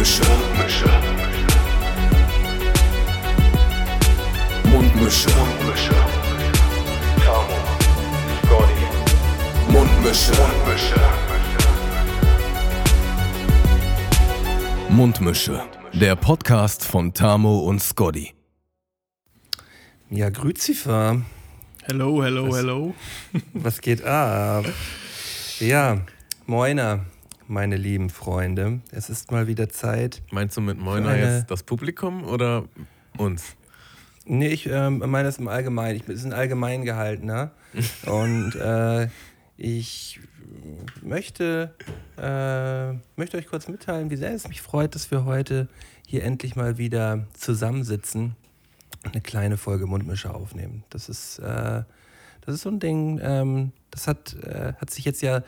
Mundmische. 0.00 0.24
Mundmische. 4.64 5.28
Mundmische. 5.28 5.94
Tamo. 7.22 7.58
Scotty. 8.46 8.86
Mundmische. 9.68 10.32
Mundmische. 10.40 11.00
Mundmische. 14.88 15.62
Der 15.92 16.16
Podcast 16.16 16.82
von 16.82 17.12
Tamo 17.12 17.58
und 17.58 17.82
Scotty. 17.82 18.32
Ja, 20.08 20.30
Grüzifer. 20.30 21.20
Hello, 21.82 22.24
hello, 22.24 22.56
hello. 22.56 22.94
Was 23.52 23.82
geht 23.82 24.02
ab? 24.02 24.64
Ja, 25.58 26.00
moiner, 26.46 27.04
meine 27.50 27.76
lieben 27.76 28.10
Freunde. 28.10 28.80
Es 28.92 29.10
ist 29.10 29.30
mal 29.32 29.46
wieder 29.46 29.68
Zeit. 29.68 30.22
Meinst 30.30 30.56
du 30.56 30.60
mit 30.60 30.78
Moiner 30.78 31.08
eine- 31.10 31.36
jetzt 31.38 31.50
das 31.50 31.62
Publikum 31.64 32.24
oder 32.24 32.64
uns? 33.18 33.56
Nee, 34.24 34.48
ich 34.48 34.66
ähm, 34.70 34.98
meine 35.06 35.24
das 35.28 35.38
im 35.38 35.48
Allgemeinen. 35.48 35.96
Ich, 35.96 36.02
es 36.08 36.20
ist 36.20 36.24
ein 36.26 36.32
allgemein 36.32 36.84
gehaltener. 36.84 37.50
Und 38.06 38.54
äh, 38.54 39.08
ich 39.56 40.20
möchte, 41.02 41.74
äh, 42.16 42.92
möchte 43.18 43.36
euch 43.36 43.46
kurz 43.48 43.66
mitteilen, 43.68 44.10
wie 44.10 44.16
sehr 44.16 44.32
es 44.32 44.48
mich 44.48 44.62
freut, 44.62 44.94
dass 44.94 45.10
wir 45.10 45.24
heute 45.24 45.68
hier 46.06 46.22
endlich 46.24 46.54
mal 46.56 46.78
wieder 46.78 47.26
zusammensitzen 47.34 48.36
und 49.04 49.12
eine 49.12 49.22
kleine 49.22 49.56
Folge 49.56 49.86
Mundmische 49.86 50.32
aufnehmen. 50.32 50.84
Das 50.90 51.08
ist, 51.08 51.38
äh, 51.40 51.82
das 52.42 52.54
ist 52.54 52.62
so 52.62 52.68
ein 52.68 52.78
Ding, 52.80 53.20
ähm, 53.22 53.72
das 53.90 54.06
hat, 54.06 54.34
äh, 54.44 54.74
hat 54.80 54.90
sich 54.90 55.04
jetzt 55.04 55.22
ja 55.22 55.42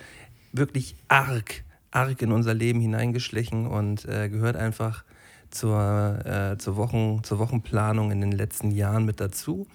wirklich 0.53 0.97
arg, 1.09 1.63
arg 1.93 2.21
in 2.23 2.33
unser 2.33 2.55
Leben 2.55 2.81
hineingeschlichen 2.81 3.67
und 3.67 4.07
äh, 4.07 4.29
gehört 4.29 4.57
einfach 4.57 5.05
zur, 5.51 6.25
äh, 6.25 6.59
zur, 6.59 6.77
Wochen, 6.77 7.23
zur 7.23 7.39
Wochenplanung 7.39 8.11
in 8.11 8.21
den 8.21 8.33
letzten 8.33 8.71
Jahren 8.71 9.05
mit 9.05 9.21
dazu. 9.21 9.67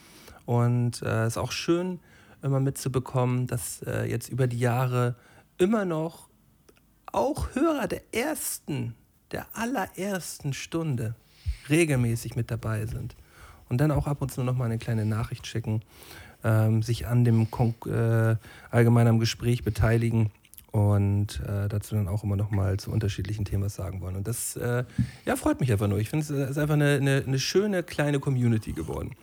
Und 0.45 1.02
es 1.02 1.02
äh, 1.02 1.27
ist 1.27 1.38
auch 1.38 1.52
schön, 1.52 2.00
immer 2.42 2.59
mitzubekommen, 2.59 3.47
dass 3.47 3.81
äh, 3.83 4.05
jetzt 4.05 4.30
über 4.30 4.47
die 4.47 4.59
Jahre 4.59 5.16
immer 5.58 5.86
noch 5.86 6.27
auch 7.11 7.55
Hörer 7.55 7.88
der 7.88 8.02
ersten, 8.14 8.95
der 9.31 9.47
allerersten 9.53 10.53
Stunde 10.53 11.16
regelmäßig 11.70 12.36
mit 12.36 12.52
dabei 12.52 12.86
sind. 12.86 13.16
Und 13.70 13.80
dann 13.80 13.92
auch 13.92 14.08
ab 14.08 14.22
und 14.22 14.31
zu 14.31 14.44
noch 14.44 14.55
mal 14.55 14.66
eine 14.66 14.77
kleine 14.77 15.05
Nachricht 15.05 15.45
schicken, 15.45 15.81
ähm, 16.44 16.81
sich 16.83 17.08
an 17.08 17.25
dem 17.25 17.52
Kon 17.52 17.75
äh, 17.86 18.36
allgemeinen 18.70 19.20
Gespräch 19.20 19.64
beteiligen 19.64 20.31
und 20.78 21.42
äh, 21.47 21.67
dazu 21.67 21.95
dann 21.95 22.08
auch 22.08 22.23
immer 22.23 22.36
noch 22.36 22.52
mal 22.52 22.78
zu 22.78 22.92
unterschiedlichen 22.92 23.45
Themen 23.45 23.64
was 23.64 23.75
sagen 23.75 24.00
wollen. 24.00 24.16
Und 24.16 24.28
das 24.28 24.56
äh, 24.56 24.83
ja, 25.25 25.36
freut 25.36 25.59
mich 25.59 25.72
einfach 25.72 25.88
nur. 25.88 25.97
Ich 25.97 26.09
finde, 26.09 26.23
es 26.23 26.30
ist 26.30 26.58
einfach 26.59 26.75
eine, 26.75 26.97
eine, 26.97 27.23
eine 27.25 27.39
schöne 27.39 27.81
kleine 27.81 28.20
Community 28.20 28.73
geworden. 28.73 29.16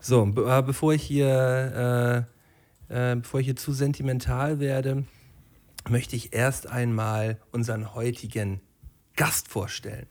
So, 0.00 0.24
be 0.24 0.50
äh, 0.50 0.62
bevor 0.62 0.94
ich 0.94 1.02
hier, 1.02 2.26
äh, 2.88 3.12
äh, 3.12 3.16
bevor 3.16 3.40
ich 3.40 3.46
hier 3.46 3.56
zu 3.56 3.72
sentimental 3.72 4.60
werde, 4.60 5.04
möchte 5.90 6.16
ich 6.16 6.32
erst 6.32 6.66
einmal 6.66 7.36
unseren 7.50 7.94
heutigen 7.94 8.60
Gast 9.14 9.48
vorstellen. 9.48 10.06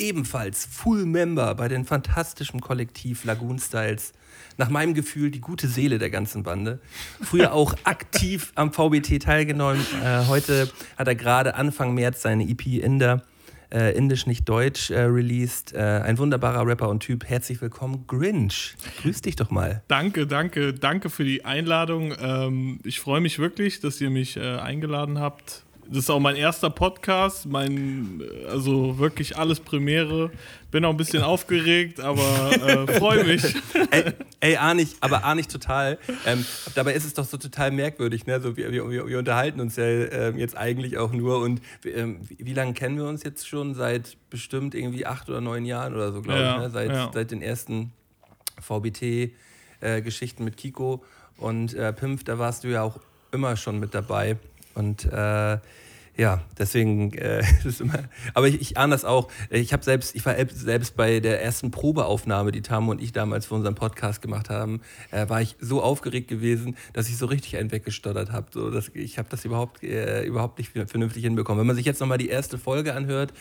Ebenfalls 0.00 0.64
Full 0.64 1.04
Member 1.04 1.54
bei 1.54 1.68
den 1.68 1.84
fantastischen 1.84 2.60
Kollektiv 2.60 3.24
Lagoon 3.24 3.58
Styles. 3.58 4.12
Nach 4.56 4.70
meinem 4.70 4.94
Gefühl 4.94 5.30
die 5.30 5.42
gute 5.42 5.68
Seele 5.68 5.98
der 5.98 6.08
ganzen 6.08 6.42
Bande. 6.42 6.80
Früher 7.20 7.52
auch 7.52 7.74
aktiv 7.84 8.52
am 8.54 8.72
VBT 8.72 9.22
teilgenommen. 9.22 9.84
Äh, 10.02 10.26
heute 10.26 10.70
hat 10.96 11.06
er 11.06 11.14
gerade 11.14 11.54
Anfang 11.54 11.94
März 11.94 12.22
seine 12.22 12.48
EP 12.48 12.64
Inder, 12.66 13.24
äh, 13.70 13.94
Indisch 13.94 14.26
nicht 14.26 14.48
Deutsch, 14.48 14.90
äh, 14.90 15.00
released. 15.00 15.74
Äh, 15.74 15.78
ein 15.78 16.16
wunderbarer 16.16 16.66
Rapper 16.66 16.88
und 16.88 17.00
Typ. 17.00 17.26
Herzlich 17.26 17.60
willkommen, 17.60 18.06
Grinch. 18.06 18.76
Grüß 19.02 19.20
dich 19.20 19.36
doch 19.36 19.50
mal. 19.50 19.82
Danke, 19.88 20.26
danke, 20.26 20.72
danke 20.72 21.10
für 21.10 21.24
die 21.24 21.44
Einladung. 21.44 22.14
Ähm, 22.18 22.80
ich 22.84 23.00
freue 23.00 23.20
mich 23.20 23.38
wirklich, 23.38 23.80
dass 23.80 24.00
ihr 24.00 24.08
mich 24.08 24.38
äh, 24.38 24.56
eingeladen 24.56 25.18
habt. 25.18 25.64
Das 25.92 26.04
ist 26.04 26.10
auch 26.10 26.20
mein 26.20 26.36
erster 26.36 26.70
Podcast, 26.70 27.46
mein, 27.46 28.20
äh, 28.20 28.46
also 28.46 28.98
wirklich 28.98 29.36
alles 29.36 29.58
Premiere. 29.58 30.30
Bin 30.70 30.84
auch 30.84 30.90
ein 30.90 30.96
bisschen 30.96 31.24
aufgeregt, 31.24 31.98
aber 31.98 32.22
äh, 32.52 32.98
freue 32.98 33.24
mich. 33.26 33.42
ey, 33.90 34.12
ey, 34.38 34.56
ahne 34.56 34.82
ich, 34.82 34.94
aber 35.00 35.24
ahne 35.24 35.40
ich 35.40 35.48
total. 35.48 35.98
Ähm, 36.26 36.44
dabei 36.76 36.92
ist 36.94 37.04
es 37.04 37.14
doch 37.14 37.24
so 37.24 37.38
total 37.38 37.72
merkwürdig. 37.72 38.24
Ne? 38.26 38.40
So, 38.40 38.56
wir, 38.56 38.70
wir, 38.70 38.88
wir 39.08 39.18
unterhalten 39.18 39.60
uns 39.60 39.74
ja 39.74 39.84
ähm, 39.84 40.38
jetzt 40.38 40.56
eigentlich 40.56 40.96
auch 40.96 41.10
nur. 41.12 41.40
Und 41.40 41.60
ähm, 41.84 42.20
wie, 42.28 42.36
wie 42.46 42.54
lange 42.54 42.72
kennen 42.72 42.96
wir 42.96 43.06
uns 43.06 43.24
jetzt 43.24 43.48
schon? 43.48 43.74
Seit 43.74 44.16
bestimmt 44.30 44.76
irgendwie 44.76 45.06
acht 45.06 45.28
oder 45.28 45.40
neun 45.40 45.64
Jahren 45.64 45.94
oder 45.94 46.12
so, 46.12 46.22
glaube 46.22 46.40
Ja, 46.40 46.54
ich. 46.54 46.62
Ne? 46.62 46.70
Seit, 46.70 46.90
ja. 46.90 47.10
seit 47.12 47.32
den 47.32 47.42
ersten 47.42 47.92
VBT-Geschichten 48.60 50.44
mit 50.44 50.56
Kiko 50.56 51.02
und 51.36 51.74
äh, 51.74 51.92
Pimpf, 51.92 52.22
da 52.22 52.38
warst 52.38 52.62
du 52.62 52.68
ja 52.68 52.82
auch 52.82 53.00
immer 53.32 53.56
schon 53.56 53.80
mit 53.80 53.92
dabei. 53.92 54.36
Und 54.74 55.04
äh, 55.06 55.58
ja, 56.20 56.42
deswegen 56.58 57.14
äh, 57.14 57.42
ist 57.64 57.80
immer. 57.80 57.98
Aber 58.34 58.46
ich, 58.46 58.60
ich 58.60 58.76
ahne 58.76 58.92
das 58.92 59.06
auch. 59.06 59.28
Ich 59.48 59.72
habe 59.72 59.82
selbst, 59.82 60.14
ich 60.14 60.26
war 60.26 60.34
selbst 60.52 60.94
bei 60.94 61.18
der 61.18 61.42
ersten 61.42 61.70
Probeaufnahme, 61.70 62.52
die 62.52 62.60
Tamo 62.60 62.90
und 62.90 63.00
ich 63.00 63.12
damals 63.12 63.46
für 63.46 63.54
unseren 63.54 63.74
Podcast 63.74 64.20
gemacht 64.20 64.50
haben, 64.50 64.82
äh, 65.12 65.30
war 65.30 65.40
ich 65.40 65.56
so 65.60 65.82
aufgeregt 65.82 66.28
gewesen, 66.28 66.76
dass 66.92 67.08
ich 67.08 67.16
so 67.16 67.24
richtig 67.24 67.56
einen 67.56 67.72
weggestottert 67.72 68.32
habe. 68.32 68.48
So, 68.52 68.70
dass, 68.70 68.90
ich 68.92 69.16
habe 69.16 69.30
das 69.30 69.46
überhaupt, 69.46 69.82
äh, 69.82 70.22
überhaupt 70.24 70.58
nicht 70.58 70.72
vernünftig 70.72 71.24
hinbekommen. 71.24 71.60
Wenn 71.60 71.66
man 71.66 71.76
sich 71.76 71.86
jetzt 71.86 72.00
nochmal 72.00 72.18
die 72.18 72.28
erste 72.28 72.58
Folge 72.58 72.92
anhört, 72.92 73.32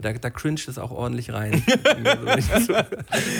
da, 0.00 0.12
da 0.12 0.30
cringet 0.30 0.68
es 0.68 0.78
auch 0.78 0.92
ordentlich 0.92 1.32
rein. 1.32 1.62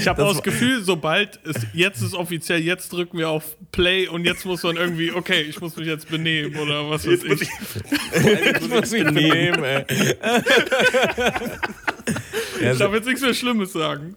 Ich 0.00 0.08
habe 0.08 0.24
auch 0.24 0.32
das 0.32 0.42
Gefühl, 0.42 0.82
sobald 0.82 1.38
es 1.44 1.66
jetzt 1.72 2.02
ist 2.02 2.14
offiziell, 2.14 2.60
jetzt 2.60 2.92
drücken 2.92 3.18
wir 3.18 3.30
auf 3.30 3.56
Play 3.70 4.08
und 4.08 4.24
jetzt 4.24 4.44
muss 4.44 4.62
man 4.62 4.76
irgendwie, 4.76 5.12
okay, 5.12 5.42
ich 5.42 5.60
muss 5.60 5.76
mich 5.76 5.86
jetzt 5.86 6.08
benehmen 6.08 6.56
oder 6.56 6.88
was 6.90 7.06
weiß 7.06 7.22
ich. 7.24 7.48
Ich 8.92 9.04
muss 9.04 9.12
mich 9.12 9.28
benehmen, 9.28 9.64
ey. 9.64 9.84
Ja, 12.62 12.72
Ich 12.72 12.78
darf 12.78 12.92
jetzt 12.92 13.06
nichts 13.06 13.20
mehr 13.22 13.34
Schlimmes 13.34 13.72
sagen. 13.72 14.14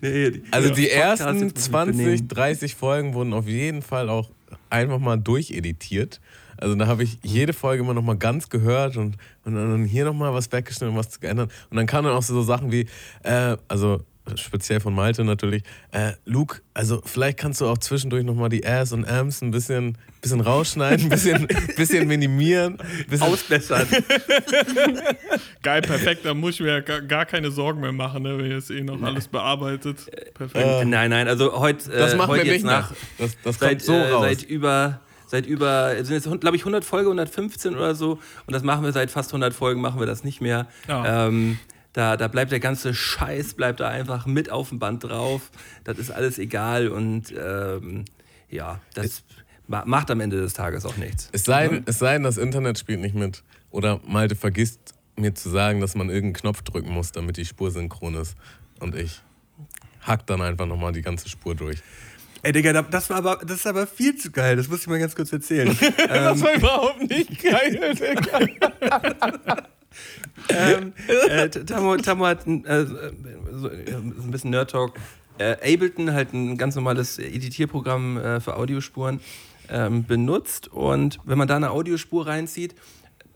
Nee, 0.00 0.30
die- 0.30 0.42
also 0.50 0.68
die 0.74 0.86
Podcast 0.86 1.20
ersten 1.22 1.34
jetzt 1.40 1.42
muss 1.42 1.52
ich 1.66 1.70
20, 1.72 1.96
benehmen. 1.96 2.28
30 2.28 2.74
Folgen 2.74 3.14
wurden 3.14 3.32
auf 3.32 3.46
jeden 3.46 3.82
Fall 3.82 4.08
auch 4.08 4.30
einfach 4.68 4.98
mal 4.98 5.16
durcheditiert. 5.16 6.20
Also 6.56 6.74
da 6.74 6.86
habe 6.86 7.04
ich 7.04 7.18
jede 7.22 7.52
Folge 7.54 7.82
immer 7.82 7.94
noch 7.94 8.02
mal 8.02 8.16
ganz 8.18 8.50
gehört 8.50 8.96
und, 8.98 9.16
und 9.44 9.54
dann 9.54 9.84
hier 9.84 10.04
noch 10.04 10.12
mal 10.12 10.34
was 10.34 10.52
weggeschnitten 10.52 10.90
und 10.94 10.96
was 10.96 11.18
geändert. 11.18 11.50
Und 11.70 11.76
dann 11.78 11.86
kamen 11.86 12.08
dann 12.08 12.16
auch 12.16 12.22
so 12.22 12.42
Sachen 12.42 12.70
wie, 12.70 12.86
äh, 13.22 13.56
also 13.66 14.02
speziell 14.36 14.80
von 14.80 14.94
Malte 14.94 15.24
natürlich, 15.24 15.62
äh, 15.92 16.12
Luke, 16.24 16.60
also 16.74 17.02
vielleicht 17.04 17.38
kannst 17.38 17.60
du 17.60 17.66
auch 17.66 17.78
zwischendurch 17.78 18.24
noch 18.24 18.34
mal 18.34 18.48
die 18.48 18.66
Ass 18.66 18.92
und 18.92 19.06
Ams 19.08 19.42
ein 19.42 19.50
bisschen, 19.50 19.96
bisschen 20.20 20.40
rausschneiden, 20.40 21.06
ein 21.06 21.08
bisschen, 21.08 21.46
bisschen 21.76 22.06
minimieren. 22.08 22.78
Bisschen, 23.08 23.26
Ausbessern. 23.26 23.86
Geil, 25.62 25.82
perfekt, 25.82 26.24
da 26.24 26.34
muss 26.34 26.54
ich 26.54 26.60
mir 26.60 26.68
ja 26.74 26.80
gar, 26.80 27.00
gar 27.02 27.26
keine 27.26 27.50
Sorgen 27.50 27.80
mehr 27.80 27.92
machen, 27.92 28.22
ne, 28.22 28.38
wenn 28.38 28.46
ihr 28.50 28.56
es 28.58 28.70
eh 28.70 28.82
noch 28.82 29.00
alles 29.02 29.28
bearbeitet. 29.28 29.98
Perfekt. 30.34 30.64
Äh, 30.64 30.84
Nein, 30.84 31.10
nein, 31.10 31.28
also 31.28 31.58
heute, 31.58 31.90
das 31.90 32.14
äh, 32.14 32.16
machen 32.16 32.28
heute 32.30 32.44
wir 32.44 32.52
jetzt 32.52 32.62
nicht 32.64 32.70
nach. 32.70 32.90
nach. 32.90 32.96
Das, 33.18 33.36
das 33.44 33.58
seit, 33.58 33.68
kommt 33.70 33.82
so 33.82 33.92
äh, 33.92 34.10
raus. 34.10 34.22
seit 34.24 34.42
über 34.42 35.00
seit 35.26 35.46
über 35.46 35.94
sind 36.04 36.14
jetzt 36.16 36.40
glaube 36.40 36.56
ich 36.56 36.62
100 36.62 36.84
Folge 36.84 37.06
115 37.08 37.76
oder 37.76 37.94
so 37.94 38.18
und 38.46 38.52
das 38.52 38.64
machen 38.64 38.82
wir 38.84 38.90
seit 38.90 39.12
fast 39.12 39.30
100 39.30 39.54
Folgen 39.54 39.80
machen 39.80 40.00
wir 40.00 40.06
das 40.06 40.24
nicht 40.24 40.40
mehr 40.40 40.66
Ja. 40.88 41.28
ähm, 41.28 41.58
da, 41.92 42.16
da 42.16 42.28
bleibt 42.28 42.52
der 42.52 42.60
ganze 42.60 42.94
Scheiß 42.94 43.54
bleibt 43.54 43.80
da 43.80 43.88
einfach 43.88 44.26
mit 44.26 44.50
auf 44.50 44.68
dem 44.68 44.78
Band 44.78 45.04
drauf 45.04 45.50
das 45.84 45.98
ist 45.98 46.10
alles 46.10 46.38
egal 46.38 46.88
und 46.88 47.32
ähm, 47.36 48.04
ja 48.48 48.80
das 48.94 49.22
ma 49.66 49.84
macht 49.86 50.10
am 50.10 50.20
Ende 50.20 50.40
des 50.40 50.52
Tages 50.52 50.84
auch 50.84 50.96
nichts 50.96 51.28
Es 51.32 51.44
sei, 51.44 51.68
denn, 51.68 51.82
es 51.86 51.98
sei 51.98 52.14
denn, 52.14 52.22
das 52.24 52.36
Internet 52.38 52.78
spielt 52.78 53.00
nicht 53.00 53.14
mit. 53.14 53.42
Oder 53.70 54.00
Malte 54.06 54.34
vergisst 54.34 54.80
mir 55.16 55.32
zu 55.34 55.48
sagen, 55.48 55.80
dass 55.80 55.94
man 55.94 56.08
irgendeinen 56.08 56.40
Knopf 56.40 56.62
drücken 56.62 56.90
muss, 56.90 57.12
damit 57.12 57.36
die 57.36 57.44
Spur 57.44 57.70
synchron 57.70 58.14
ist. 58.16 58.34
Und 58.80 58.96
ich 58.96 59.20
hack 60.00 60.26
dann 60.26 60.40
einfach 60.42 60.66
nochmal 60.66 60.90
die 60.92 61.02
ganze 61.02 61.28
Spur 61.28 61.54
durch. 61.54 61.78
ey 62.42 62.50
Digga 62.52 62.72
da- 62.72 62.82
das 62.82 63.08
war 63.10 63.18
aber 63.18 63.36
das 63.44 63.58
ist 63.58 63.66
aber 63.68 63.86
viel 63.86 64.16
zu 64.16 64.30
geil 64.32 64.56
das 64.56 64.66
muss 64.68 64.80
ich 64.80 64.86
mal 64.88 64.98
ganz 64.98 65.14
kurz 65.14 65.30
erzählen 65.32 65.76
Das 66.08 66.40
war 66.42 66.54
überhaupt 66.54 67.08
nicht 67.08 67.40
geil, 67.42 67.94
Digga. 67.94 69.68
Ähm, 70.48 70.92
äh, 71.28 71.48
Tamo 71.48 72.26
hat 72.26 72.46
ein, 72.46 72.64
äh, 72.64 72.86
so, 72.86 73.68
äh, 73.68 73.94
ein 73.94 74.30
bisschen 74.30 74.50
Nerd-Talk. 74.50 74.94
Äh, 75.38 75.74
Ableton, 75.74 76.12
halt 76.12 76.34
ein 76.34 76.58
ganz 76.58 76.74
normales 76.74 77.18
Editierprogramm 77.18 78.18
äh, 78.18 78.40
für 78.40 78.56
Audiospuren, 78.56 79.20
ähm, 79.70 80.04
benutzt. 80.04 80.68
Und 80.68 81.18
wenn 81.24 81.38
man 81.38 81.48
da 81.48 81.56
eine 81.56 81.70
Audiospur 81.70 82.26
reinzieht, 82.26 82.74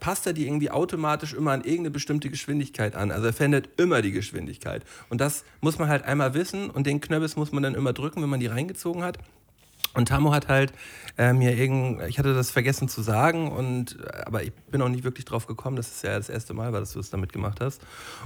passt 0.00 0.26
er 0.26 0.34
die 0.34 0.46
irgendwie 0.46 0.70
automatisch 0.70 1.32
immer 1.32 1.52
an 1.52 1.62
irgendeine 1.62 1.90
bestimmte 1.90 2.28
Geschwindigkeit 2.28 2.94
an. 2.94 3.10
Also 3.10 3.28
er 3.28 3.32
verändert 3.32 3.70
immer 3.78 4.02
die 4.02 4.12
Geschwindigkeit. 4.12 4.84
Und 5.08 5.20
das 5.20 5.44
muss 5.62 5.78
man 5.78 5.88
halt 5.88 6.04
einmal 6.04 6.34
wissen 6.34 6.68
und 6.68 6.86
den 6.86 7.00
Knöbis 7.00 7.36
muss 7.36 7.52
man 7.52 7.62
dann 7.62 7.74
immer 7.74 7.94
drücken, 7.94 8.20
wenn 8.20 8.28
man 8.28 8.40
die 8.40 8.46
reingezogen 8.46 9.02
hat. 9.02 9.18
Und 9.94 10.08
Tamo 10.08 10.32
hat 10.32 10.48
halt 10.48 10.72
äh, 11.16 11.32
mir 11.32 11.56
irgend, 11.56 12.02
ich 12.08 12.18
hatte 12.18 12.34
das 12.34 12.50
vergessen 12.50 12.88
zu 12.88 13.00
sagen 13.02 13.50
und 13.50 13.96
aber 14.26 14.42
ich 14.42 14.52
bin 14.52 14.82
auch 14.82 14.88
nicht 14.88 15.04
wirklich 15.04 15.24
drauf 15.24 15.46
gekommen. 15.46 15.76
Das 15.76 15.88
ist 15.88 16.02
ja 16.02 16.16
das 16.16 16.28
erste 16.28 16.52
Mal, 16.52 16.72
dass 16.72 16.92
du 16.92 17.00
es 17.00 17.10
damit 17.10 17.32
gemacht 17.32 17.60
hast. 17.60 17.80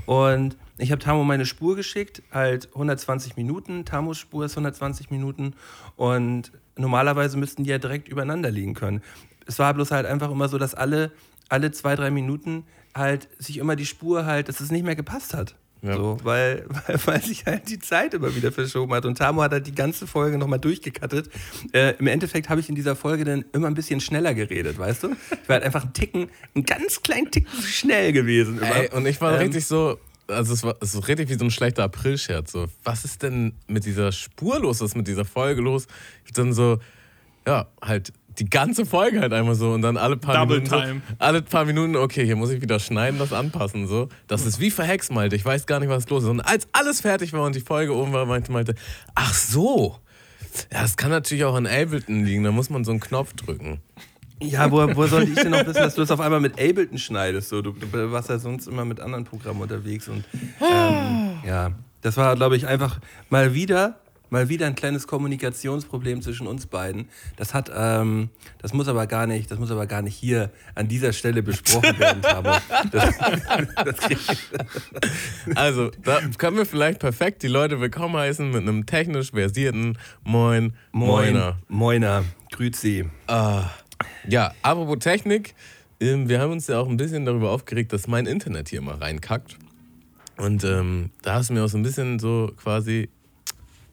Und 0.06 0.56
ich 0.79 0.91
habe 0.91 1.00
Tamo 1.00 1.25
meine 1.25 1.47
Spur 1.47 1.76
geschickt, 1.76 2.23
halt 2.32 2.69
120 2.73 3.37
Minuten. 3.37 3.85
Tamos 3.85 4.19
Spur 4.19 4.47
ist 4.47 4.53
120 4.53 5.11
Minuten 5.11 5.55
und 5.97 6.53
normalerweise 6.76 7.37
müssten 7.37 7.65
die 7.65 7.71
ja 7.71 7.79
direkt 7.79 8.09
übereinander 8.09 8.50
liegen 8.50 8.75
können. 8.75 9.03
Es 9.47 9.59
war 9.59 9.73
bloß 9.75 9.91
halt 9.91 10.06
einfach 10.06 10.31
immer 10.31 10.49
so, 10.49 10.59
dass 10.59 10.75
alle 10.75 11.12
alle 11.49 11.71
zwei 11.73 11.97
drei 11.97 12.11
Minuten 12.11 12.64
halt 12.94 13.29
sich 13.38 13.59
immer 13.59 13.76
die 13.76 13.87
Spur 13.87 14.26
halt, 14.26 14.49
dass 14.49 14.61
es 14.61 14.71
nicht 14.71 14.85
mehr 14.85 14.97
gepasst 14.97 15.35
hat. 15.35 15.55
Ja. 15.82 15.94
So, 15.96 16.19
weil, 16.22 16.64
weil, 16.86 17.00
weil 17.04 17.22
sich 17.22 17.46
halt 17.46 17.69
die 17.69 17.78
Zeit 17.78 18.14
immer 18.14 18.34
wieder 18.34 18.52
verschoben 18.52 18.92
hat. 18.94 19.04
Und 19.04 19.19
Tamo 19.19 19.42
hat 19.42 19.52
halt 19.52 19.66
die 19.66 19.75
ganze 19.75 20.06
Folge 20.06 20.38
nochmal 20.38 20.58
durchgekattet. 20.58 21.30
Äh, 21.72 21.94
Im 21.98 22.06
Endeffekt 22.06 22.48
habe 22.48 22.60
ich 22.60 22.69
in 22.69 22.75
dieser 22.75 22.96
Folge 22.96 23.25
dann 23.25 23.44
immer 23.52 23.69
ein 23.69 23.75
bisschen 23.75 24.00
schneller 24.00 24.34
geredet, 24.34 24.78
weißt 24.78 25.04
du? 25.04 25.10
Ich 25.42 25.48
war 25.48 25.54
halt 25.54 25.64
einfach 25.64 25.84
einen 25.84 25.92
Ticken, 25.92 26.28
einen 26.54 26.64
ganz 26.64 27.02
kleinen 27.02 27.30
Ticken 27.30 27.52
zu 27.60 27.66
schnell 27.66 28.12
gewesen. 28.12 28.60
Ey, 28.62 28.90
und 28.92 29.06
ich 29.06 29.20
war 29.20 29.34
Ähm, 29.34 29.38
richtig 29.38 29.66
so, 29.66 29.98
also 30.26 30.52
es 30.52 30.62
war 30.62 30.76
so 30.80 30.98
richtig 31.00 31.28
wie 31.28 31.34
so 31.34 31.44
ein 31.44 31.50
schlechter 31.50 31.84
April-Scherz. 31.84 32.52
So, 32.52 32.66
was 32.84 33.04
ist 33.04 33.22
denn 33.22 33.54
mit 33.66 33.84
dieser 33.84 34.12
Spur 34.12 34.60
los? 34.60 34.80
Was 34.80 34.90
ist 34.90 34.96
mit 34.96 35.08
dieser 35.08 35.25
Folge 35.25 35.60
los? 35.60 35.86
Ich 36.26 36.32
dann 36.32 36.52
so, 36.52 36.78
ja, 37.46 37.69
halt 37.80 38.12
die 38.38 38.49
ganze 38.49 38.87
Folge 38.87 39.20
halt 39.20 39.32
einmal 39.32 39.55
so 39.55 39.73
und 39.73 39.82
dann 39.82 39.96
alle 39.96 40.17
paar 40.17 40.35
Double 40.35 40.61
Minuten. 40.61 40.81
time. 40.81 41.02
So, 41.08 41.14
alle 41.19 41.43
paar 41.43 41.64
Minuten, 41.64 41.96
okay, 41.96 42.25
hier 42.25 42.37
muss 42.37 42.50
ich 42.50 42.62
wieder 42.62 42.79
schneiden, 42.79 43.19
das 43.19 43.32
anpassen. 43.32 43.87
So. 43.87 44.08
Das 44.26 44.46
ist 44.46 44.61
wie 44.61 44.70
verhext, 44.70 45.12
Malte. 45.12 45.37
Ich 45.37 45.44
weiß 45.44 45.67
gar 45.67 45.81
nicht, 45.81 45.88
was 45.88 46.08
los 46.08 46.23
ist. 46.23 46.29
Und 46.29 46.40
als 46.40 46.69
alles 46.73 47.00
fertig 47.00 47.32
war 47.32 47.43
und 47.43 47.55
die 47.55 47.61
Folge 47.61 47.94
oben 47.94 48.12
war, 48.12 48.26
meinte 48.26 48.52
Malte, 48.52 48.75
ach 49.14 49.35
so. 49.35 49.96
Ja, 50.73 50.82
das 50.82 50.96
kann 50.96 51.11
natürlich 51.11 51.44
auch 51.44 51.55
an 51.55 51.67
Ableton 51.67 52.25
liegen, 52.25 52.44
da 52.44 52.52
muss 52.52 52.70
man 52.70 52.85
so 52.85 52.90
einen 52.90 53.00
Knopf 53.00 53.35
drücken. 53.35 53.81
Ja, 54.40 54.70
woher, 54.70 54.94
woher 54.96 55.08
sollte 55.08 55.31
ich 55.32 55.37
denn 55.37 55.50
noch 55.50 55.67
wissen, 55.67 55.82
dass 55.82 55.96
du 55.96 56.00
das 56.00 56.11
auf 56.11 56.20
einmal 56.20 56.40
mit 56.40 56.52
Ableton 56.61 56.99
schneidest? 56.99 57.49
So, 57.49 57.61
du, 57.61 57.73
du 57.73 58.12
warst 58.12 58.29
ja 58.29 58.38
sonst 58.38 58.69
immer 58.69 58.85
mit 58.85 59.00
anderen 59.00 59.25
Programmen 59.25 59.61
unterwegs. 59.61 60.08
Und 60.08 60.25
ähm, 60.61 61.38
ja, 61.44 61.73
das 62.02 62.17
war, 62.17 62.37
glaube 62.37 62.56
ich, 62.56 62.67
einfach 62.67 63.00
mal 63.31 63.55
wieder, 63.55 63.99
mal 64.30 64.48
wieder 64.48 64.66
ein 64.66 64.75
kleines 64.75 65.06
Kommunikationsproblem 65.06 66.22
zwischen 66.22 66.46
uns 66.46 66.66
beiden. 66.66 67.08
Das 67.36 67.54
hat, 67.54 67.70
ähm, 67.75 68.30
das 68.58 68.72
muss 68.72 68.88
aber 68.88 69.06
gar 69.06 69.26
nicht, 69.26 69.50
das 69.50 69.58
muss 69.58 69.70
aber 69.70 69.86
gar 69.86 70.02
nicht 70.02 70.14
hier 70.14 70.50
an 70.75 70.88
dieser 70.88 71.12
Stelle 71.12 71.42
besprochen 71.42 71.98
werden. 71.98 72.22
Das, 72.92 73.14
das 73.96 73.96
Also, 75.54 75.90
da 76.02 76.20
können 76.38 76.56
wir 76.56 76.66
vielleicht 76.66 77.00
perfekt 77.00 77.42
die 77.42 77.48
Leute 77.48 77.80
willkommen 77.80 78.16
heißen 78.16 78.50
mit 78.50 78.62
einem 78.62 78.86
technisch 78.86 79.30
versierten 79.30 79.98
Moin, 80.22 80.75
Moiner. 80.92 81.58
Moiner. 81.69 82.25
Grüezi. 82.52 83.08
Ja, 84.28 84.52
apropos 84.62 84.98
Technik, 85.00 85.54
ähm, 86.00 86.28
wir 86.28 86.40
haben 86.40 86.52
uns 86.52 86.66
ja 86.66 86.78
auch 86.78 86.88
ein 86.88 86.96
bisschen 86.96 87.25
darüber 87.25 87.50
aufgeregt, 87.50 87.92
dass 87.92 88.06
mein 88.06 88.26
Internet 88.26 88.69
hier 88.69 88.78
immer 88.78 89.00
reinkackt. 89.00 89.56
Und 90.36 90.62
ähm, 90.64 91.10
da 91.22 91.34
hast 91.34 91.50
du 91.50 91.54
mir 91.54 91.64
auch 91.64 91.69
so 91.69 91.76
ein 91.78 91.82
bisschen 91.82 92.19
so 92.19 92.52
quasi 92.56 93.08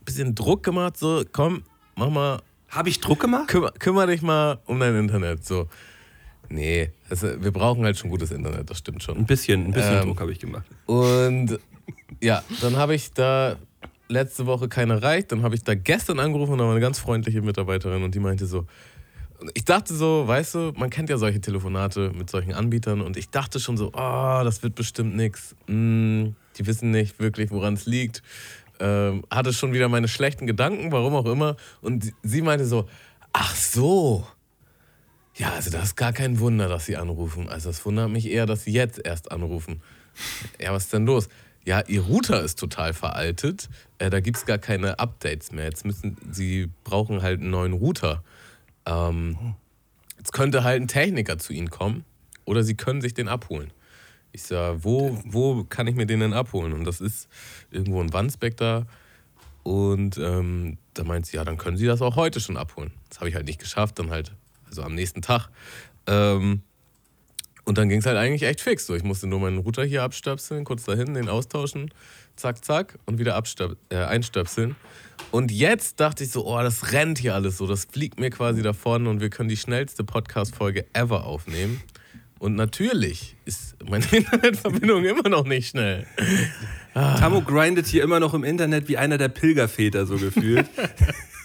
bisschen 0.05 0.35
Druck 0.35 0.63
gemacht, 0.63 0.97
so 0.97 1.23
komm, 1.31 1.63
mach 1.95 2.09
mal, 2.09 2.41
Habe 2.69 2.89
ich 2.89 2.99
Druck 2.99 3.19
gemacht? 3.19 3.47
kümmer, 3.47 3.71
kümmer 3.71 4.07
dich 4.07 4.21
mal 4.21 4.59
um 4.65 4.79
dein 4.79 4.95
Internet. 4.95 5.45
So, 5.45 5.67
nee, 6.49 6.91
also, 7.09 7.41
wir 7.41 7.51
brauchen 7.51 7.83
halt 7.83 7.97
schon 7.97 8.09
gutes 8.09 8.31
Internet, 8.31 8.69
das 8.69 8.77
stimmt 8.79 9.03
schon. 9.03 9.17
Ein 9.17 9.25
bisschen, 9.25 9.65
ein 9.65 9.71
bisschen 9.71 9.97
Ähm, 9.97 10.05
Druck 10.07 10.21
habe 10.21 10.31
ich 10.31 10.39
gemacht. 10.39 10.65
Und 10.85 11.59
ja, 12.21 12.43
dann 12.61 12.77
habe 12.77 12.95
ich 12.95 13.11
da 13.13 13.55
letzte 14.07 14.45
Woche 14.45 14.67
keinen 14.69 14.91
erreicht. 14.91 15.31
Dann 15.31 15.41
habe 15.43 15.55
ich 15.55 15.63
da 15.63 15.75
gestern 15.75 16.19
angerufen 16.19 16.53
und 16.53 16.59
da 16.59 16.65
war 16.65 16.71
eine 16.71 16.79
ganz 16.79 16.99
freundliche 16.99 17.41
Mitarbeiterin 17.41 18.03
und 18.03 18.13
die 18.13 18.19
meinte 18.19 18.45
so, 18.45 18.65
ich 19.53 19.65
dachte 19.65 19.93
so, 19.93 20.27
weißt 20.27 20.55
du, 20.55 20.73
man 20.77 20.89
kennt 20.89 21.09
ja 21.09 21.17
solche 21.17 21.41
Telefonate 21.41 22.11
mit 22.15 22.29
solchen 22.29 22.53
Anbietern 22.53 23.01
und 23.01 23.17
ich 23.17 23.29
dachte 23.29 23.59
schon 23.59 23.77
so, 23.77 23.91
oh, 23.93 24.41
das 24.43 24.63
wird 24.63 24.75
bestimmt 24.75 25.15
nichts. 25.15 25.55
die 25.67 26.33
wissen 26.59 26.91
nicht 26.91 27.19
wirklich, 27.19 27.51
woran 27.51 27.73
es 27.73 27.85
liegt. 27.85 28.23
Ähm, 28.79 29.23
hatte 29.31 29.53
schon 29.53 29.73
wieder 29.73 29.87
meine 29.89 30.07
schlechten 30.07 30.47
Gedanken, 30.47 30.91
warum 30.91 31.15
auch 31.15 31.25
immer. 31.25 31.55
Und 31.81 32.13
sie- 32.23 32.41
meinte 32.41 32.65
so, 32.65 32.87
ach 33.33 33.55
so. 33.55 34.27
Ja, 35.35 35.51
also 35.53 35.69
das 35.69 35.83
ist 35.85 35.95
gar 35.97 36.13
kein 36.13 36.39
Wunder, 36.39 36.69
dass 36.69 36.85
sie 36.85 36.95
anrufen. 36.97 37.49
Also 37.49 37.69
es 37.69 37.85
wundert 37.85 38.09
mich 38.09 38.29
eher, 38.29 38.45
dass 38.45 38.63
sie 38.63 38.71
jetzt 38.71 38.99
erst 39.03 39.31
anrufen. 39.31 39.81
Ja, 40.61 40.71
was 40.73 40.83
ist 40.85 40.93
denn 40.93 41.05
los? 41.05 41.27
Ja, 41.65 41.81
ihr 41.87 42.01
Router 42.01 42.41
ist 42.41 42.59
total 42.59 42.93
veraltet. 42.93 43.69
Äh, 43.97 44.09
da 44.09 44.19
gibt 44.19 44.37
es 44.37 44.45
gar 44.45 44.59
keine 44.59 44.99
Updates 44.99 45.51
mehr. 45.51 45.65
Jetzt 45.65 45.83
müssen 45.85 46.15
sie 46.31 46.69
brauchen 46.83 47.21
halt 47.21 47.41
einen 47.41 47.49
neuen 47.49 47.73
Router. 47.73 48.23
Ähm, 48.85 49.55
jetzt 50.17 50.31
könnte 50.31 50.63
halt 50.63 50.81
ein 50.81 50.87
Techniker 50.87 51.37
zu 51.37 51.53
ihnen 51.53 51.69
kommen 51.69 52.05
oder 52.45 52.63
sie 52.63 52.75
können 52.75 53.01
sich 53.01 53.13
den 53.13 53.27
abholen. 53.27 53.71
Ich 54.35 54.43
sage, 54.43 54.83
wo, 54.83 55.17
wo 55.23 55.63
kann 55.63 55.87
ich 55.87 55.95
mir 55.95 56.05
den 56.05 56.19
denn 56.19 56.33
abholen? 56.33 56.73
Und 56.73 56.83
das 56.83 56.99
ist 56.99 57.29
irgendwo 57.71 58.01
in 58.01 58.09
da. 58.57 58.85
Und 59.63 60.17
ähm, 60.17 60.77
da 60.93 61.05
meint 61.05 61.25
sie, 61.25 61.37
ja, 61.37 61.45
dann 61.45 61.57
können 61.57 61.77
sie 61.77 61.85
das 61.85 62.01
auch 62.01 62.17
heute 62.17 62.41
schon 62.41 62.57
abholen. 62.57 62.91
Das 63.07 63.19
habe 63.19 63.29
ich 63.29 63.35
halt 63.35 63.45
nicht 63.45 63.61
geschafft, 63.61 63.97
dann 63.97 64.09
halt, 64.09 64.33
also 64.67 64.83
am 64.83 64.93
nächsten 64.93 65.21
Tag. 65.21 65.47
Ähm, 66.05 66.63
und 67.63 67.77
dann 67.77 67.87
ging 67.87 67.99
es 67.99 68.05
halt 68.05 68.17
eigentlich 68.17 68.43
echt 68.43 68.59
fix. 68.59 68.85
So, 68.85 68.93
ich 68.93 69.03
musste 69.03 69.25
nur 69.25 69.39
meinen 69.39 69.59
Router 69.59 69.85
hier 69.85 70.03
abstöpseln, 70.03 70.65
kurz 70.65 70.83
dahin, 70.83 71.13
den 71.13 71.29
austauschen, 71.29 71.93
zack, 72.35 72.63
zack, 72.65 72.99
und 73.05 73.17
wieder 73.17 73.41
äh, 73.89 73.95
einstöpseln. 73.95 74.75
Und 75.31 75.49
jetzt 75.49 76.01
dachte 76.01 76.25
ich 76.25 76.31
so, 76.31 76.45
oh, 76.45 76.61
das 76.61 76.91
rennt 76.91 77.19
hier 77.19 77.35
alles 77.35 77.57
so, 77.57 77.67
das 77.67 77.85
fliegt 77.85 78.19
mir 78.19 78.31
quasi 78.31 78.61
davon 78.61 79.07
und 79.07 79.21
wir 79.21 79.29
können 79.29 79.47
die 79.47 79.55
schnellste 79.55 80.03
Podcast-Folge 80.03 80.85
ever 80.91 81.23
aufnehmen. 81.23 81.81
Und 82.39 82.55
natürlich 82.55 83.35
ist 83.45 83.75
meine 83.87 84.05
Internetverbindung 84.11 85.05
immer 85.05 85.29
noch 85.29 85.45
nicht 85.45 85.69
schnell. 85.69 86.05
Tamo 86.93 87.41
grindet 87.41 87.87
hier 87.87 88.03
immer 88.03 88.19
noch 88.19 88.33
im 88.33 88.43
Internet 88.43 88.87
wie 88.87 88.97
einer 88.97 89.17
der 89.17 89.29
Pilgerväter, 89.29 90.05
so 90.05 90.17
gefühlt. 90.17 90.67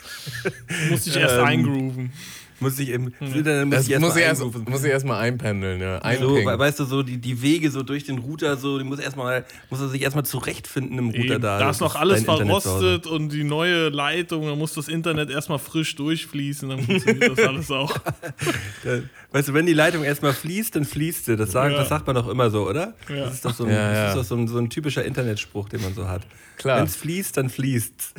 Muss 0.90 1.06
ich 1.06 1.16
erst 1.16 1.36
Ähm, 1.36 1.44
eingrooven. 1.44 2.12
Muss 2.60 2.78
ich 2.78 2.90
im 2.90 3.12
Internet 3.20 3.66
muss 3.66 3.74
Das 3.76 3.86
ich 3.86 3.92
erst 3.92 4.00
muss 4.02 4.14
mal 4.14 4.20
ich 4.20 4.26
erst, 4.26 4.42
muss 4.68 4.84
ich 4.84 4.90
erst 4.90 5.06
mal 5.06 5.18
einpendeln, 5.18 5.80
ja. 5.80 5.96
So, 5.98 6.02
Einpingen. 6.04 6.46
we- 6.46 6.58
weißt 6.58 6.78
du, 6.80 6.84
so 6.84 7.02
die, 7.02 7.18
die 7.18 7.42
Wege 7.42 7.70
so 7.70 7.82
durch 7.82 8.04
den 8.04 8.18
Router, 8.18 8.56
so, 8.56 8.78
die 8.78 8.84
muss, 8.84 8.98
erstmal, 8.98 9.44
muss 9.70 9.80
er 9.80 9.88
sich 9.88 10.02
erstmal 10.02 10.24
zurechtfinden 10.24 10.98
im 10.98 11.06
Router 11.10 11.34
Eben, 11.34 11.42
da. 11.42 11.58
da 11.58 11.70
ist 11.70 11.80
noch 11.80 11.96
alles 11.96 12.24
verrostet 12.24 13.06
und 13.06 13.30
die 13.30 13.44
neue 13.44 13.88
Leitung, 13.88 14.46
da 14.46 14.54
muss 14.54 14.74
das 14.74 14.88
Internet 14.88 15.30
erstmal 15.30 15.58
frisch 15.58 15.96
durchfließen, 15.96 16.68
dann 16.68 16.82
funktioniert 16.82 17.38
das 17.38 17.46
alles 17.48 17.70
auch. 17.70 17.96
Weißt 19.32 19.48
du, 19.48 19.54
wenn 19.54 19.66
die 19.66 19.74
Leitung 19.74 20.02
erstmal 20.04 20.32
fließt, 20.32 20.74
dann 20.76 20.84
fließt 20.84 21.24
sie. 21.26 21.36
Das, 21.36 21.52
sagt, 21.52 21.72
Ja. 21.72 21.78
das 21.78 21.88
sagt 21.88 22.06
man 22.06 22.16
doch 22.16 22.28
immer 22.28 22.50
so, 22.50 22.68
oder? 22.68 22.94
Ja. 23.08 23.24
Das 23.26 23.34
ist 23.34 23.44
doch 23.44 23.54
so 23.54 23.64
ein, 23.64 23.70
Ja, 23.70 23.92
das 23.92 24.08
ist 24.10 24.16
doch 24.16 24.24
so 24.24 24.34
ein, 24.36 24.48
so 24.48 24.58
ein 24.58 24.68
typischer 24.70 25.04
Internetspruch, 25.04 25.68
den 25.68 25.82
man 25.82 25.94
so 25.94 26.08
hat. 26.08 26.22
Wenn 26.62 26.84
es 26.84 26.96
fließt, 26.96 27.36
dann 27.36 27.48
fließt 27.48 28.14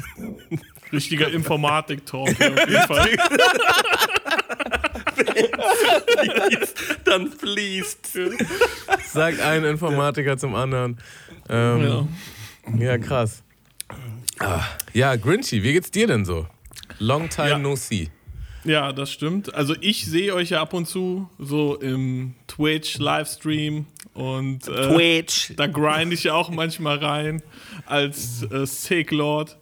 Richtiger 0.92 1.28
Informatik-Talk 1.34 2.30
hier 2.38 2.54
auf 2.54 2.60
jeden 2.70 2.82
Fall. 2.88 3.10
Dann 7.06 7.32
fließt. 7.32 8.18
Sagt 9.12 9.40
ein 9.42 9.64
Informatiker 9.64 10.38
zum 10.38 10.56
anderen. 10.56 10.98
Ähm, 11.50 12.08
Ja. 12.80 12.84
ja. 12.86 12.98
krass. 12.98 13.44
Ah, 14.40 14.64
ja, 14.94 15.16
Grinchy, 15.16 15.62
wie 15.64 15.74
geht's 15.74 15.92
dir 15.92 16.08
denn 16.08 16.26
so? 16.26 16.48
Long 17.00 17.30
time 17.30 17.50
Ja. 17.50 17.58
no 17.60 17.76
see. 17.76 18.10
ja, 18.64 18.92
das 18.94 19.12
stimmt. 19.12 19.54
Also 19.54 19.76
ich 19.82 20.06
sehe 20.06 20.34
euch 20.34 20.50
ja 20.52 20.62
ab 20.62 20.74
und 20.74 20.88
zu 20.88 21.30
so 21.38 21.76
im 21.76 22.34
Twitch-Livestream 22.48 23.86
und 24.22 24.68
äh, 24.68 24.88
Twitch. 24.94 25.54
da 25.56 25.66
grind 25.68 26.14
ich 26.14 26.26
ja 26.26 26.34
auch 26.34 26.50
manchmal 26.50 26.98
rein 26.98 27.42
als 27.88 28.44
äh, 28.44 28.66
Sick 28.68 29.12
Lord. 29.12 29.58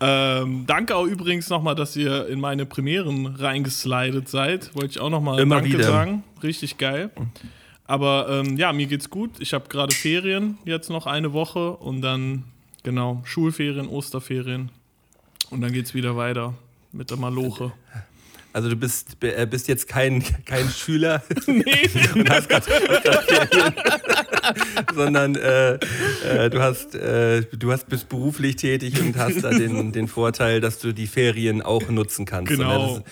Ähm, 0.00 0.64
danke 0.66 0.94
auch 0.94 1.06
übrigens 1.06 1.48
nochmal, 1.48 1.74
dass 1.74 1.96
ihr 1.96 2.26
in 2.28 2.40
meine 2.40 2.66
Premieren 2.66 3.26
reingeslidet 3.26 4.28
seid. 4.28 4.74
Wollte 4.74 4.90
ich 4.90 5.00
auch 5.00 5.10
nochmal 5.10 5.40
Immer 5.40 5.56
Danke 5.56 5.72
wieder. 5.72 5.84
sagen. 5.84 6.22
Richtig 6.42 6.76
geil. 6.76 7.10
Aber 7.86 8.26
ähm, 8.28 8.56
ja, 8.56 8.72
mir 8.72 8.86
geht's 8.86 9.08
gut. 9.08 9.30
Ich 9.40 9.54
habe 9.54 9.68
gerade 9.68 9.94
Ferien, 9.94 10.58
jetzt 10.64 10.90
noch 10.90 11.06
eine 11.06 11.32
Woche 11.32 11.72
und 11.72 12.02
dann, 12.02 12.44
genau, 12.82 13.22
Schulferien, 13.24 13.88
Osterferien. 13.88 14.70
Und 15.50 15.60
dann 15.60 15.72
geht's 15.72 15.94
wieder 15.94 16.16
weiter 16.16 16.54
mit 16.92 17.10
der 17.10 17.16
Maloche. 17.16 17.72
Also 18.54 18.68
du 18.68 18.76
bist, 18.76 19.16
äh, 19.20 19.46
bist 19.50 19.66
jetzt 19.66 19.88
kein, 19.88 20.22
kein 20.46 20.68
Schüler, 20.68 21.24
Nee. 21.48 21.64
sondern 24.94 25.34
äh, 25.34 25.74
äh, 25.74 26.50
du 26.50 26.62
hast, 26.62 26.94
äh, 26.94 27.42
du 27.52 27.72
hast 27.72 27.88
bist 27.88 28.08
beruflich 28.08 28.54
tätig 28.54 29.00
und 29.00 29.16
hast 29.16 29.42
da 29.42 29.50
den, 29.50 29.90
den 29.90 30.06
Vorteil, 30.06 30.60
dass 30.60 30.78
du 30.78 30.92
die 30.92 31.08
Ferien 31.08 31.62
auch 31.62 31.88
nutzen 31.88 32.26
kannst. 32.26 32.52
Genau. 32.52 32.94
Und 32.94 33.04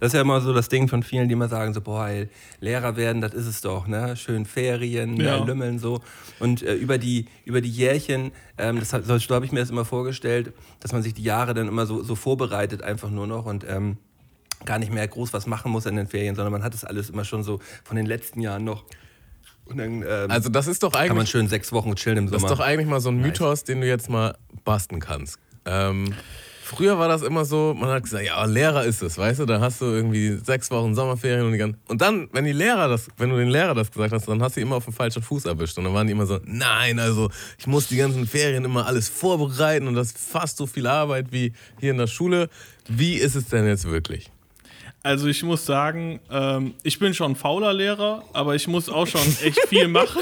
Das, 0.00 0.08
ist, 0.08 0.14
ja 0.14 0.20
immer 0.20 0.42
so 0.42 0.52
das 0.52 0.68
Ding 0.68 0.86
von 0.86 1.02
vielen, 1.02 1.28
die 1.28 1.32
immer 1.32 1.48
sagen 1.48 1.72
so, 1.72 1.80
boah, 1.80 2.08
ey, 2.08 2.28
Lehrer 2.60 2.96
werden, 2.96 3.22
das 3.22 3.32
ist 3.32 3.46
es 3.46 3.62
doch, 3.62 3.86
ne? 3.86 4.16
Schön 4.16 4.44
Ferien, 4.44 5.16
Ja. 5.16 5.42
Lümmeln 5.42 5.78
so. 5.78 6.00
Und 6.40 6.62
äh, 6.62 6.74
über 6.74 6.98
die 6.98 7.24
über 7.46 7.62
die 7.62 7.70
Jährchen, 7.70 8.32
ähm, 8.58 8.78
das 8.78 8.90
so 8.90 9.34
habe 9.34 9.46
ich 9.46 9.52
mir 9.52 9.60
das 9.60 9.70
immer 9.70 9.86
vorgestellt, 9.86 10.52
dass 10.80 10.92
man 10.92 11.02
sich 11.02 11.14
die 11.14 11.24
Jahre 11.24 11.54
dann 11.54 11.68
immer 11.68 11.86
so, 11.86 12.02
so 12.02 12.16
vorbereitet, 12.16 12.82
einfach 12.82 13.08
nur 13.08 13.26
noch 13.26 13.46
und 13.46 13.64
ähm, 13.66 13.96
gar 14.64 14.78
nicht 14.78 14.92
mehr 14.92 15.06
groß 15.06 15.32
was 15.32 15.46
machen 15.46 15.72
muss 15.72 15.86
in 15.86 15.96
den 15.96 16.06
Ferien, 16.06 16.34
sondern 16.34 16.52
man 16.52 16.62
hat 16.62 16.74
das 16.74 16.84
alles 16.84 17.10
immer 17.10 17.24
schon 17.24 17.42
so 17.42 17.60
von 17.84 17.96
den 17.96 18.06
letzten 18.06 18.40
Jahren 18.40 18.64
noch. 18.64 18.84
Und 19.64 19.78
dann 19.78 20.02
ähm, 20.02 20.30
Also 20.30 20.48
das 20.48 20.66
ist 20.66 20.82
doch 20.82 20.92
kann 20.92 21.08
man 21.08 21.18
eigentlich, 21.18 21.30
schön 21.30 21.48
sechs 21.48 21.72
Wochen 21.72 21.94
chillen 21.94 22.18
im 22.18 22.26
das 22.30 22.40
Sommer. 22.40 22.52
ist 22.52 22.58
doch 22.58 22.64
eigentlich 22.64 22.88
mal 22.88 23.00
so 23.00 23.10
ein 23.10 23.20
Mythos, 23.20 23.64
den 23.64 23.80
du 23.80 23.86
jetzt 23.86 24.10
mal 24.10 24.36
basten 24.64 24.98
kannst. 25.00 25.38
Ähm, 25.64 26.12
früher 26.64 26.98
war 26.98 27.08
das 27.08 27.22
immer 27.22 27.44
so, 27.44 27.74
man 27.78 27.90
hat 27.90 28.02
gesagt, 28.02 28.24
ja, 28.24 28.44
Lehrer 28.46 28.84
ist 28.84 29.02
es, 29.02 29.16
weißt 29.18 29.40
du, 29.40 29.46
da 29.46 29.60
hast 29.60 29.80
du 29.80 29.86
irgendwie 29.86 30.38
sechs 30.44 30.70
Wochen 30.70 30.94
Sommerferien 30.94 31.46
und 31.46 31.52
die 31.52 31.58
ganzen, 31.58 31.78
und 31.88 32.00
dann, 32.00 32.28
wenn 32.32 32.44
die 32.44 32.52
Lehrer 32.52 32.88
das, 32.88 33.08
wenn 33.16 33.30
du 33.30 33.36
den 33.36 33.48
Lehrer 33.50 33.74
das 33.74 33.90
gesagt 33.90 34.12
hast, 34.12 34.26
dann 34.26 34.42
hast 34.42 34.56
du 34.56 34.60
die 34.60 34.66
immer 34.66 34.76
auf 34.76 34.84
den 34.84 34.94
falschen 34.94 35.22
Fuß 35.22 35.44
erwischt 35.44 35.78
und 35.78 35.84
dann 35.84 35.94
waren 35.94 36.06
die 36.06 36.12
immer 36.12 36.26
so, 36.26 36.40
nein, 36.44 36.98
also 36.98 37.30
ich 37.58 37.66
muss 37.66 37.88
die 37.88 37.96
ganzen 37.96 38.26
Ferien 38.26 38.64
immer 38.64 38.86
alles 38.86 39.08
vorbereiten 39.08 39.86
und 39.86 39.94
das 39.94 40.08
ist 40.08 40.18
fast 40.18 40.56
so 40.56 40.66
viel 40.66 40.86
Arbeit 40.86 41.26
wie 41.30 41.52
hier 41.78 41.92
in 41.92 41.98
der 41.98 42.06
Schule. 42.06 42.48
Wie 42.88 43.14
ist 43.14 43.34
es 43.36 43.46
denn 43.48 43.66
jetzt 43.66 43.84
wirklich? 43.88 44.30
Also 45.02 45.28
ich 45.28 45.42
muss 45.42 45.64
sagen, 45.64 46.20
ähm, 46.30 46.74
ich 46.82 46.98
bin 46.98 47.14
schon 47.14 47.32
ein 47.32 47.36
fauler 47.36 47.72
Lehrer, 47.72 48.22
aber 48.34 48.54
ich 48.54 48.68
muss 48.68 48.88
auch 48.88 49.06
schon 49.06 49.22
echt 49.42 49.58
viel 49.68 49.88
machen. 49.88 50.20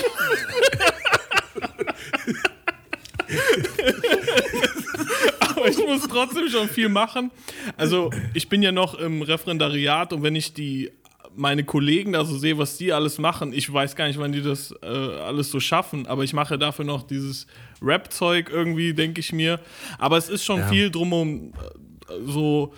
aber 5.40 5.68
ich 5.68 5.78
muss 5.78 6.06
trotzdem 6.08 6.48
schon 6.48 6.68
viel 6.68 6.88
machen. 6.88 7.30
Also 7.76 8.10
ich 8.34 8.48
bin 8.48 8.62
ja 8.62 8.72
noch 8.72 8.94
im 8.94 9.22
Referendariat 9.22 10.12
und 10.12 10.22
wenn 10.22 10.36
ich 10.36 10.52
die 10.54 10.90
meine 11.36 11.62
Kollegen 11.62 12.14
da 12.14 12.24
so 12.24 12.36
sehe, 12.36 12.58
was 12.58 12.78
die 12.78 12.92
alles 12.92 13.18
machen, 13.18 13.52
ich 13.52 13.72
weiß 13.72 13.94
gar 13.94 14.08
nicht, 14.08 14.18
wann 14.18 14.32
die 14.32 14.42
das 14.42 14.74
äh, 14.82 14.86
alles 14.86 15.50
so 15.52 15.60
schaffen, 15.60 16.06
aber 16.08 16.24
ich 16.24 16.32
mache 16.32 16.58
dafür 16.58 16.84
noch 16.84 17.04
dieses 17.04 17.46
Rap-Zeug 17.80 18.50
irgendwie, 18.50 18.92
denke 18.92 19.20
ich 19.20 19.32
mir. 19.32 19.60
Aber 19.98 20.16
es 20.16 20.28
ist 20.28 20.44
schon 20.44 20.58
Ja. 20.60 20.68
viel 20.68 20.90
drumherum 20.90 21.52
äh, 22.08 22.12
so 22.26 22.74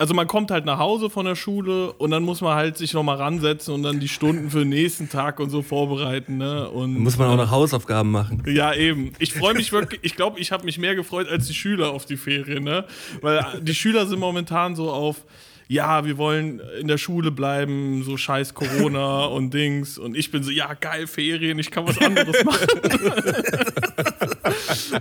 also 0.00 0.14
man 0.14 0.26
kommt 0.26 0.50
halt 0.50 0.64
nach 0.64 0.78
Hause 0.78 1.10
von 1.10 1.26
der 1.26 1.36
Schule 1.36 1.92
und 1.92 2.10
dann 2.10 2.22
muss 2.22 2.40
man 2.40 2.54
halt 2.54 2.78
sich 2.78 2.94
nochmal 2.94 3.16
ransetzen 3.16 3.74
und 3.74 3.82
dann 3.82 4.00
die 4.00 4.08
Stunden 4.08 4.48
für 4.48 4.60
den 4.60 4.70
nächsten 4.70 5.10
Tag 5.10 5.38
und 5.40 5.50
so 5.50 5.60
vorbereiten. 5.60 6.38
Ne? 6.38 6.70
Und, 6.70 6.94
Muss 6.94 7.18
man 7.18 7.28
auch 7.28 7.36
noch 7.36 7.50
Hausaufgaben 7.50 8.10
machen. 8.10 8.42
Ja, 8.46 8.72
eben. 8.72 9.12
Ich 9.18 9.34
freue 9.34 9.52
mich 9.52 9.72
wirklich, 9.72 10.00
ich 10.02 10.16
glaube, 10.16 10.40
ich 10.40 10.52
habe 10.52 10.64
mich 10.64 10.78
mehr 10.78 10.94
gefreut 10.94 11.28
als 11.28 11.48
die 11.48 11.54
Schüler 11.54 11.90
auf 11.90 12.06
die 12.06 12.16
Ferien, 12.16 12.64
ne? 12.64 12.86
Weil 13.20 13.44
die 13.60 13.74
Schüler 13.74 14.06
sind 14.06 14.20
momentan 14.20 14.74
so 14.74 14.90
auf, 14.90 15.26
ja, 15.68 16.06
wir 16.06 16.16
wollen 16.16 16.62
in 16.80 16.88
der 16.88 16.96
Schule 16.96 17.30
bleiben, 17.30 18.02
so 18.02 18.16
scheiß 18.16 18.54
Corona 18.54 19.24
und 19.26 19.52
Dings. 19.52 19.98
Und 19.98 20.16
ich 20.16 20.30
bin 20.30 20.42
so, 20.42 20.50
ja, 20.50 20.72
geil, 20.72 21.08
Ferien, 21.08 21.58
ich 21.58 21.70
kann 21.70 21.86
was 21.86 21.98
anderes 21.98 22.42
machen. 22.44 22.68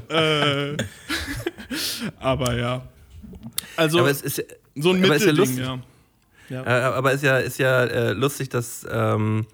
äh, 0.10 0.76
aber 2.20 2.58
ja. 2.58 2.82
Also, 3.78 4.00
Aber 4.00 4.10
es 4.10 4.22
ist, 4.22 4.44
so 4.82 4.92
ein 4.92 5.04
aber 5.04 5.16
ist 5.16 5.26
ja 5.26 5.32
Mittelding, 5.32 5.58
lustig. 5.58 5.84
ja. 6.50 6.64
ja. 6.64 6.92
Äh, 6.92 6.94
aber 6.94 7.12
ist 7.12 7.24
ja, 7.24 7.38
ist 7.38 7.60
ja 7.60 7.84
äh, 7.84 8.14
lustig, 8.14 8.50
dass 8.50 8.86
ähm, 8.90 9.46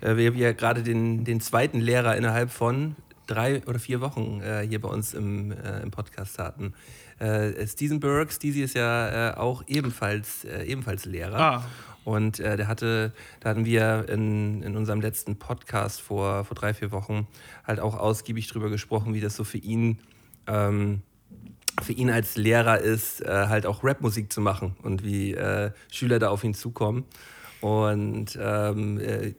äh, 0.00 0.16
wir, 0.16 0.34
wir 0.34 0.54
gerade 0.54 0.82
den, 0.82 1.24
den 1.24 1.40
zweiten 1.40 1.80
Lehrer 1.80 2.16
innerhalb 2.16 2.50
von 2.50 2.96
drei 3.26 3.62
oder 3.66 3.78
vier 3.78 4.00
Wochen 4.00 4.40
äh, 4.42 4.66
hier 4.66 4.80
bei 4.80 4.88
uns 4.88 5.14
im, 5.14 5.52
äh, 5.52 5.80
im 5.82 5.90
Podcast 5.90 6.38
hatten. 6.38 6.74
Äh, 7.18 7.66
Steven 7.66 8.00
Burke, 8.00 8.32
Steezy 8.32 8.62
ist 8.62 8.74
ja 8.74 9.30
äh, 9.30 9.34
auch 9.36 9.64
ebenfalls, 9.66 10.44
äh, 10.44 10.64
ebenfalls 10.64 11.04
Lehrer. 11.04 11.38
Ah. 11.38 11.64
Und 12.04 12.40
äh, 12.40 12.56
der 12.56 12.68
hatte, 12.68 13.12
da 13.40 13.50
hatten 13.50 13.66
wir 13.66 14.08
in, 14.08 14.62
in 14.62 14.76
unserem 14.76 15.00
letzten 15.00 15.36
Podcast 15.36 16.00
vor, 16.00 16.44
vor 16.44 16.54
drei, 16.54 16.72
vier 16.72 16.90
Wochen 16.90 17.26
halt 17.66 17.80
auch 17.80 17.98
ausgiebig 17.98 18.46
drüber 18.46 18.70
gesprochen, 18.70 19.12
wie 19.12 19.20
das 19.20 19.36
so 19.36 19.44
für 19.44 19.58
ihn 19.58 19.98
ähm, 20.46 21.02
für 21.82 21.92
ihn 21.92 22.10
als 22.10 22.36
Lehrer 22.36 22.78
ist, 22.80 23.20
äh, 23.22 23.28
halt 23.48 23.66
auch 23.66 23.84
Rapmusik 23.84 24.32
zu 24.32 24.40
machen 24.40 24.76
und 24.82 25.04
wie 25.04 25.34
äh, 25.34 25.70
Schüler 25.90 26.18
da 26.18 26.28
auf 26.30 26.44
ihn 26.44 26.54
zukommen. 26.54 27.04
Und 27.60 28.38
ähm, 28.40 29.00
äh, 29.00 29.34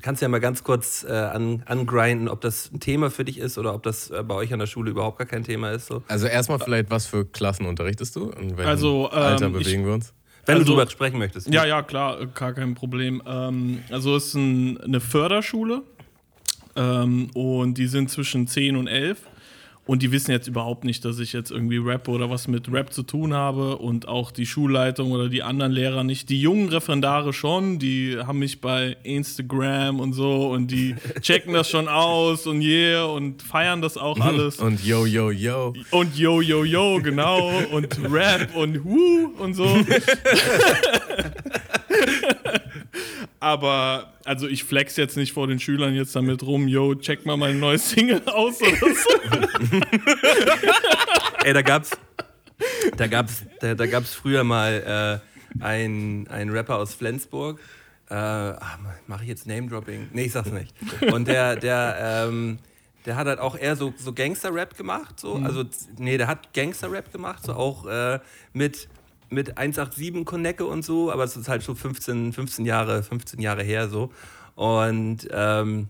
kannst 0.00 0.22
ja 0.22 0.28
mal 0.28 0.38
ganz 0.38 0.62
kurz 0.62 1.04
äh, 1.08 1.12
an, 1.12 1.64
angrinden, 1.66 2.28
ob 2.28 2.40
das 2.40 2.70
ein 2.72 2.78
Thema 2.78 3.10
für 3.10 3.24
dich 3.24 3.38
ist 3.38 3.58
oder 3.58 3.74
ob 3.74 3.82
das 3.82 4.10
äh, 4.10 4.22
bei 4.22 4.34
euch 4.36 4.52
an 4.52 4.60
der 4.60 4.66
Schule 4.68 4.92
überhaupt 4.92 5.18
gar 5.18 5.26
kein 5.26 5.42
Thema 5.42 5.70
ist. 5.72 5.86
So. 5.88 6.02
Also 6.06 6.28
erstmal 6.28 6.60
vielleicht, 6.60 6.90
was 6.90 7.06
für 7.06 7.24
Klassen 7.24 7.66
unterrichtest 7.66 8.14
du? 8.14 8.30
In 8.30 8.56
welchem 8.56 8.68
Also, 8.70 9.10
ähm, 9.12 9.18
Alter 9.18 9.46
ich- 9.48 9.52
bewegen 9.54 9.84
wir 9.86 9.94
uns? 9.94 10.12
Wenn 10.46 10.58
Also- 10.58 10.66
du 10.66 10.72
drüber 10.78 10.88
sprechen 10.88 11.18
möchtest. 11.18 11.52
Ja, 11.52 11.64
ja, 11.64 11.82
klar, 11.82 12.20
äh, 12.20 12.26
gar 12.32 12.52
kein 12.52 12.74
Problem. 12.76 13.20
Ähm, 13.26 13.80
also 13.90 14.14
es 14.14 14.26
ist 14.26 14.34
ein, 14.34 14.80
eine 14.80 15.00
Förderschule 15.00 15.82
ähm, 16.76 17.30
und 17.34 17.74
die 17.78 17.86
sind 17.86 18.08
zwischen 18.10 18.46
10 18.46 18.76
und 18.76 18.86
11 18.86 19.22
und 19.86 20.02
die 20.02 20.12
wissen 20.12 20.30
jetzt 20.30 20.48
überhaupt 20.48 20.84
nicht, 20.84 21.04
dass 21.04 21.18
ich 21.18 21.34
jetzt 21.34 21.50
irgendwie 21.50 21.76
Rap 21.76 22.08
oder 22.08 22.30
was 22.30 22.48
mit 22.48 22.72
Rap 22.72 22.92
zu 22.92 23.02
tun 23.02 23.34
habe 23.34 23.76
und 23.76 24.08
auch 24.08 24.30
die 24.30 24.46
Schulleitung 24.46 25.12
oder 25.12 25.28
die 25.28 25.42
anderen 25.42 25.72
Lehrer 25.72 26.04
nicht. 26.04 26.30
Die 26.30 26.40
jungen 26.40 26.70
Referendare 26.70 27.34
schon, 27.34 27.78
die 27.78 28.16
haben 28.18 28.38
mich 28.38 28.62
bei 28.62 28.96
Instagram 29.02 30.00
und 30.00 30.14
so 30.14 30.50
und 30.50 30.70
die 30.70 30.94
checken 31.20 31.52
das 31.52 31.68
schon 31.68 31.88
aus 31.88 32.46
und 32.46 32.62
yeah 32.62 33.04
und 33.04 33.42
feiern 33.42 33.82
das 33.82 33.98
auch 33.98 34.18
alles. 34.20 34.58
Und 34.58 34.82
yo, 34.82 35.04
yo, 35.04 35.30
yo. 35.30 35.74
Und 35.90 36.16
yo, 36.16 36.40
yo, 36.40 36.64
yo, 36.64 37.00
genau. 37.02 37.50
Und 37.70 37.98
Rap 38.10 38.56
und 38.56 38.84
Woo 38.84 39.32
und 39.38 39.54
so. 39.54 39.64
Aber, 43.44 44.14
also 44.24 44.48
ich 44.48 44.64
flex 44.64 44.96
jetzt 44.96 45.18
nicht 45.18 45.34
vor 45.34 45.46
den 45.46 45.60
Schülern 45.60 45.94
jetzt 45.94 46.16
damit 46.16 46.42
rum, 46.44 46.66
yo, 46.66 46.94
check 46.94 47.26
mal 47.26 47.36
mein 47.36 47.60
neues 47.60 47.90
Single 47.90 48.22
aus 48.24 48.58
oder 48.62 48.94
so. 48.94 49.10
Ey, 51.44 51.52
da 51.52 51.60
gab's, 51.60 51.90
da 52.96 53.06
gab's, 53.06 53.44
da, 53.60 53.74
da 53.74 53.84
gab's 53.84 54.14
früher 54.14 54.44
mal 54.44 55.20
äh, 55.60 55.62
einen, 55.62 56.26
einen 56.28 56.52
Rapper 56.52 56.78
aus 56.78 56.94
Flensburg. 56.94 57.60
Äh, 58.08 58.14
ach, 58.14 58.78
Mache 59.08 59.24
ich 59.24 59.28
jetzt 59.28 59.46
Name-Dropping? 59.46 60.08
Nee, 60.14 60.24
ich 60.24 60.32
sag's 60.32 60.50
nicht. 60.50 60.74
Und 61.12 61.28
der, 61.28 61.56
der, 61.56 62.26
ähm, 62.26 62.58
der 63.04 63.16
hat 63.16 63.26
halt 63.26 63.40
auch 63.40 63.58
eher 63.58 63.76
so, 63.76 63.92
so 63.98 64.14
Gangster-Rap 64.14 64.74
gemacht. 64.74 65.20
So. 65.20 65.34
Also, 65.34 65.64
nee, 65.98 66.16
der 66.16 66.28
hat 66.28 66.54
Gangster-Rap 66.54 67.12
gemacht, 67.12 67.44
so 67.44 67.52
auch 67.52 67.84
äh, 67.84 68.20
mit, 68.54 68.88
mit 69.30 69.58
187 69.58 70.24
Konecke 70.24 70.66
und 70.66 70.84
so, 70.84 71.10
aber 71.10 71.24
es 71.24 71.36
ist 71.36 71.48
halt 71.48 71.62
schon 71.62 71.76
15, 71.76 72.32
15 72.32 72.64
Jahre, 72.64 73.02
15 73.02 73.40
Jahre 73.40 73.62
her 73.62 73.88
so. 73.88 74.12
Und 74.54 75.28
ähm, 75.30 75.88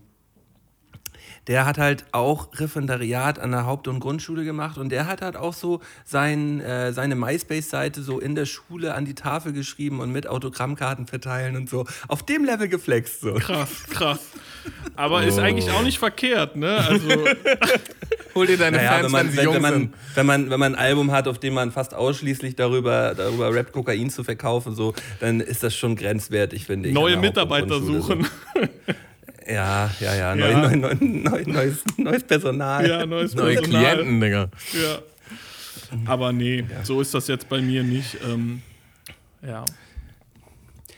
der 1.47 1.65
hat 1.65 1.77
halt 1.77 2.05
auch 2.11 2.49
Referendariat 2.59 3.37
an 3.39 3.51
der 3.51 3.65
Haupt- 3.65 3.87
und 3.87 3.99
Grundschule 3.99 4.43
gemacht 4.43 4.77
und 4.77 4.89
der 4.89 5.05
hat 5.05 5.21
halt 5.21 5.35
auch 5.35 5.53
so 5.53 5.81
sein, 6.03 6.59
äh, 6.59 6.91
seine 6.91 7.15
MySpace-Seite 7.15 8.01
so 8.01 8.19
in 8.19 8.33
der 8.35 8.45
Schule 8.45 8.95
an 8.95 9.05
die 9.05 9.13
Tafel 9.13 9.53
geschrieben 9.53 9.99
und 9.99 10.11
mit 10.11 10.27
Autogrammkarten 10.27 11.05
verteilen 11.05 11.55
und 11.55 11.69
so. 11.69 11.85
Auf 12.07 12.23
dem 12.23 12.45
Level 12.45 12.67
geflext 12.67 13.21
so. 13.21 13.35
Krass, 13.35 13.83
krass. 13.89 14.19
Aber 14.95 15.23
ist 15.23 15.37
eigentlich 15.37 15.69
auch 15.69 15.83
nicht 15.83 15.99
verkehrt, 15.99 16.55
ne? 16.55 16.77
Also, 16.77 17.09
Hol 18.35 18.47
dir 18.47 18.57
deine 18.57 18.77
Naja, 18.77 18.91
Fans, 18.91 19.05
wenn 19.05 19.11
man, 19.11 19.25
wenn 19.27 19.31
sie 19.31 19.37
wenn, 19.37 19.43
jung 19.45 19.53
wenn, 19.55 19.61
man, 19.61 19.93
wenn, 20.13 20.25
man, 20.25 20.49
wenn 20.49 20.59
man 20.59 20.75
ein 20.75 20.79
Album 20.79 21.11
hat, 21.11 21.27
auf 21.27 21.39
dem 21.39 21.53
man 21.53 21.71
fast 21.71 21.93
ausschließlich 21.93 22.55
darüber, 22.57 23.15
darüber 23.15 23.53
rappt, 23.55 23.71
Kokain 23.71 24.09
zu 24.09 24.25
verkaufen, 24.25 24.75
so, 24.75 24.93
dann 25.21 25.39
ist 25.39 25.63
das 25.63 25.73
schon 25.73 25.95
grenzwertig, 25.95 26.65
finde 26.65 26.89
ich. 26.89 26.95
neue 26.95 27.15
Mitarbeiter 27.17 27.79
suchen. 27.79 28.27
So. 28.53 28.91
Ja, 29.47 29.91
ja, 29.99 30.15
ja, 30.15 30.35
neu, 30.35 30.49
Ja. 30.49 30.67
Neu, 30.67 30.75
neu, 30.75 30.95
neu, 30.99 31.43
neues, 31.45 31.83
neues 31.97 32.23
Personal. 32.23 32.87
Ja, 32.87 33.05
neues 33.05 33.35
Neue 33.35 33.55
Personal. 33.55 33.95
Klienten, 33.95 34.19
Digga. 34.21 34.49
Ja. 34.73 34.99
Aber 36.05 36.33
nee, 36.33 36.65
so 36.83 36.99
ist 36.99 37.13
das 37.13 37.27
jetzt 37.27 37.47
bei 37.47 37.61
mir 37.61 37.83
nicht. 37.83 38.17
Ähm, 38.27 38.61
ja. 39.47 39.63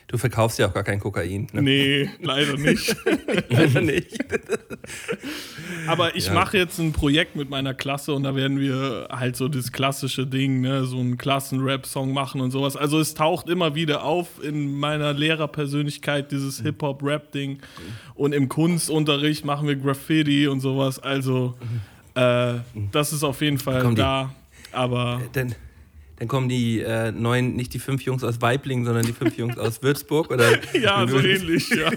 Du 0.08 0.18
verkaufst 0.18 0.58
ja 0.58 0.68
auch 0.70 0.74
gar 0.74 0.84
kein 0.84 1.00
Kokain. 1.02 1.48
Ne? 1.52 1.62
Nee, 1.62 2.10
leider 2.22 2.56
nicht. 2.58 2.96
Leider 3.50 3.82
nicht. 3.82 4.18
Aber 5.88 6.16
ich 6.16 6.28
Ja. 6.28 6.34
mache 6.34 6.58
jetzt 6.58 6.80
ein 6.80 6.94
Projekt 6.94 7.36
mit 7.36 7.50
meiner 7.50 7.74
Klasse 7.74 8.14
und 8.14 8.24
da 8.24 8.36
werden 8.36 8.60
wir 8.60 9.08
halt 9.12 9.36
so 9.36 9.48
das 9.48 9.72
klassische 9.72 10.26
Ding, 10.26 10.62
ne, 10.62 10.86
so 10.86 10.98
einen 11.00 11.18
Klassen-Rap-Song 11.18 12.14
machen 12.14 12.42
und 12.42 12.52
sowas. 12.52 12.76
Also 12.78 13.00
es 13.00 13.14
taucht 13.14 13.50
immer 13.50 13.76
wieder 13.76 14.04
auf 14.04 14.42
in 14.44 14.78
meiner 14.80 15.14
Lehrerpersönlichkeit, 15.14 16.32
dieses 16.32 16.62
Hip-Hop-Rap-Ding. 16.62 17.60
Und 18.16 18.34
im 18.34 18.48
Kunstunterricht 18.50 19.46
machen 19.46 19.68
wir 19.68 19.76
Graffiti 19.76 20.48
und 20.48 20.60
sowas. 20.62 21.00
Also 21.00 21.56
äh, 22.16 22.56
das 22.92 23.14
ist 23.14 23.24
auf 23.24 23.42
jeden 23.42 23.58
Fall 23.60 23.82
Kommen 23.82 23.96
die- 23.96 24.02
da. 24.02 24.34
Aber 24.72 25.22
Dann, 25.34 25.56
dann 26.20 26.28
kommen 26.28 26.50
die 26.50 26.80
äh, 26.80 27.12
neuen, 27.12 27.56
nicht 27.56 27.76
die 27.76 27.80
fünf 27.80 28.02
Jungs 28.02 28.24
aus 28.24 28.42
Weiblingen, 28.42 28.86
sondern 28.86 29.06
die 29.06 29.14
fünf 29.14 29.38
Jungs 29.38 29.58
aus 29.58 29.84
Würzburg. 29.84 30.32
Oder 30.32 30.50
Ja, 30.74 31.08
so 31.08 31.20
ähnlich, 31.20 31.70
ja. 31.70 31.92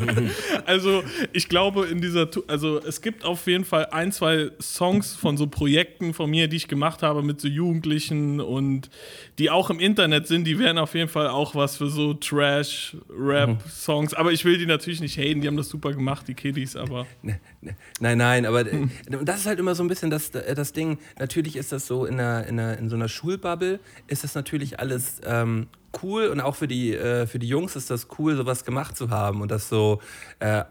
also, 0.66 1.04
ich 1.32 1.48
glaube, 1.48 1.86
in 1.86 2.00
dieser, 2.00 2.28
also 2.48 2.80
es 2.80 3.00
gibt 3.00 3.24
auf 3.24 3.46
jeden 3.46 3.64
Fall 3.64 3.86
ein, 3.86 4.10
zwei 4.10 4.50
Songs 4.60 5.14
von 5.14 5.36
so 5.36 5.46
Projekten 5.46 6.12
von 6.12 6.28
mir, 6.28 6.48
die 6.48 6.56
ich 6.56 6.66
gemacht 6.66 7.02
habe 7.02 7.22
mit 7.22 7.40
so 7.40 7.46
Jugendlichen 7.46 8.40
und 8.40 8.90
die 9.38 9.50
auch 9.50 9.70
im 9.70 9.78
Internet 9.78 10.26
sind, 10.26 10.44
die 10.44 10.58
wären 10.58 10.78
auf 10.78 10.94
jeden 10.94 11.08
Fall 11.08 11.28
auch 11.28 11.54
was 11.54 11.76
für 11.76 11.88
so 11.88 12.14
Trash-Rap-Songs. 12.14 14.14
Aber 14.14 14.32
ich 14.32 14.44
will 14.44 14.58
die 14.58 14.66
natürlich 14.66 15.00
nicht 15.00 15.16
haten, 15.18 15.42
die 15.42 15.48
haben 15.48 15.56
das 15.56 15.68
super 15.68 15.92
gemacht, 15.92 16.26
die 16.26 16.34
Kiddies, 16.34 16.76
aber. 16.76 17.06
Ne, 17.22 17.40
ne, 17.60 17.74
Nein, 17.98 18.18
nein, 18.18 18.46
aber 18.46 18.60
äh, 18.60 18.86
das 19.22 19.40
ist 19.40 19.46
halt 19.46 19.58
immer 19.58 19.74
so 19.74 19.82
ein 19.82 19.88
bisschen 19.88 20.10
das, 20.10 20.30
das 20.30 20.72
Ding. 20.72 20.98
Natürlich 21.18 21.56
ist 21.56 21.72
das 21.72 21.86
so 21.86 22.04
in, 22.04 22.20
einer, 22.20 22.46
in, 22.46 22.60
einer, 22.60 22.78
in 22.78 22.88
so 22.88 22.94
einer 22.94 23.08
Schul 23.08 23.36
Schulbubble 23.36 23.80
ist 24.06 24.24
das 24.24 24.34
natürlich 24.34 24.80
alles 24.80 25.20
ähm, 25.24 25.68
cool 26.02 26.28
und 26.28 26.40
auch 26.40 26.56
für 26.56 26.68
die, 26.68 26.94
äh, 26.94 27.26
für 27.26 27.38
die 27.38 27.48
Jungs 27.48 27.76
ist 27.76 27.90
das 27.90 28.08
cool, 28.18 28.36
sowas 28.36 28.64
gemacht 28.64 28.96
zu 28.96 29.10
haben 29.10 29.40
und 29.40 29.50
das 29.50 29.68
so 29.68 30.00
äh, 30.38 30.64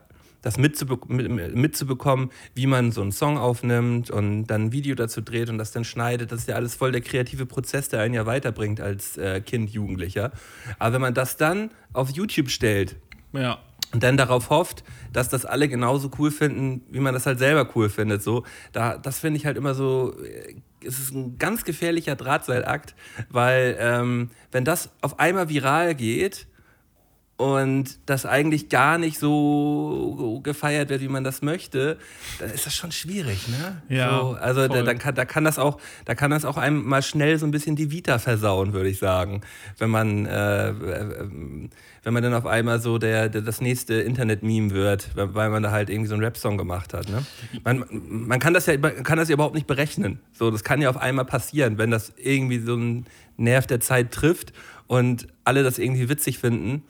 das 0.46 0.58
mitzube 0.60 1.00
mit, 1.08 1.56
mitzubekommen, 1.56 2.30
wie 2.54 2.68
man 2.68 2.92
so 2.92 3.02
einen 3.02 3.12
Song 3.12 3.40
aufnimmt 3.40 4.12
und 4.12 4.46
dann 4.46 4.66
ein 4.66 4.72
Video 4.72 4.94
dazu 4.94 5.22
dreht 5.22 5.50
und 5.50 5.58
das 5.58 5.72
dann 5.72 5.84
schneidet. 5.84 6.32
Das 6.32 6.42
ist 6.42 6.48
ja 6.48 6.54
alles 6.56 6.76
voll 6.76 6.92
der 6.92 7.02
kreative 7.02 7.48
Prozess, 7.48 7.90
der 7.90 8.02
einen 8.02 8.14
ja 8.14 8.28
weiterbringt 8.28 8.80
als 8.80 9.18
äh, 9.18 9.42
Kind, 9.42 9.72
Jugendlicher. 9.72 10.32
Aber 10.78 10.94
wenn 10.94 11.02
man 11.02 11.16
das 11.16 11.38
dann 11.38 11.72
auf 11.94 12.12
YouTube 12.12 12.52
stellt, 12.52 12.96
Ja. 13.34 13.58
und 13.92 14.04
dann 14.04 14.18
darauf 14.18 14.52
hofft, 14.52 14.84
dass 15.12 15.30
das 15.30 15.46
alle 15.46 15.68
genauso 15.68 16.12
cool 16.20 16.30
finden, 16.30 16.84
wie 16.92 17.00
man 17.00 17.16
das 17.16 17.26
halt 17.26 17.40
selber 17.40 17.68
cool 17.76 17.90
findet. 17.90 18.22
So, 18.22 18.44
da, 18.72 18.98
das 19.00 19.18
finde 19.18 19.38
ich 19.40 19.48
halt 19.48 19.58
immer 19.58 19.74
so, 19.74 20.14
äh, 20.24 20.54
es 20.86 21.00
ist 21.00 21.12
ein 21.12 21.40
ganz 21.40 21.64
gefährlicher 21.64 22.16
Drahtseilakt, 22.16 22.94
weil 23.30 23.76
ähm, 23.80 24.30
wenn 24.52 24.64
das 24.64 24.92
auf 25.02 25.20
einmal 25.20 25.50
viral 25.50 25.96
geht 25.96 26.46
und 27.38 27.98
das 28.06 28.26
eigentlich 28.26 28.70
gar 28.70 28.98
nicht 28.98 29.20
so 29.20 30.40
gefeiert 30.42 30.90
wird, 30.90 31.02
wie 31.02 31.10
man 31.10 31.26
das 31.26 31.42
möchte, 31.42 31.98
dann 32.40 32.50
ist 32.50 32.66
das 32.66 32.74
schon 32.74 32.94
schwierig, 32.94 33.50
ne? 33.50 33.82
Ja, 33.90 34.20
so, 34.20 34.38
also 34.40 34.68
da, 34.70 34.84
dann 34.84 34.98
kann, 34.98 35.16
da 35.16 35.26
kann 35.26 35.44
das 35.44 35.60
auch, 35.60 35.80
da 36.06 36.16
kann 36.16 36.32
das 36.32 36.46
auch 36.46 36.56
einem 36.56 36.86
mal 36.86 37.02
schnell 37.02 37.38
so 37.38 37.46
ein 37.46 37.52
bisschen 37.52 37.76
die 37.76 37.92
Vita 37.92 38.20
versauen, 38.20 38.72
würde 38.72 38.88
ich 38.88 39.00
sagen, 39.00 39.42
wenn 39.80 39.90
man 39.90 40.26
äh, 40.26 40.70
äh, 40.70 41.30
wenn 42.04 42.14
man 42.14 42.24
dann 42.24 42.36
auf 42.36 42.46
einmal 42.46 42.80
so 42.80 43.00
der, 43.00 43.28
der 43.28 43.42
das 43.42 43.60
nächste 43.60 43.96
Internet-Meme 43.96 44.72
wird, 44.72 45.10
weil 45.16 45.50
man 45.50 45.64
da 45.64 45.72
halt 45.72 45.90
irgendwie 45.90 46.08
so 46.08 46.14
einen 46.14 46.24
Rap-Song 46.24 46.56
gemacht 46.56 46.94
hat. 46.94 47.10
Ne? 47.10 47.26
Man, 47.64 47.84
man 47.90 48.40
kann 48.40 48.54
das 48.54 48.68
ja 48.68 48.78
kann 48.78 49.18
das 49.18 49.28
ja 49.28 49.34
überhaupt 49.34 49.56
nicht 49.56 49.68
berechnen. 49.68 50.20
So, 50.32 50.52
das 50.52 50.64
kann 50.64 50.82
ja 50.82 50.90
auf 50.90 50.98
einmal 50.98 51.26
passieren, 51.26 51.80
wenn 51.80 51.92
das 51.92 52.14
irgendwie 52.16 52.60
so 52.60 52.74
einen 52.74 53.06
Nerv 53.38 53.68
der 53.68 53.82
Zeit 53.82 54.12
trifft 54.12 54.54
und 54.88 55.28
alle 55.44 55.64
das 55.64 55.80
irgendwie 55.80 56.08
witzig 56.08 56.38
finden 56.38 56.84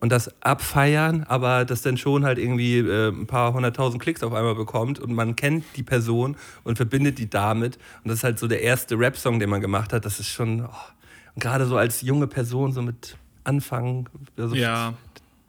und 0.00 0.10
das 0.10 0.42
abfeiern, 0.42 1.24
aber 1.28 1.64
das 1.64 1.82
dann 1.82 1.96
schon 1.96 2.24
halt 2.24 2.38
irgendwie 2.38 2.78
äh, 2.78 3.08
ein 3.10 3.26
paar 3.26 3.52
hunderttausend 3.52 4.02
Klicks 4.02 4.22
auf 4.22 4.32
einmal 4.32 4.54
bekommt 4.54 4.98
und 4.98 5.12
man 5.12 5.36
kennt 5.36 5.64
die 5.76 5.82
Person 5.82 6.36
und 6.64 6.76
verbindet 6.76 7.18
die 7.18 7.28
damit 7.28 7.76
und 8.02 8.08
das 8.08 8.18
ist 8.18 8.24
halt 8.24 8.38
so 8.38 8.48
der 8.48 8.62
erste 8.62 8.98
Rap-Song, 8.98 9.38
den 9.38 9.50
man 9.50 9.60
gemacht 9.60 9.92
hat. 9.92 10.04
Das 10.04 10.18
ist 10.18 10.28
schon, 10.28 10.64
oh, 10.64 11.38
gerade 11.38 11.66
so 11.66 11.76
als 11.76 12.00
junge 12.00 12.26
Person, 12.26 12.72
so 12.72 12.82
mit 12.82 13.16
Anfang, 13.44 14.08
also 14.36 14.54
Ja. 14.54 14.94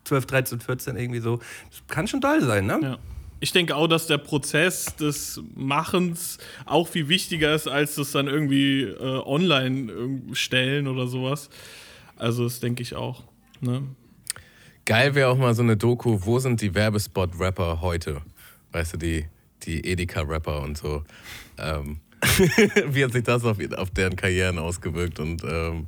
12, 0.04 0.26
13, 0.26 0.60
14 0.60 0.96
irgendwie 0.98 1.20
so, 1.20 1.38
das 1.70 1.84
kann 1.88 2.08
schon 2.08 2.22
toll 2.22 2.42
sein, 2.42 2.66
ne? 2.66 2.80
Ja. 2.82 2.98
Ich 3.44 3.54
denke 3.54 3.76
auch, 3.76 3.88
dass 3.88 4.06
der 4.06 4.20
Prozess 4.20 4.96
des 4.98 5.42
Machens 5.56 6.38
auch 6.68 6.88
viel 6.88 7.10
wichtiger 7.10 7.56
ist, 7.56 7.68
als 7.68 7.96
das 7.96 8.12
dann 8.12 8.28
irgendwie 8.28 8.82
äh, 8.84 9.22
online 9.26 9.92
irgendwie 9.92 10.36
stellen 10.36 10.88
oder 10.88 11.08
sowas. 11.08 11.50
Also 12.18 12.44
das 12.44 12.60
denke 12.60 12.84
ich 12.84 12.96
auch. 12.96 13.24
Ne? 13.60 13.82
Geil 14.92 15.16
wäre 15.16 15.30
auch 15.30 15.38
mal 15.38 15.56
so 15.56 15.62
eine 15.62 15.78
Doku, 15.78 16.20
wo 16.22 16.38
sind 16.40 16.60
die 16.60 16.76
Werbespot-Rapper 16.76 17.80
heute? 17.80 18.22
Weißt 18.74 18.92
du, 18.92 18.98
die, 18.98 19.26
die 19.64 19.86
Edeka-Rapper 19.90 20.62
und 20.62 20.78
so. 20.78 21.06
Ähm, 21.58 22.02
wie 22.88 23.06
hat 23.06 23.14
sich 23.14 23.24
das 23.24 23.46
auf, 23.46 23.58
auf 23.78 23.90
deren 23.92 24.18
Karrieren 24.18 24.60
ausgewirkt 24.60 25.22
und 25.22 25.46
ähm, 25.46 25.86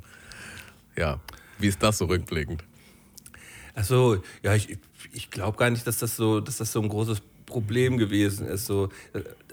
ja, 0.96 1.20
wie 1.58 1.66
ist 1.66 1.82
das 1.82 1.98
so 1.98 2.06
rückblickend? 2.06 2.64
Achso, 3.74 4.22
ja, 4.42 4.54
ich, 4.54 4.78
ich 5.12 5.30
glaube 5.30 5.58
gar 5.58 5.68
nicht, 5.68 5.86
dass 5.86 5.98
das, 5.98 6.16
so, 6.16 6.40
dass 6.40 6.56
das 6.56 6.72
so 6.72 6.80
ein 6.80 6.88
großes 6.88 7.20
Problem 7.44 7.98
gewesen 7.98 8.46
ist. 8.48 8.64
So. 8.64 8.88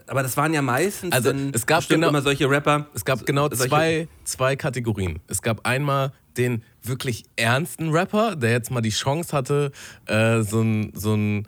Aber 0.08 0.24
das 0.24 0.38
waren 0.38 0.54
ja 0.54 0.62
meistens 0.62 1.12
Also, 1.14 1.34
es 1.52 1.66
gab 1.66 1.86
genau- 1.90 2.08
immer 2.08 2.22
solche 2.22 2.50
Rapper. 2.50 2.88
Es 2.94 3.04
gab 3.04 3.26
genau 3.26 3.50
zwei, 3.50 4.08
zwei 4.24 4.56
Kategorien. 4.56 5.20
Es 5.28 5.42
gab 5.42 5.66
einmal 5.68 6.14
den 6.38 6.64
wirklich 6.84 7.26
ernsten 7.36 7.90
Rapper, 7.92 8.36
der 8.36 8.52
jetzt 8.52 8.72
mal 8.72 8.82
die 8.82 8.90
Chance 8.90 9.36
hatte, 9.36 9.72
äh, 10.06 10.42
so 10.42 10.62
ein, 10.62 10.92
so 10.96 11.14
ein 11.14 11.48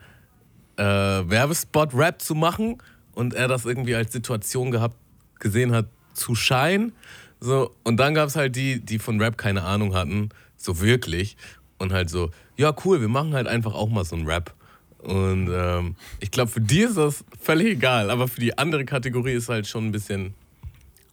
äh, 0.78 0.84
Werbespot-Rap 0.84 2.22
zu 2.22 2.36
machen 2.36 2.78
und 3.14 3.34
er 3.34 3.48
das 3.48 3.66
irgendwie 3.66 3.96
als 3.96 4.14
Situation 4.14 4.72
gehabt, 4.72 4.96
gesehen 5.40 5.72
hat, 5.74 5.88
zu 6.14 6.36
scheinen. 6.36 6.94
So, 7.40 7.76
und 7.84 7.98
dann 7.98 8.14
gab 8.14 8.28
es 8.30 8.36
halt 8.36 8.56
die, 8.56 8.80
die 8.80 9.00
von 9.00 9.20
Rap 9.20 9.38
keine 9.38 9.64
Ahnung 9.64 9.96
hatten, 9.96 10.30
so 10.56 10.80
wirklich. 10.80 11.36
Und 11.78 11.92
halt 11.92 12.10
so, 12.10 12.32
ja 12.56 12.74
cool, 12.86 13.02
wir 13.02 13.10
machen 13.10 13.34
halt 13.34 13.48
einfach 13.48 13.74
auch 13.74 13.90
mal 13.90 14.06
so 14.06 14.16
einen 14.16 14.28
Rap. 14.28 14.54
Und 15.00 15.50
ähm, 15.52 15.96
ich 16.22 16.32
glaube, 16.32 16.50
für 16.50 16.62
die 16.62 16.82
ist 16.82 16.96
das 16.96 17.26
völlig 17.42 17.68
egal, 17.68 18.10
aber 18.10 18.30
für 18.30 18.40
die 18.40 18.58
andere 18.58 18.86
Kategorie 18.86 19.34
ist 19.34 19.50
halt 19.50 19.68
schon 19.68 19.88
ein 19.88 19.92
bisschen, 19.92 20.34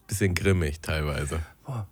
bisschen 0.07 0.33
grimmig 0.33 0.79
teilweise. 0.79 1.39
Boah. 1.65 1.87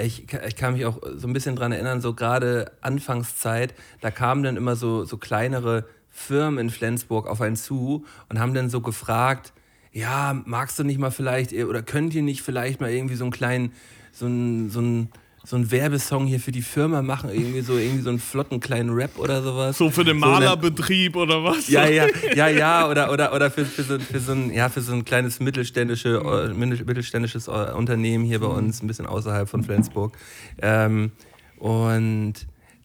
Ich, 0.00 0.32
ich 0.32 0.56
kann 0.56 0.74
mich 0.74 0.86
auch 0.86 1.00
so 1.16 1.26
ein 1.26 1.32
bisschen 1.32 1.56
dran 1.56 1.72
erinnern, 1.72 2.00
so 2.00 2.14
gerade 2.14 2.72
Anfangszeit, 2.80 3.74
da 4.00 4.10
kamen 4.10 4.42
dann 4.42 4.56
immer 4.56 4.76
so, 4.76 5.04
so 5.04 5.16
kleinere 5.16 5.86
Firmen 6.08 6.58
in 6.58 6.70
Flensburg 6.70 7.26
auf 7.26 7.40
einen 7.40 7.56
zu 7.56 8.04
und 8.28 8.38
haben 8.38 8.54
dann 8.54 8.70
so 8.70 8.80
gefragt, 8.80 9.52
ja, 9.92 10.40
magst 10.44 10.78
du 10.78 10.84
nicht 10.84 10.98
mal 10.98 11.10
vielleicht, 11.10 11.52
oder 11.52 11.82
könnt 11.82 12.14
ihr 12.14 12.22
nicht 12.22 12.42
vielleicht 12.42 12.80
mal 12.80 12.90
irgendwie 12.90 13.16
so 13.16 13.24
einen 13.24 13.32
kleinen, 13.32 13.72
so 14.12 14.26
einen, 14.26 14.70
so 14.70 14.78
einen, 14.78 15.10
so 15.48 15.56
einen 15.56 15.70
Werbesong 15.70 16.26
hier 16.26 16.40
für 16.40 16.52
die 16.52 16.60
Firma 16.60 17.00
machen, 17.00 17.30
irgendwie 17.30 17.62
so, 17.62 17.78
irgendwie 17.78 18.02
so 18.02 18.10
einen 18.10 18.18
flotten 18.18 18.60
kleinen 18.60 18.90
Rap 18.90 19.18
oder 19.18 19.42
sowas. 19.42 19.78
So 19.78 19.90
für 19.90 20.04
den 20.04 20.20
So, 20.20 20.26
Malerbetrieb 20.26 21.16
oder 21.16 21.42
was? 21.42 21.68
Ja, 21.68 21.86
ja, 21.88 22.04
ja, 22.34 22.48
ja, 22.48 22.86
oder, 22.86 23.10
oder, 23.10 23.32
oder 23.32 23.50
für, 23.50 23.64
für, 23.64 23.82
so, 23.82 23.98
für, 23.98 24.20
so 24.20 24.32
ein, 24.32 24.52
ja, 24.52 24.68
für 24.68 24.82
so 24.82 24.92
ein 24.92 25.06
kleines 25.06 25.40
mittelständische, 25.40 26.16
äh, 26.18 26.52
mittel- 26.52 26.84
mittelständisches 26.84 27.48
äh, 27.48 27.72
Unternehmen 27.74 28.26
hier 28.26 28.40
bei 28.40 28.46
uns, 28.46 28.82
ein 28.82 28.86
bisschen 28.88 29.06
außerhalb 29.06 29.48
von 29.48 29.64
Flensburg. 29.64 30.18
Ähm, 30.60 31.12
und 31.56 32.34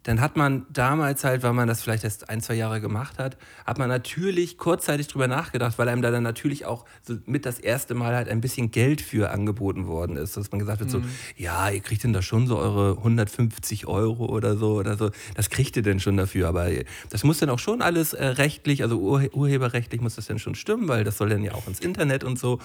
dann 0.04 0.22
hat 0.22 0.36
man 0.36 0.66
damals 0.70 1.24
halt, 1.24 1.44
weil 1.44 1.54
man 1.54 1.68
das 1.68 1.82
vielleicht 1.82 2.04
erst 2.04 2.30
ein, 2.30 2.42
zwei 2.42 2.56
Jahre 2.56 2.82
gemacht 2.82 3.18
hat, 3.20 3.38
hat 3.66 3.78
man 3.78 3.90
natürlich 3.90 4.58
kurzzeitig 4.58 5.08
drüber 5.08 5.28
nachgedacht, 5.28 5.78
weil 5.78 5.88
einem 5.90 6.02
da 6.02 6.12
dann 6.12 6.24
natürlich 6.24 6.66
auch 6.66 6.86
so 7.02 7.16
mit 7.26 7.46
das 7.46 7.60
erste 7.60 7.96
Mal 7.96 8.16
halt 8.16 8.28
ein 8.28 8.42
bisschen 8.42 8.72
Geld 8.72 9.02
für 9.02 9.32
angeboten 9.32 9.88
worden 9.88 10.18
ist, 10.18 10.36
dass 10.38 10.52
man 10.52 10.60
gesagt 10.60 10.82
hat 10.82 10.90
so, 10.90 11.02
ja, 11.38 11.70
ihr 11.70 11.80
kriegt 11.80 12.04
denn 12.04 12.14
da 12.14 12.22
schon 12.22 12.48
so 12.48 12.58
eure 12.58 12.98
150 12.98 13.88
Euro 13.88 14.26
oder 14.26 14.58
so 14.58 14.74
oder 14.76 14.98
so, 14.98 15.12
das 15.36 15.50
kriegt 15.50 15.76
ihr 15.78 15.84
denn 15.84 16.00
schon 16.00 16.18
dafür, 16.18 16.50
aber 16.50 16.68
das 17.10 17.24
muss 17.24 17.40
dann 17.40 17.50
auch 17.50 17.60
schon 17.60 17.82
alles 17.82 18.14
äh, 18.14 18.26
rechtlich, 18.26 18.84
also 18.84 19.00
ur 19.00 19.24
urheberrechtlich 19.34 20.02
muss 20.02 20.16
das 20.16 20.28
dann 20.28 20.40
schon 20.40 20.56
stimmen, 20.56 20.88
weil 20.88 21.04
das 21.04 21.18
soll 21.18 21.30
dann 21.30 21.44
ja 21.44 21.54
auch 21.54 21.68
ins 21.68 21.80
Internet 21.80 22.24
und 22.24 22.38
so. 22.38 22.60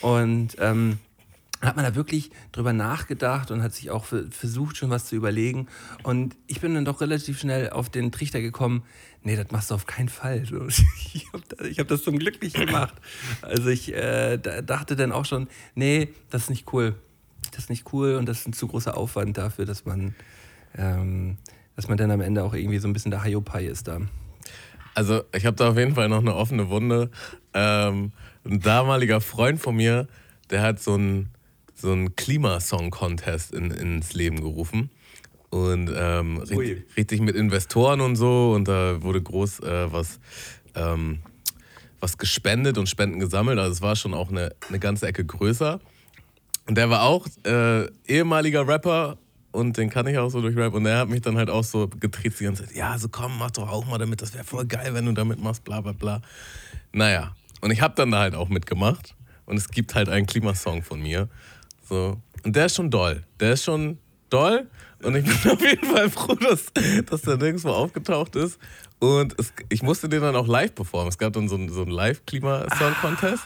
Und 0.00 0.56
ähm, 0.58 0.98
hat 1.62 1.76
man 1.76 1.84
da 1.84 1.94
wirklich 1.94 2.30
drüber 2.50 2.72
nachgedacht 2.72 3.50
und 3.50 3.62
hat 3.62 3.72
sich 3.74 3.90
auch 3.90 4.04
ver- 4.04 4.24
versucht, 4.30 4.76
schon 4.76 4.90
was 4.90 5.06
zu 5.06 5.14
überlegen. 5.16 5.68
Und 6.02 6.36
ich 6.46 6.60
bin 6.60 6.74
dann 6.74 6.84
doch 6.84 7.00
relativ 7.00 7.38
schnell 7.40 7.70
auf 7.70 7.88
den 7.88 8.10
Trichter 8.12 8.40
gekommen, 8.40 8.82
nee, 9.22 9.36
das 9.36 9.50
machst 9.52 9.70
du 9.70 9.74
auf 9.76 9.86
keinen 9.86 10.08
Fall. 10.08 10.44
Ich 11.14 11.26
habe 11.32 11.42
das, 11.56 11.78
hab 11.78 11.88
das 11.88 12.02
zum 12.02 12.18
Glück 12.18 12.42
nicht 12.42 12.56
gemacht. 12.56 12.94
Also 13.42 13.68
ich 13.68 13.92
äh, 13.94 14.38
da- 14.38 14.62
dachte 14.62 14.96
dann 14.96 15.12
auch 15.12 15.24
schon, 15.24 15.48
nee, 15.74 16.08
das 16.30 16.44
ist 16.44 16.50
nicht 16.50 16.72
cool. 16.72 16.94
Das 17.50 17.60
ist 17.64 17.70
nicht 17.70 17.92
cool 17.92 18.14
und 18.16 18.26
das 18.26 18.40
ist 18.40 18.48
ein 18.48 18.52
zu 18.52 18.66
großer 18.66 18.96
Aufwand 18.96 19.36
dafür, 19.38 19.64
dass 19.66 19.84
man, 19.84 20.14
ähm, 20.76 21.36
dass 21.76 21.88
man 21.88 21.96
dann 21.98 22.10
am 22.10 22.20
Ende 22.20 22.42
auch 22.44 22.54
irgendwie 22.54 22.78
so 22.78 22.88
ein 22.88 22.92
bisschen 22.92 23.10
der 23.10 23.22
Haiopai 23.22 23.66
ist 23.66 23.88
da. 23.88 24.00
Also 24.94 25.22
ich 25.34 25.46
habe 25.46 25.56
da 25.56 25.70
auf 25.70 25.76
jeden 25.78 25.94
Fall 25.94 26.08
noch 26.08 26.18
eine 26.20 26.34
offene 26.34 26.68
Wunde. 26.70 27.10
Ähm, 27.54 28.12
ein 28.44 28.60
damaliger 28.60 29.20
Freund 29.20 29.60
von 29.60 29.76
mir, 29.76 30.06
der 30.50 30.62
hat 30.62 30.80
so 30.82 30.94
einen 30.94 31.28
so 31.82 31.92
einen 31.92 32.16
Klimasong-Contest 32.16 33.52
in, 33.52 33.70
ins 33.70 34.14
Leben 34.14 34.40
gerufen. 34.40 34.90
Und 35.50 35.90
ähm, 35.94 36.38
richtig, 36.38 36.86
richtig 36.96 37.20
mit 37.20 37.36
Investoren 37.36 38.00
und 38.00 38.16
so. 38.16 38.52
Und 38.52 38.68
da 38.68 39.02
wurde 39.02 39.20
groß 39.20 39.60
äh, 39.60 39.92
was, 39.92 40.18
ähm, 40.74 41.18
was 42.00 42.16
gespendet 42.16 42.78
und 42.78 42.88
Spenden 42.88 43.20
gesammelt. 43.20 43.58
Also 43.58 43.72
es 43.72 43.82
war 43.82 43.94
schon 43.94 44.14
auch 44.14 44.30
eine, 44.30 44.54
eine 44.68 44.78
ganze 44.78 45.06
Ecke 45.06 45.24
größer. 45.24 45.78
Und 46.66 46.78
der 46.78 46.88
war 46.88 47.02
auch 47.02 47.26
äh, 47.44 47.86
ehemaliger 48.06 48.66
Rapper 48.66 49.18
und 49.50 49.76
den 49.76 49.90
kann 49.90 50.06
ich 50.06 50.16
auch 50.16 50.30
so 50.30 50.40
durch 50.40 50.56
Rap. 50.56 50.72
Und 50.72 50.86
er 50.86 50.98
hat 50.98 51.10
mich 51.10 51.20
dann 51.20 51.36
halt 51.36 51.50
auch 51.50 51.64
so 51.64 51.88
getriezt 51.88 52.40
die 52.40 52.44
ganze 52.44 52.64
Zeit. 52.64 52.74
Ja, 52.74 52.98
so 52.98 53.08
komm, 53.08 53.36
mach 53.38 53.50
doch 53.50 53.70
auch 53.70 53.86
mal 53.86 53.98
damit. 53.98 54.22
Das 54.22 54.32
wäre 54.32 54.44
voll 54.44 54.64
geil, 54.64 54.94
wenn 54.94 55.04
du 55.04 55.12
damit 55.12 55.38
machst, 55.38 55.64
bla 55.64 55.80
bla 55.82 55.92
bla. 55.92 56.22
Naja, 56.92 57.34
und 57.60 57.70
ich 57.70 57.82
habe 57.82 57.94
dann 57.94 58.10
da 58.10 58.20
halt 58.20 58.34
auch 58.34 58.48
mitgemacht. 58.48 59.14
Und 59.44 59.56
es 59.56 59.68
gibt 59.68 59.94
halt 59.94 60.08
einen 60.08 60.26
Klimasong 60.26 60.82
von 60.82 61.02
mir. 61.02 61.28
So. 61.92 62.16
Und 62.42 62.56
der 62.56 62.66
ist 62.66 62.76
schon 62.76 62.90
doll. 62.90 63.22
Der 63.38 63.52
ist 63.52 63.64
schon 63.64 63.98
doll. 64.30 64.66
Und 65.02 65.14
ich 65.14 65.24
bin 65.42 65.52
auf 65.52 65.60
jeden 65.60 65.84
Fall 65.84 66.08
froh, 66.08 66.34
dass, 66.36 66.72
dass 67.04 67.20
der 67.20 67.36
nirgendwo 67.36 67.68
aufgetaucht 67.68 68.34
ist. 68.34 68.58
Und 68.98 69.38
es, 69.38 69.52
ich 69.68 69.82
musste 69.82 70.08
den 70.08 70.22
dann 70.22 70.34
auch 70.34 70.46
live 70.46 70.74
performen. 70.74 71.10
Es 71.10 71.18
gab 71.18 71.34
dann 71.34 71.50
so 71.50 71.56
einen, 71.56 71.68
so 71.68 71.84
Live-Klima-Song-Contest. 71.84 73.42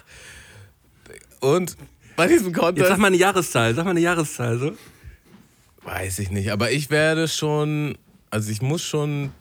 Und 1.41 1.77
bei 2.15 2.29
diesem 2.29 2.49
Jetzt 2.49 2.59
Contest. 2.59 2.89
sag 2.89 2.99
mal 2.99 3.09
eine 3.09 3.17
Jahreszahl, 3.17 3.75
sag 3.75 3.85
mal 3.85 3.91
eine 3.91 4.01
Jahreszahl. 4.01 4.59
So. 4.59 4.73
Weiß 5.83 6.21
ich 6.21 6.31
nicht, 6.31 6.53
aber 6.53 6.71
ich 6.71 6.89
werde 6.91 7.27
schon, 7.27 7.99
also 8.31 8.53
ich 8.53 8.63
muss 8.63 8.83
schon 8.83 9.33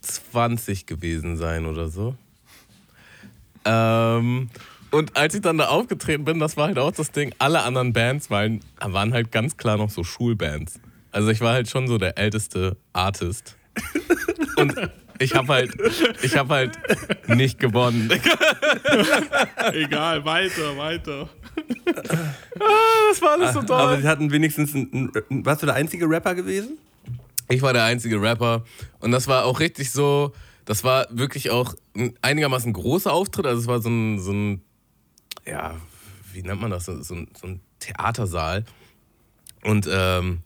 20 0.00 0.86
gewesen 0.86 1.36
sein 1.36 1.66
oder 1.66 1.90
so. 1.90 2.16
Ähm, 3.66 4.48
Und 4.90 5.16
als 5.16 5.34
ich 5.34 5.42
dann 5.42 5.58
da 5.58 5.68
aufgetreten 5.68 6.24
bin, 6.24 6.38
das 6.38 6.56
war 6.56 6.68
halt 6.68 6.78
auch 6.78 6.92
das 6.92 7.10
Ding, 7.10 7.34
alle 7.38 7.62
anderen 7.62 7.92
Bands 7.92 8.30
waren, 8.30 8.60
waren 8.80 9.12
halt 9.12 9.32
ganz 9.32 9.56
klar 9.56 9.76
noch 9.76 9.90
so 9.90 10.04
Schulbands. 10.04 10.80
Also 11.12 11.28
ich 11.30 11.40
war 11.40 11.54
halt 11.54 11.68
schon 11.68 11.88
so 11.88 11.98
der 11.98 12.18
älteste 12.18 12.76
Artist. 12.92 13.56
Und 14.56 14.74
ich 15.18 15.34
habe 15.34 15.52
halt, 15.52 15.72
ich 16.22 16.36
habe 16.36 16.54
halt 16.54 16.78
nicht 17.28 17.58
gewonnen. 17.58 18.10
Egal, 19.72 20.24
weiter, 20.24 20.76
weiter. 20.76 21.28
Das 21.84 23.22
war 23.22 23.32
alles 23.32 23.52
so 23.52 23.60
Aber 23.60 23.66
toll. 23.66 24.02
sie 24.02 24.08
hatten 24.08 24.30
wenigstens. 24.30 24.74
Ein, 24.74 25.10
ein, 25.30 25.44
warst 25.44 25.62
du 25.62 25.66
der 25.66 25.74
einzige 25.74 26.08
Rapper 26.08 26.34
gewesen? 26.34 26.78
Ich 27.48 27.62
war 27.62 27.72
der 27.72 27.84
einzige 27.84 28.20
Rapper 28.20 28.64
und 29.00 29.12
das 29.12 29.28
war 29.28 29.44
auch 29.44 29.60
richtig 29.60 29.92
so, 29.92 30.32
das 30.64 30.82
war 30.82 31.06
wirklich 31.10 31.50
auch 31.50 31.74
ein 31.96 32.14
einigermaßen 32.20 32.72
großer 32.72 33.12
Auftritt. 33.12 33.46
Also 33.46 33.60
es 33.60 33.66
war 33.68 33.80
so 33.80 33.88
ein, 33.88 34.18
so 34.18 34.32
ein 34.32 34.62
ja, 35.46 35.76
wie 36.32 36.42
nennt 36.42 36.60
man 36.60 36.70
das, 36.70 36.86
so, 36.86 37.02
so, 37.02 37.14
ein, 37.14 37.28
so 37.40 37.46
ein 37.46 37.60
Theatersaal. 37.80 38.64
Und 39.62 39.88
ähm, 39.90 40.42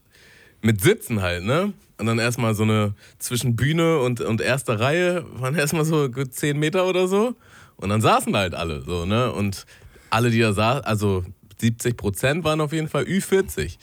mit 0.63 0.81
Sitzen 0.81 1.23
halt, 1.23 1.45
ne? 1.45 1.73
Und 1.99 2.07
dann 2.07 2.19
erstmal 2.19 2.55
so 2.55 2.63
eine 2.63 2.95
zwischen 3.19 3.57
Bühne 3.57 3.99
und, 3.99 4.21
und 4.21 4.41
erster 4.41 4.81
Reihe 4.81 5.25
waren 5.39 5.55
erstmal 5.55 5.85
so 5.85 6.11
gut 6.11 6.33
10 6.33 6.59
Meter 6.59 6.87
oder 6.87 7.09
so. 7.09 7.35
Und 7.77 7.91
dann 7.91 8.01
saßen 8.01 8.35
halt 8.35 8.55
alle 8.55 8.83
so, 8.83 9.05
ne? 9.05 9.33
Und 9.33 9.67
alle, 10.09 10.31
die 10.31 10.41
da 10.41 10.53
saßen, 10.53 10.85
also 10.85 11.25
70 11.59 11.97
Prozent 11.97 12.45
waren 12.45 12.61
auf 12.61 12.73
jeden 12.73 12.89
Fall 12.89 13.05
Ü40. 13.05 13.77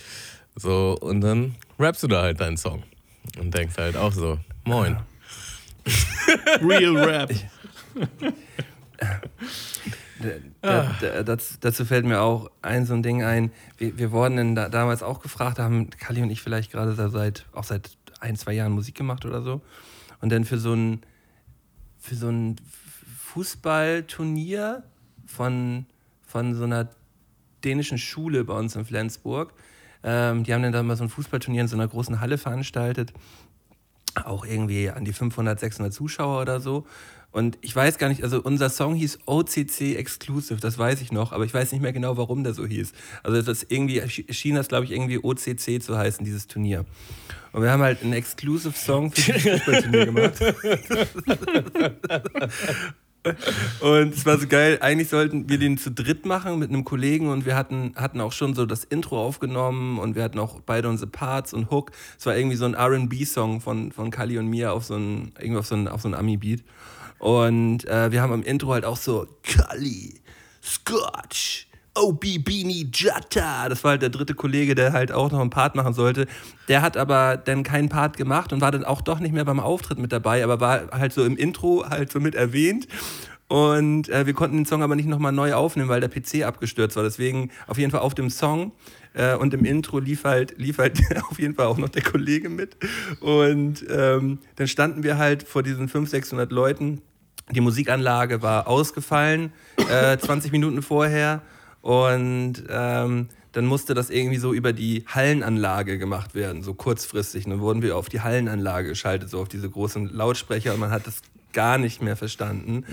So, 0.55 0.97
und 0.99 1.21
dann 1.21 1.55
rappst 1.79 2.03
du 2.03 2.07
da 2.07 2.21
halt 2.23 2.39
deinen 2.39 2.57
Song. 2.57 2.83
Und 3.39 3.53
denkst 3.53 3.75
halt 3.77 3.95
auch 3.95 4.13
so, 4.13 4.39
moin. 4.65 4.97
Real 6.61 6.97
Rap. 6.97 7.31
Da, 10.61 10.95
da, 11.01 11.23
das, 11.23 11.59
dazu 11.59 11.85
fällt 11.85 12.05
mir 12.05 12.21
auch 12.21 12.49
ein 12.61 12.85
so 12.85 12.93
ein 12.93 13.03
Ding 13.03 13.23
ein. 13.23 13.51
Wir, 13.77 13.97
wir 13.97 14.11
wurden 14.11 14.55
da, 14.55 14.69
damals 14.69 15.03
auch 15.03 15.21
gefragt, 15.21 15.59
da 15.59 15.63
haben 15.63 15.89
Kali 15.89 16.21
und 16.21 16.29
ich 16.29 16.41
vielleicht 16.41 16.71
gerade 16.71 16.93
seit 17.09 17.45
auch 17.53 17.63
seit 17.63 17.97
ein, 18.19 18.35
zwei 18.35 18.53
Jahren 18.53 18.71
Musik 18.71 18.95
gemacht 18.95 19.25
oder 19.25 19.41
so. 19.41 19.61
Und 20.21 20.31
dann 20.31 20.45
für 20.45 20.57
so 20.57 20.73
ein 20.73 21.01
für 21.99 22.15
so 22.15 22.29
ein 22.29 22.55
Fußballturnier 23.17 24.83
von, 25.25 25.85
von 26.25 26.55
so 26.55 26.63
einer 26.63 26.89
dänischen 27.63 27.97
Schule 27.97 28.45
bei 28.45 28.53
uns 28.53 28.75
in 28.75 28.85
Flensburg. 28.85 29.53
Ähm, 30.03 30.43
die 30.43 30.53
haben 30.53 30.63
dann 30.63 30.71
da 30.71 30.83
mal 30.83 30.95
so 30.95 31.03
ein 31.03 31.09
Fußballturnier 31.09 31.61
in 31.61 31.67
so 31.67 31.75
einer 31.75 31.87
großen 31.87 32.21
Halle 32.21 32.37
veranstaltet 32.37 33.13
auch 34.25 34.45
irgendwie 34.45 34.89
an 34.89 35.05
die 35.05 35.13
500, 35.13 35.59
600 35.59 35.93
Zuschauer 35.93 36.41
oder 36.41 36.59
so. 36.59 36.85
Und 37.37 37.59
ich 37.61 37.75
weiß 37.75 37.99
gar 37.99 38.09
nicht, 38.09 38.23
also 38.23 38.41
unser 38.41 38.71
Song 38.71 38.95
hieß 38.95 39.19
OCC 39.27 39.95
Exclusive, 39.95 40.59
das 40.59 40.79
weiß 40.79 41.01
ich 41.01 41.11
noch, 41.11 41.33
aber 41.33 41.45
ich 41.45 41.53
weiß 41.53 41.71
nicht 41.71 41.83
mehr 41.83 41.93
genau, 41.93 42.17
warum 42.17 42.43
der 42.43 42.55
so 42.55 42.65
hieß. 42.65 42.93
Also 43.21 43.43
das 43.43 43.61
irgendwie 43.69 44.01
schien 44.33 44.55
das, 44.55 44.69
glaube 44.69 44.85
ich, 44.85 44.91
irgendwie 44.91 45.19
OCC 45.19 45.79
zu 45.79 45.95
heißen, 45.95 46.25
dieses 46.25 46.47
Turnier. 46.47 46.83
Und 47.51 47.61
wir 47.61 47.69
haben 47.69 47.83
halt 47.83 48.01
einen 48.01 48.13
Exclusive 48.13 48.75
Song 48.75 49.11
für 49.11 49.33
dieses 49.33 49.51
Fußballturnier 49.51 50.05
gemacht. 50.07 50.33
Und 53.81 54.15
es 54.15 54.25
war 54.25 54.39
so 54.39 54.47
geil. 54.47 54.79
Eigentlich 54.81 55.09
sollten 55.09 55.47
wir 55.47 55.59
den 55.59 55.77
zu 55.77 55.91
dritt 55.91 56.25
machen 56.25 56.57
mit 56.57 56.69
einem 56.69 56.85
Kollegen 56.85 57.29
und 57.29 57.45
wir 57.45 57.55
hatten, 57.55 57.93
hatten 57.95 58.19
auch 58.21 58.31
schon 58.31 58.55
so 58.55 58.65
das 58.65 58.83
Intro 58.83 59.21
aufgenommen 59.21 59.99
und 59.99 60.15
wir 60.15 60.23
hatten 60.23 60.39
auch 60.39 60.61
beide 60.61 60.89
unsere 60.89 61.11
Parts 61.11 61.53
und 61.53 61.69
Hook. 61.69 61.91
Es 62.17 62.25
war 62.25 62.35
irgendwie 62.35 62.55
so 62.55 62.65
ein 62.65 62.73
RB-Song 62.73 63.61
von, 63.61 63.91
von 63.91 64.09
Kali 64.11 64.39
und 64.39 64.47
mir 64.47 64.71
auf 64.71 64.85
so 64.85 64.95
ein, 64.95 65.33
irgendwie 65.37 65.59
auf 65.59 65.67
so 65.67 65.75
ein, 65.75 65.87
auf 65.87 66.01
so 66.01 66.07
ein 66.07 66.15
Ami-Beat. 66.15 66.63
Und 67.19 67.85
äh, 67.87 68.11
wir 68.11 68.21
haben 68.21 68.33
am 68.33 68.43
Intro 68.43 68.73
halt 68.73 68.85
auch 68.85 68.97
so 68.97 69.27
Kali, 69.43 70.15
Scotch, 70.63 71.67
OB 71.95 72.43
Beanie 72.43 72.89
Jatta. 72.93 73.69
Das 73.69 73.83
war 73.83 73.91
halt 73.91 74.01
der 74.01 74.09
dritte 74.09 74.35
Kollege, 74.35 74.75
der 74.75 74.93
halt 74.93 75.11
auch 75.11 75.31
noch 75.31 75.39
einen 75.39 75.49
Part 75.49 75.75
machen 75.75 75.93
sollte. 75.93 76.27
Der 76.67 76.81
hat 76.81 76.95
aber 76.95 77.37
dann 77.37 77.63
keinen 77.63 77.89
Part 77.89 78.17
gemacht 78.17 78.53
und 78.53 78.61
war 78.61 78.71
dann 78.71 78.85
auch 78.85 79.01
doch 79.01 79.19
nicht 79.19 79.33
mehr 79.33 79.45
beim 79.45 79.59
Auftritt 79.59 79.97
mit 79.97 80.11
dabei, 80.11 80.43
aber 80.43 80.59
war 80.59 80.91
halt 80.91 81.13
so 81.13 81.23
im 81.25 81.37
Intro 81.37 81.85
halt 81.89 82.11
so 82.11 82.19
mit 82.19 82.35
erwähnt. 82.35 82.87
Und 83.47 84.09
äh, 84.09 84.25
wir 84.25 84.33
konnten 84.33 84.57
den 84.57 84.65
Song 84.65 84.83
aber 84.83 84.95
nicht 84.95 85.07
nochmal 85.07 85.31
neu 85.31 85.53
aufnehmen, 85.53 85.89
weil 85.89 86.01
der 86.01 86.09
PC 86.09 86.43
abgestürzt 86.45 86.97
war. 86.97 87.03
Deswegen 87.03 87.49
auf 87.67 87.77
jeden 87.77 87.91
Fall 87.91 88.01
auf 88.01 88.13
dem 88.13 88.29
Song 88.29 88.73
äh, 89.17 89.35
und 89.35 89.53
im 89.53 89.65
Intro 89.65 89.99
lief 89.99 90.23
halt, 90.23 90.57
lief 90.57 90.77
halt 90.77 90.99
auf 91.29 91.39
jeden 91.39 91.55
Fall 91.55 91.65
auch 91.65 91.77
noch 91.77 91.89
der 91.89 92.03
Kollege 92.03 92.49
mit. 92.49 92.77
Und 93.19 93.85
ähm, 93.89 94.39
dann 94.55 94.67
standen 94.67 95.03
wir 95.03 95.17
halt 95.17 95.43
vor 95.43 95.63
diesen 95.63 95.89
500, 95.89 96.09
600 96.11 96.51
Leuten. 96.51 97.01
Die 97.51 97.61
Musikanlage 97.61 98.41
war 98.41 98.67
ausgefallen, 98.67 99.51
äh, 99.89 100.17
20 100.19 100.51
Minuten 100.51 100.81
vorher. 100.81 101.41
Und 101.81 102.63
ähm, 102.69 103.29
dann 103.53 103.65
musste 103.65 103.93
das 103.93 104.09
irgendwie 104.09 104.37
so 104.37 104.53
über 104.53 104.71
die 104.71 105.05
Hallenanlage 105.07 105.97
gemacht 105.97 106.35
werden, 106.35 106.61
so 106.61 106.75
kurzfristig. 106.75 107.45
Und 107.45 107.51
dann 107.51 107.59
wurden 107.59 107.81
wir 107.81 107.97
auf 107.97 108.09
die 108.09 108.21
Hallenanlage 108.21 108.89
geschaltet, 108.89 109.29
so 109.29 109.39
auf 109.39 109.47
diese 109.47 109.69
großen 109.69 110.13
Lautsprecher. 110.13 110.73
Und 110.73 110.79
man 110.79 110.91
hat 110.91 111.07
das 111.07 111.21
gar 111.53 111.77
nicht 111.77 112.01
mehr 112.01 112.15
verstanden. 112.15 112.85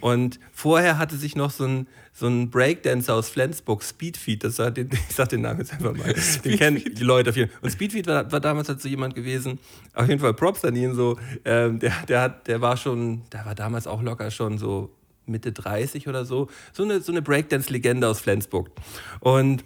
Und 0.00 0.38
vorher 0.52 0.98
hatte 0.98 1.16
sich 1.16 1.36
noch 1.36 1.50
so 1.50 1.64
ein, 1.64 1.86
so 2.12 2.26
ein 2.26 2.50
Breakdancer 2.50 3.14
aus 3.14 3.28
Flensburg, 3.28 3.82
Speedfeed, 3.82 4.44
das 4.44 4.58
war 4.58 4.70
den, 4.70 4.90
ich 5.08 5.14
sag 5.14 5.30
den 5.30 5.42
Namen 5.42 5.60
jetzt 5.60 5.72
einfach 5.72 5.96
mal, 5.96 6.14
den 6.44 6.58
kennen 6.58 6.82
die 6.84 7.04
Leute 7.04 7.30
auf 7.30 7.36
jeden 7.36 7.50
Fall. 7.50 7.60
Und 7.62 7.70
Speedfeed 7.70 8.06
war, 8.06 8.30
war 8.30 8.40
damals 8.40 8.68
halt 8.68 8.80
so 8.80 8.88
jemand 8.88 9.14
gewesen, 9.14 9.58
auf 9.94 10.08
jeden 10.08 10.20
Fall 10.20 10.34
Props 10.34 10.64
an 10.64 10.76
ihn 10.76 10.94
so, 10.94 11.18
ähm, 11.44 11.78
der, 11.78 11.92
der, 12.08 12.20
hat, 12.20 12.46
der 12.48 12.60
war 12.60 12.76
schon, 12.76 13.22
der 13.32 13.44
war 13.44 13.54
damals 13.54 13.86
auch 13.86 14.02
locker 14.02 14.30
schon 14.30 14.58
so 14.58 14.90
Mitte 15.26 15.52
30 15.52 16.08
oder 16.08 16.24
so, 16.24 16.48
so 16.72 16.82
eine, 16.82 17.00
so 17.00 17.12
eine 17.12 17.22
Breakdance-Legende 17.22 18.08
aus 18.08 18.20
Flensburg. 18.20 18.70
Und 19.20 19.64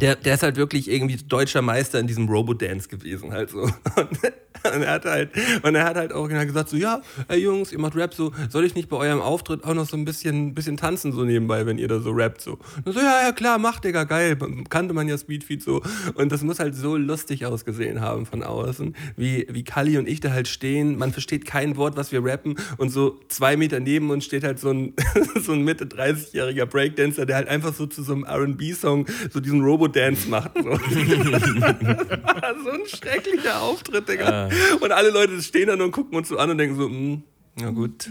der, 0.00 0.16
der 0.16 0.34
ist 0.34 0.42
halt 0.42 0.56
wirklich 0.56 0.90
irgendwie 0.90 1.16
deutscher 1.16 1.62
Meister 1.62 1.98
in 1.98 2.06
diesem 2.06 2.28
Robodance 2.28 2.88
gewesen, 2.88 3.32
halt 3.32 3.50
so. 3.50 3.62
Und, 3.96 4.74
und 4.74 4.82
er 4.82 4.92
hat 4.92 5.04
halt, 5.04 5.30
und 5.62 5.74
er 5.74 5.84
hat 5.84 5.96
halt 5.96 6.12
auch 6.12 6.28
gesagt, 6.28 6.68
so, 6.68 6.76
ja, 6.76 7.00
ey 7.28 7.38
Jungs, 7.38 7.72
ihr 7.72 7.78
macht 7.78 7.94
Rap 7.94 8.14
so, 8.14 8.32
soll 8.48 8.64
ich 8.64 8.74
nicht 8.74 8.88
bei 8.88 8.96
eurem 8.96 9.20
Auftritt 9.20 9.64
auch 9.64 9.74
noch 9.74 9.86
so 9.86 9.96
ein 9.96 10.04
bisschen, 10.04 10.54
bisschen 10.54 10.76
tanzen 10.76 11.12
so 11.12 11.24
nebenbei, 11.24 11.66
wenn 11.66 11.78
ihr 11.78 11.88
da 11.88 12.00
so 12.00 12.10
rappt 12.10 12.40
so? 12.40 12.58
Und 12.84 12.92
so, 12.92 13.00
ja, 13.00 13.22
ja, 13.22 13.32
klar, 13.32 13.58
mach, 13.58 13.80
Digga, 13.80 14.04
geil, 14.04 14.36
kannte 14.68 14.94
man 14.94 15.08
ja 15.08 15.16
Speedfeed 15.16 15.62
so. 15.62 15.82
Und 16.14 16.32
das 16.32 16.42
muss 16.42 16.58
halt 16.58 16.74
so 16.74 16.96
lustig 16.96 17.46
ausgesehen 17.46 18.00
haben 18.00 18.26
von 18.26 18.42
außen, 18.42 18.96
wie, 19.16 19.46
wie 19.50 19.62
Kali 19.62 19.98
und 19.98 20.08
ich 20.08 20.20
da 20.20 20.30
halt 20.30 20.48
stehen, 20.48 20.98
man 20.98 21.12
versteht 21.12 21.44
kein 21.44 21.76
Wort, 21.76 21.96
was 21.96 22.10
wir 22.10 22.24
rappen 22.24 22.56
und 22.78 22.90
so 22.90 23.20
zwei 23.28 23.56
Meter 23.56 23.78
neben 23.78 24.10
uns 24.10 24.24
steht 24.24 24.42
halt 24.42 24.58
so 24.58 24.70
ein, 24.70 24.94
so 25.40 25.52
ein 25.52 25.62
Mitte 25.62 25.84
30-jähriger 25.84 26.66
Breakdancer, 26.66 27.26
der 27.26 27.36
halt 27.36 27.48
einfach 27.48 27.74
so 27.74 27.86
zu 27.86 28.02
so 28.02 28.14
einem 28.14 28.24
R&B-Song 28.24 29.06
so 29.30 29.40
diesen 29.40 29.62
Robo-Dance 29.86 30.28
macht. 30.28 30.52
So. 30.54 30.62
so 32.64 32.70
ein 32.70 32.86
schrecklicher 32.86 33.62
Auftritt, 33.62 34.08
Digga. 34.08 34.48
Und 34.80 34.92
alle 34.92 35.10
Leute 35.10 35.40
stehen 35.42 35.68
dann 35.68 35.80
und 35.80 35.92
gucken 35.92 36.16
uns 36.16 36.28
so 36.28 36.38
an 36.38 36.50
und 36.50 36.58
denken 36.58 36.76
so, 36.76 36.88
hm, 36.88 37.22
na 37.56 37.70
gut. 37.70 38.10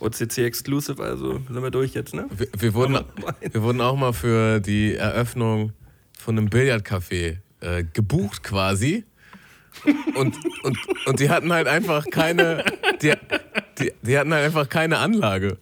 OCC 0.00 0.38
Exclusive, 0.38 1.02
also 1.02 1.32
sind 1.32 1.62
wir 1.62 1.70
durch 1.70 1.92
jetzt, 1.92 2.14
ne? 2.14 2.26
Wir, 2.34 2.48
wir, 2.58 2.74
wurden, 2.74 2.98
wir 3.40 3.62
wurden 3.62 3.82
auch 3.82 3.96
mal 3.96 4.14
für 4.14 4.60
die 4.60 4.94
Eröffnung 4.94 5.72
von 6.18 6.38
einem 6.38 6.48
Billardcafé 6.48 7.38
äh, 7.60 7.84
gebucht 7.84 8.42
quasi. 8.42 9.04
Und, 10.14 10.36
und, 10.62 10.78
und 11.06 11.20
die 11.20 11.30
hatten 11.30 11.52
halt 11.52 11.68
einfach 11.68 12.06
keine, 12.10 12.64
die, 13.02 13.12
die, 13.78 13.92
die 14.02 14.18
hatten 14.18 14.32
halt 14.32 14.46
einfach 14.46 14.68
keine 14.68 14.98
Anlage. 14.98 15.58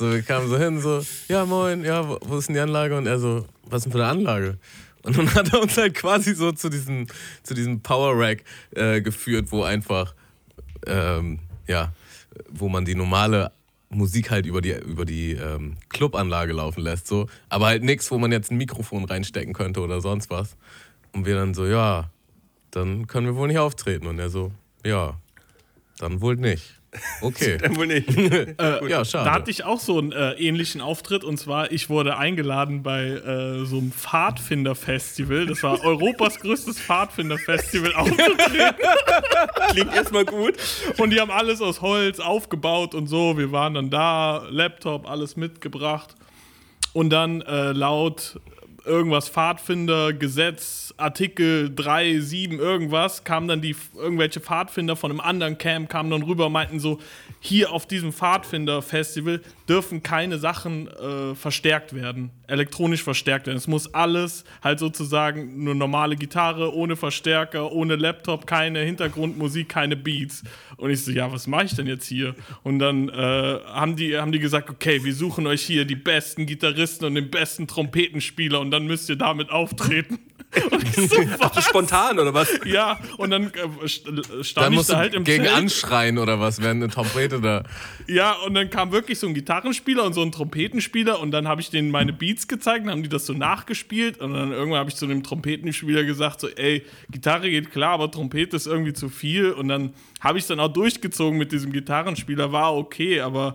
So, 0.00 0.10
wir 0.10 0.22
kamen 0.22 0.48
so 0.48 0.56
hin, 0.56 0.80
so, 0.80 1.02
ja 1.28 1.44
moin, 1.44 1.84
ja, 1.84 2.08
wo, 2.08 2.18
wo 2.22 2.38
ist 2.38 2.48
denn 2.48 2.54
die 2.54 2.60
Anlage? 2.62 2.96
Und 2.96 3.06
er 3.06 3.18
so, 3.18 3.44
was 3.64 3.80
ist 3.80 3.84
denn 3.84 3.92
für 3.92 3.98
eine 3.98 4.06
Anlage? 4.06 4.58
Und 5.02 5.18
dann 5.18 5.34
hat 5.34 5.52
er 5.52 5.60
uns 5.60 5.76
halt 5.76 5.92
quasi 5.92 6.34
so 6.34 6.52
zu 6.52 6.70
diesem, 6.70 7.06
zu 7.42 7.52
diesem 7.52 7.82
Power 7.82 8.18
Rack 8.18 8.42
äh, 8.70 9.02
geführt, 9.02 9.52
wo 9.52 9.62
einfach, 9.62 10.14
ähm, 10.86 11.40
ja, 11.66 11.92
wo 12.48 12.70
man 12.70 12.86
die 12.86 12.94
normale 12.94 13.52
Musik 13.90 14.30
halt 14.30 14.46
über 14.46 14.62
die, 14.62 14.72
über 14.72 15.04
die 15.04 15.32
ähm, 15.32 15.76
Clubanlage 15.90 16.54
laufen 16.54 16.80
lässt, 16.80 17.06
so. 17.06 17.26
Aber 17.50 17.66
halt 17.66 17.82
nichts, 17.82 18.10
wo 18.10 18.16
man 18.16 18.32
jetzt 18.32 18.50
ein 18.50 18.56
Mikrofon 18.56 19.04
reinstecken 19.04 19.52
könnte 19.52 19.82
oder 19.82 20.00
sonst 20.00 20.30
was. 20.30 20.56
Und 21.12 21.26
wir 21.26 21.34
dann 21.34 21.52
so, 21.52 21.66
ja, 21.66 22.08
dann 22.70 23.06
können 23.06 23.26
wir 23.26 23.36
wohl 23.36 23.48
nicht 23.48 23.58
auftreten. 23.58 24.06
Und 24.06 24.18
er 24.18 24.30
so, 24.30 24.50
ja, 24.82 25.20
dann 25.98 26.22
wohl 26.22 26.36
nicht. 26.36 26.79
Okay. 27.20 27.58
Dann 27.58 27.76
wohl 27.76 27.86
nicht. 27.86 28.08
Äh, 28.60 28.88
ja, 28.90 29.04
schade. 29.04 29.24
Da 29.24 29.32
hatte 29.32 29.50
ich 29.50 29.64
auch 29.64 29.80
so 29.80 29.98
einen 29.98 30.12
äh, 30.12 30.32
ähnlichen 30.32 30.80
Auftritt 30.80 31.24
und 31.24 31.38
zwar, 31.38 31.70
ich 31.72 31.88
wurde 31.88 32.16
eingeladen 32.16 32.82
bei 32.82 33.04
äh, 33.04 33.64
so 33.64 33.78
einem 33.78 33.92
Pfadfinder-Festival. 33.92 35.46
Das 35.46 35.62
war 35.62 35.82
Europas 35.84 36.40
größtes 36.40 36.80
Pfadfinder-Festival 36.80 37.94
aufzutreten. 37.94 38.74
Klingt 39.70 39.94
erstmal 39.94 40.24
gut. 40.24 40.54
Und 40.98 41.10
die 41.10 41.20
haben 41.20 41.30
alles 41.30 41.60
aus 41.60 41.80
Holz 41.80 42.18
aufgebaut 42.18 42.94
und 42.94 43.06
so. 43.06 43.38
Wir 43.38 43.52
waren 43.52 43.74
dann 43.74 43.90
da, 43.90 44.46
Laptop, 44.50 45.08
alles 45.08 45.36
mitgebracht. 45.36 46.14
Und 46.92 47.10
dann 47.10 47.40
äh, 47.42 47.72
laut 47.72 48.40
irgendwas 48.84 49.28
Pfadfinder, 49.28 50.12
Gesetz, 50.12 50.94
Artikel 50.96 51.74
3, 51.74 52.20
7, 52.20 52.58
irgendwas, 52.58 53.24
kamen 53.24 53.48
dann 53.48 53.60
die 53.60 53.76
irgendwelche 53.96 54.40
Pfadfinder 54.40 54.96
von 54.96 55.10
einem 55.10 55.20
anderen 55.20 55.58
Camp, 55.58 55.88
kamen 55.88 56.10
dann 56.10 56.22
rüber 56.22 56.46
und 56.46 56.52
meinten 56.52 56.80
so, 56.80 56.98
hier 57.40 57.72
auf 57.72 57.86
diesem 57.86 58.12
Pfadfinder-Festival 58.12 59.40
dürfen 59.68 60.02
keine 60.02 60.38
Sachen 60.38 60.88
äh, 60.88 61.34
verstärkt 61.34 61.94
werden, 61.94 62.30
elektronisch 62.46 63.02
verstärkt 63.02 63.46
werden. 63.46 63.56
Es 63.56 63.68
muss 63.68 63.94
alles 63.94 64.44
halt 64.62 64.78
sozusagen 64.78 65.64
nur 65.64 65.74
normale 65.74 66.16
Gitarre, 66.16 66.74
ohne 66.74 66.96
Verstärker, 66.96 67.72
ohne 67.72 67.96
Laptop, 67.96 68.46
keine 68.46 68.80
Hintergrundmusik, 68.80 69.68
keine 69.68 69.96
Beats. 69.96 70.42
Und 70.76 70.90
ich 70.90 71.04
so, 71.04 71.12
ja, 71.12 71.30
was 71.32 71.46
mache 71.46 71.66
ich 71.66 71.76
denn 71.76 71.86
jetzt 71.86 72.06
hier? 72.06 72.34
Und 72.62 72.78
dann 72.78 73.08
äh, 73.08 73.12
haben, 73.66 73.96
die, 73.96 74.18
haben 74.18 74.32
die 74.32 74.38
gesagt, 74.38 74.68
okay, 74.68 75.02
wir 75.04 75.14
suchen 75.14 75.46
euch 75.46 75.62
hier 75.62 75.84
die 75.84 75.96
besten 75.96 76.46
Gitarristen 76.46 77.06
und 77.06 77.14
den 77.14 77.30
besten 77.30 77.66
Trompetenspieler 77.66 78.60
und 78.60 78.69
dann 78.70 78.86
müsst 78.86 79.08
ihr 79.08 79.16
damit 79.16 79.50
auftreten. 79.50 80.18
Und 80.72 81.08
so, 81.08 81.16
Ach, 81.38 81.62
spontan 81.62 82.18
oder 82.18 82.34
was? 82.34 82.48
ja, 82.64 82.98
und 83.18 83.30
dann 83.30 83.52
äh, 83.54 83.88
stand 83.88 84.56
Dann 84.56 84.72
ich 84.72 84.86
da 84.88 84.96
halt 84.96 85.14
im 85.14 85.22
gegen 85.22 85.44
Zelt. 85.44 85.56
anschreien 85.56 86.18
oder 86.18 86.40
was, 86.40 86.60
während 86.60 86.82
eine 86.82 86.92
Trompete 86.92 87.40
da. 87.40 87.62
Ja, 88.08 88.32
und 88.44 88.54
dann 88.54 88.68
kam 88.68 88.90
wirklich 88.90 89.20
so 89.20 89.28
ein 89.28 89.34
Gitarrenspieler 89.34 90.02
und 90.02 90.12
so 90.12 90.22
ein 90.22 90.32
Trompetenspieler 90.32 91.20
und 91.20 91.30
dann 91.30 91.46
habe 91.46 91.60
ich 91.60 91.70
denen 91.70 91.92
meine 91.92 92.12
Beats 92.12 92.48
gezeigt 92.48 92.84
und 92.84 92.90
haben 92.90 93.04
die 93.04 93.08
das 93.08 93.26
so 93.26 93.32
nachgespielt 93.32 94.20
und 94.20 94.32
dann 94.34 94.50
irgendwann 94.50 94.80
habe 94.80 94.90
ich 94.90 94.96
zu 94.96 95.06
dem 95.06 95.22
Trompetenspieler 95.22 96.02
gesagt 96.02 96.40
so, 96.40 96.48
ey, 96.48 96.84
Gitarre 97.12 97.48
geht 97.48 97.70
klar, 97.70 97.92
aber 97.92 98.10
Trompete 98.10 98.56
ist 98.56 98.66
irgendwie 98.66 98.92
zu 98.92 99.08
viel 99.08 99.52
und 99.52 99.68
dann 99.68 99.94
habe 100.18 100.38
ich 100.38 100.42
es 100.44 100.48
dann 100.48 100.58
auch 100.58 100.72
durchgezogen 100.72 101.38
mit 101.38 101.52
diesem 101.52 101.70
Gitarrenspieler, 101.72 102.50
war 102.50 102.74
okay, 102.76 103.20
aber 103.20 103.54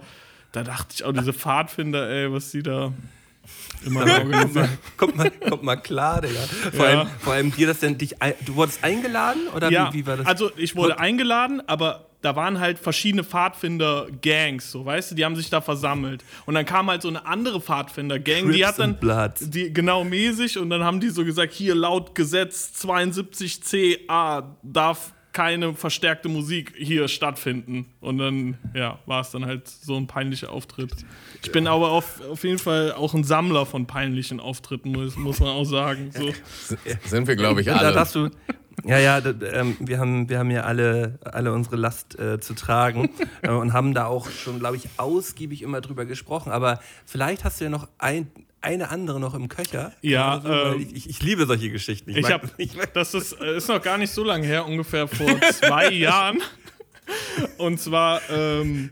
da 0.53 0.63
dachte 0.63 0.93
ich 0.93 1.03
auch, 1.03 1.11
diese 1.11 1.33
Pfadfinder, 1.33 2.09
ey, 2.09 2.31
was 2.31 2.51
die 2.51 2.63
da 2.63 2.93
immer 3.85 4.01
organisieren. 4.01 4.69
Kommt 4.97 5.15
mal, 5.17 5.31
kommt 5.31 5.63
mal 5.63 5.75
klar, 5.75 6.21
Digga. 6.21 6.39
Vor, 6.73 6.85
Ja. 6.89 6.99
allem, 6.99 7.07
vor 7.19 7.33
allem 7.33 7.51
dir 7.55 7.67
das 7.67 7.79
denn 7.79 7.97
dich. 7.97 8.15
Du 8.45 8.55
wurdest 8.55 8.83
eingeladen 8.83 9.41
oder 9.55 9.71
Ja, 9.71 9.89
wie, 9.93 9.99
wie 9.99 10.07
war 10.07 10.17
das? 10.17 10.25
also 10.27 10.51
ich 10.57 10.75
wurde 10.75 10.99
eingeladen, 10.99 11.61
aber 11.67 12.07
da 12.21 12.35
waren 12.35 12.59
halt 12.59 12.79
verschiedene 12.79 13.23
Pfadfinder-Gangs, 13.23 14.71
so 14.71 14.83
weißt 14.83 15.11
du, 15.11 15.15
die 15.15 15.23
haben 15.25 15.35
sich 15.35 15.51
da 15.51 15.61
versammelt. 15.61 16.23
Und 16.47 16.55
dann 16.55 16.65
kam 16.65 16.89
halt 16.89 17.03
so 17.03 17.07
eine 17.07 17.25
andere 17.27 17.61
Pfadfinder-Gang, 17.61 18.51
die 18.51 18.65
hat 18.65 18.79
dann 18.79 18.97
die 19.41 19.71
genau 19.71 20.03
mäßig 20.03 20.57
und 20.57 20.71
dann 20.71 20.83
haben 20.83 20.99
die 20.99 21.09
so 21.09 21.23
gesagt, 21.23 21.53
hier 21.53 21.75
laut 21.75 22.15
Gesetz 22.15 22.71
72ca 22.83 24.43
darf 24.63 25.11
keine 25.35 25.73
verstärkte 25.73 26.29
Musik 26.29 26.73
hier 26.77 27.09
stattfinden. 27.09 27.85
Und 27.99 28.17
dann, 28.19 28.57
ja, 28.73 28.99
war 29.05 29.19
es 29.19 29.31
dann 29.31 29.45
halt 29.45 29.67
so 29.67 29.97
ein 29.97 30.07
peinlicher 30.07 30.49
Auftritt. 30.49 30.91
Ich 31.43 31.51
bin 31.51 31.67
aber 31.67 31.91
auf, 31.91 32.21
auf 32.21 32.43
jeden 32.45 32.57
Fall 32.57 32.93
auch 32.93 33.13
ein 33.13 33.25
Sammler 33.25 33.65
von 33.65 33.85
peinlichen 33.85 34.39
Auftritten, 34.39 34.93
muss, 34.93 35.17
muss 35.17 35.41
man 35.41 35.49
auch 35.49 35.65
sagen. 35.65 36.09
So. 36.11 36.31
Sind 37.05 37.27
wir, 37.27 37.35
glaube 37.35 37.59
ich, 37.59 37.67
da 37.67 37.75
alle. 37.75 37.91
darfst 37.91 38.15
du. 38.15 38.29
Ja, 38.85 38.97
ja, 38.97 39.19
da, 39.19 39.33
ähm, 39.47 39.75
wir, 39.79 39.99
haben, 39.99 40.29
wir 40.29 40.39
haben 40.39 40.51
ja 40.51 40.63
alle, 40.63 41.19
alle 41.25 41.51
unsere 41.51 41.75
Last 41.75 42.17
äh, 42.17 42.39
zu 42.39 42.53
tragen 42.53 43.09
äh, 43.41 43.49
und 43.49 43.73
haben 43.73 43.93
da 43.93 44.05
auch 44.05 44.29
schon, 44.29 44.59
glaube 44.59 44.77
ich, 44.77 44.87
ausgiebig 44.95 45.63
immer 45.63 45.81
drüber 45.81 46.05
gesprochen. 46.05 46.51
Aber 46.53 46.79
vielleicht 47.05 47.43
hast 47.43 47.59
du 47.59 47.65
ja 47.65 47.69
noch 47.69 47.89
ein, 47.97 48.31
eine 48.65 48.89
andere 48.89 49.19
noch 49.19 49.33
im 49.33 49.47
Köcher. 49.47 49.93
Ja, 50.01 50.41
ähm, 50.73 50.81
ich, 50.81 50.95
ich, 50.95 51.09
ich 51.09 51.21
liebe 51.23 51.45
solche 51.45 51.69
Geschichten. 51.69 52.09
Ich 52.11 52.21
mag- 52.27 52.41
ich 52.57 52.75
mag- 52.75 52.93
das 52.93 53.13
ist, 53.13 53.33
äh, 53.39 53.57
ist 53.57 53.69
noch 53.69 53.81
gar 53.81 53.97
nicht 53.97 54.11
so 54.11 54.23
lange 54.23 54.45
her, 54.45 54.65
ungefähr 54.65 55.07
vor 55.07 55.39
zwei 55.41 55.89
Jahren. 55.93 56.41
Und 57.57 57.79
zwar, 57.79 58.21
ähm, 58.29 58.89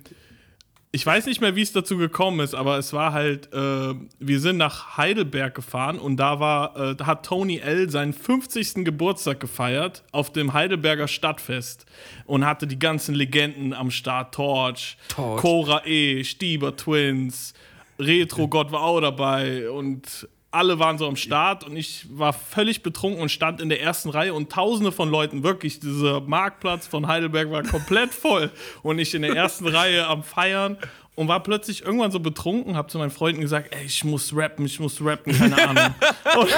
ich 0.92 1.04
weiß 1.04 1.26
nicht 1.26 1.42
mehr, 1.42 1.56
wie 1.56 1.64
es 1.64 1.72
dazu 1.72 1.98
gekommen 1.98 2.40
ist, 2.42 2.54
aber 2.54 2.78
es 2.78 2.94
war 2.94 3.14
halt, 3.14 3.52
äh, 3.52 3.96
wir 4.20 4.40
sind 4.40 4.58
nach 4.58 4.96
Heidelberg 4.98 5.56
gefahren 5.56 5.98
und 5.98 6.18
da 6.18 6.40
war, 6.40 6.78
äh, 6.92 6.96
da 6.96 7.08
hat 7.08 7.26
Tony 7.26 7.58
L. 7.58 7.90
seinen 7.90 8.14
50. 8.14 8.86
Geburtstag 8.86 9.40
gefeiert 9.40 10.04
auf 10.12 10.32
dem 10.32 10.54
Heidelberger 10.54 11.08
Stadtfest 11.08 11.88
und 12.26 12.46
hatte 12.46 12.68
die 12.68 12.78
ganzen 12.78 13.16
Legenden 13.16 13.74
am 13.74 13.90
Start, 13.90 14.36
Torch, 14.36 14.98
Torch. 15.08 15.42
Cora 15.42 15.82
E., 15.88 16.24
Stieber 16.24 16.76
Twins, 16.76 17.56
Retro 18.00 18.48
Gott 18.48 18.72
war 18.72 18.82
auch 18.82 19.02
dabei 19.02 19.70
und 19.70 20.28
alle 20.54 20.78
waren 20.78 20.98
so 21.00 21.08
am 21.08 21.16
Start 21.16 21.64
und 21.64 21.76
ich 21.76 22.06
war 22.12 22.32
völlig 22.32 22.84
betrunken 22.84 23.22
und 23.22 23.30
stand 23.30 23.60
in 23.60 23.70
der 23.70 23.82
ersten 23.82 24.10
Reihe 24.10 24.34
und 24.34 24.52
tausende 24.52 24.92
von 24.92 25.10
Leuten, 25.10 25.44
wirklich, 25.44 25.80
dieser 25.80 26.22
Marktplatz 26.22 26.86
von 26.86 27.08
Heidelberg 27.08 27.50
war 27.50 27.64
komplett 27.64 28.14
voll 28.14 28.52
und 28.84 29.00
ich 29.00 29.16
in 29.16 29.24
der 29.24 29.36
ersten 29.36 29.68
Reihe 29.68 30.06
am 30.08 30.24
Feiern 30.24 30.78
und 31.16 31.28
war 31.28 31.42
plötzlich 31.42 31.84
irgendwann 31.84 32.12
so 32.12 32.20
betrunken, 32.20 32.76
hab 32.76 32.92
zu 32.92 33.00
meinen 33.00 33.12
Freunden 33.12 33.42
gesagt, 33.42 33.74
ey, 33.74 33.86
ich 33.86 34.04
muss 34.04 34.36
rappen, 34.36 34.66
ich 34.66 34.80
muss 34.80 35.04
rappen, 35.04 35.34
keine 35.38 35.56
Ahnung. 35.70 35.96
Und, 36.36 36.50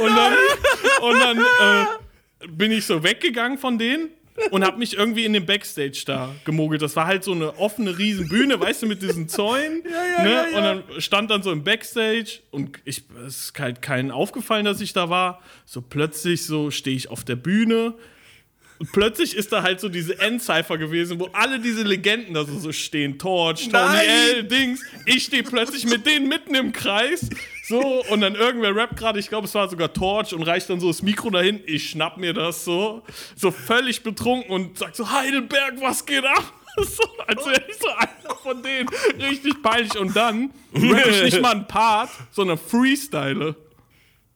und 0.00 0.16
dann, 0.16 0.32
und 1.02 1.20
dann 1.20 1.38
äh, 1.38 2.48
bin 2.48 2.72
ich 2.72 2.86
so 2.86 3.02
weggegangen 3.02 3.58
von 3.58 3.78
denen 3.78 4.10
und 4.50 4.64
habe 4.64 4.78
mich 4.78 4.96
irgendwie 4.96 5.24
in 5.24 5.32
den 5.32 5.46
Backstage 5.46 6.02
da 6.06 6.34
gemogelt. 6.44 6.82
Das 6.82 6.96
war 6.96 7.06
halt 7.06 7.24
so 7.24 7.32
eine 7.32 7.56
offene 7.58 7.96
Riesenbühne, 7.96 8.58
weißt 8.58 8.82
du, 8.82 8.86
mit 8.86 9.02
diesen 9.02 9.28
Zäunen. 9.28 9.82
ne? 10.22 10.46
Und 10.54 10.62
dann 10.62 10.82
stand 10.98 11.30
dann 11.30 11.42
so 11.42 11.52
im 11.52 11.62
Backstage 11.62 12.40
und 12.50 12.78
ich, 12.84 13.04
es 13.26 13.46
ist 13.46 13.58
halt 13.58 13.82
keinen 13.82 14.10
aufgefallen, 14.10 14.64
dass 14.64 14.80
ich 14.80 14.92
da 14.92 15.08
war. 15.08 15.40
So 15.64 15.80
plötzlich 15.80 16.44
so 16.44 16.70
stehe 16.70 16.96
ich 16.96 17.08
auf 17.10 17.24
der 17.24 17.36
Bühne. 17.36 17.94
Und 18.78 18.90
plötzlich 18.90 19.36
ist 19.36 19.52
da 19.52 19.62
halt 19.62 19.78
so 19.78 19.88
diese 19.88 20.18
Endcypher 20.18 20.78
gewesen, 20.78 21.20
wo 21.20 21.26
alle 21.32 21.60
diese 21.60 21.84
Legenden 21.84 22.34
da 22.34 22.44
so, 22.44 22.58
so 22.58 22.72
stehen. 22.72 23.18
Torch, 23.18 23.68
Tony! 23.68 23.98
L, 24.34 24.44
Dings. 24.44 24.82
Ich 25.06 25.24
stehe 25.24 25.44
plötzlich 25.44 25.86
mit 25.86 26.06
denen 26.06 26.28
mitten 26.28 26.56
im 26.56 26.72
Kreis. 26.72 27.28
So, 27.66 28.04
und 28.10 28.20
dann 28.20 28.34
irgendwer 28.34 28.76
rappt 28.76 28.96
gerade, 28.96 29.18
ich 29.18 29.28
glaube, 29.28 29.46
es 29.46 29.54
war 29.54 29.68
sogar 29.70 29.90
Torch 29.90 30.34
und 30.34 30.42
reicht 30.42 30.68
dann 30.68 30.80
so 30.80 30.88
das 30.88 31.00
Mikro 31.00 31.30
dahin. 31.30 31.62
Ich 31.66 31.90
schnapp 31.90 32.18
mir 32.18 32.34
das 32.34 32.64
so, 32.64 33.02
so 33.36 33.50
völlig 33.50 34.02
betrunken 34.02 34.50
und 34.50 34.76
sag 34.76 34.94
so: 34.94 35.10
Heidelberg, 35.10 35.80
was 35.80 36.04
geht 36.04 36.24
ab? 36.24 36.52
So, 36.76 37.04
als 37.28 37.46
wäre 37.46 37.62
ich 37.68 37.76
so 37.76 37.86
einer 37.88 38.36
von 38.42 38.60
denen. 38.60 38.88
Richtig 39.20 39.62
peinlich. 39.62 39.96
Und 39.96 40.16
dann 40.16 40.50
rapp 40.74 41.06
ich 41.06 41.22
nicht 41.22 41.40
mal 41.40 41.52
einen 41.52 41.68
Part, 41.68 42.10
sondern 42.32 42.58
freestyle. 42.58 43.54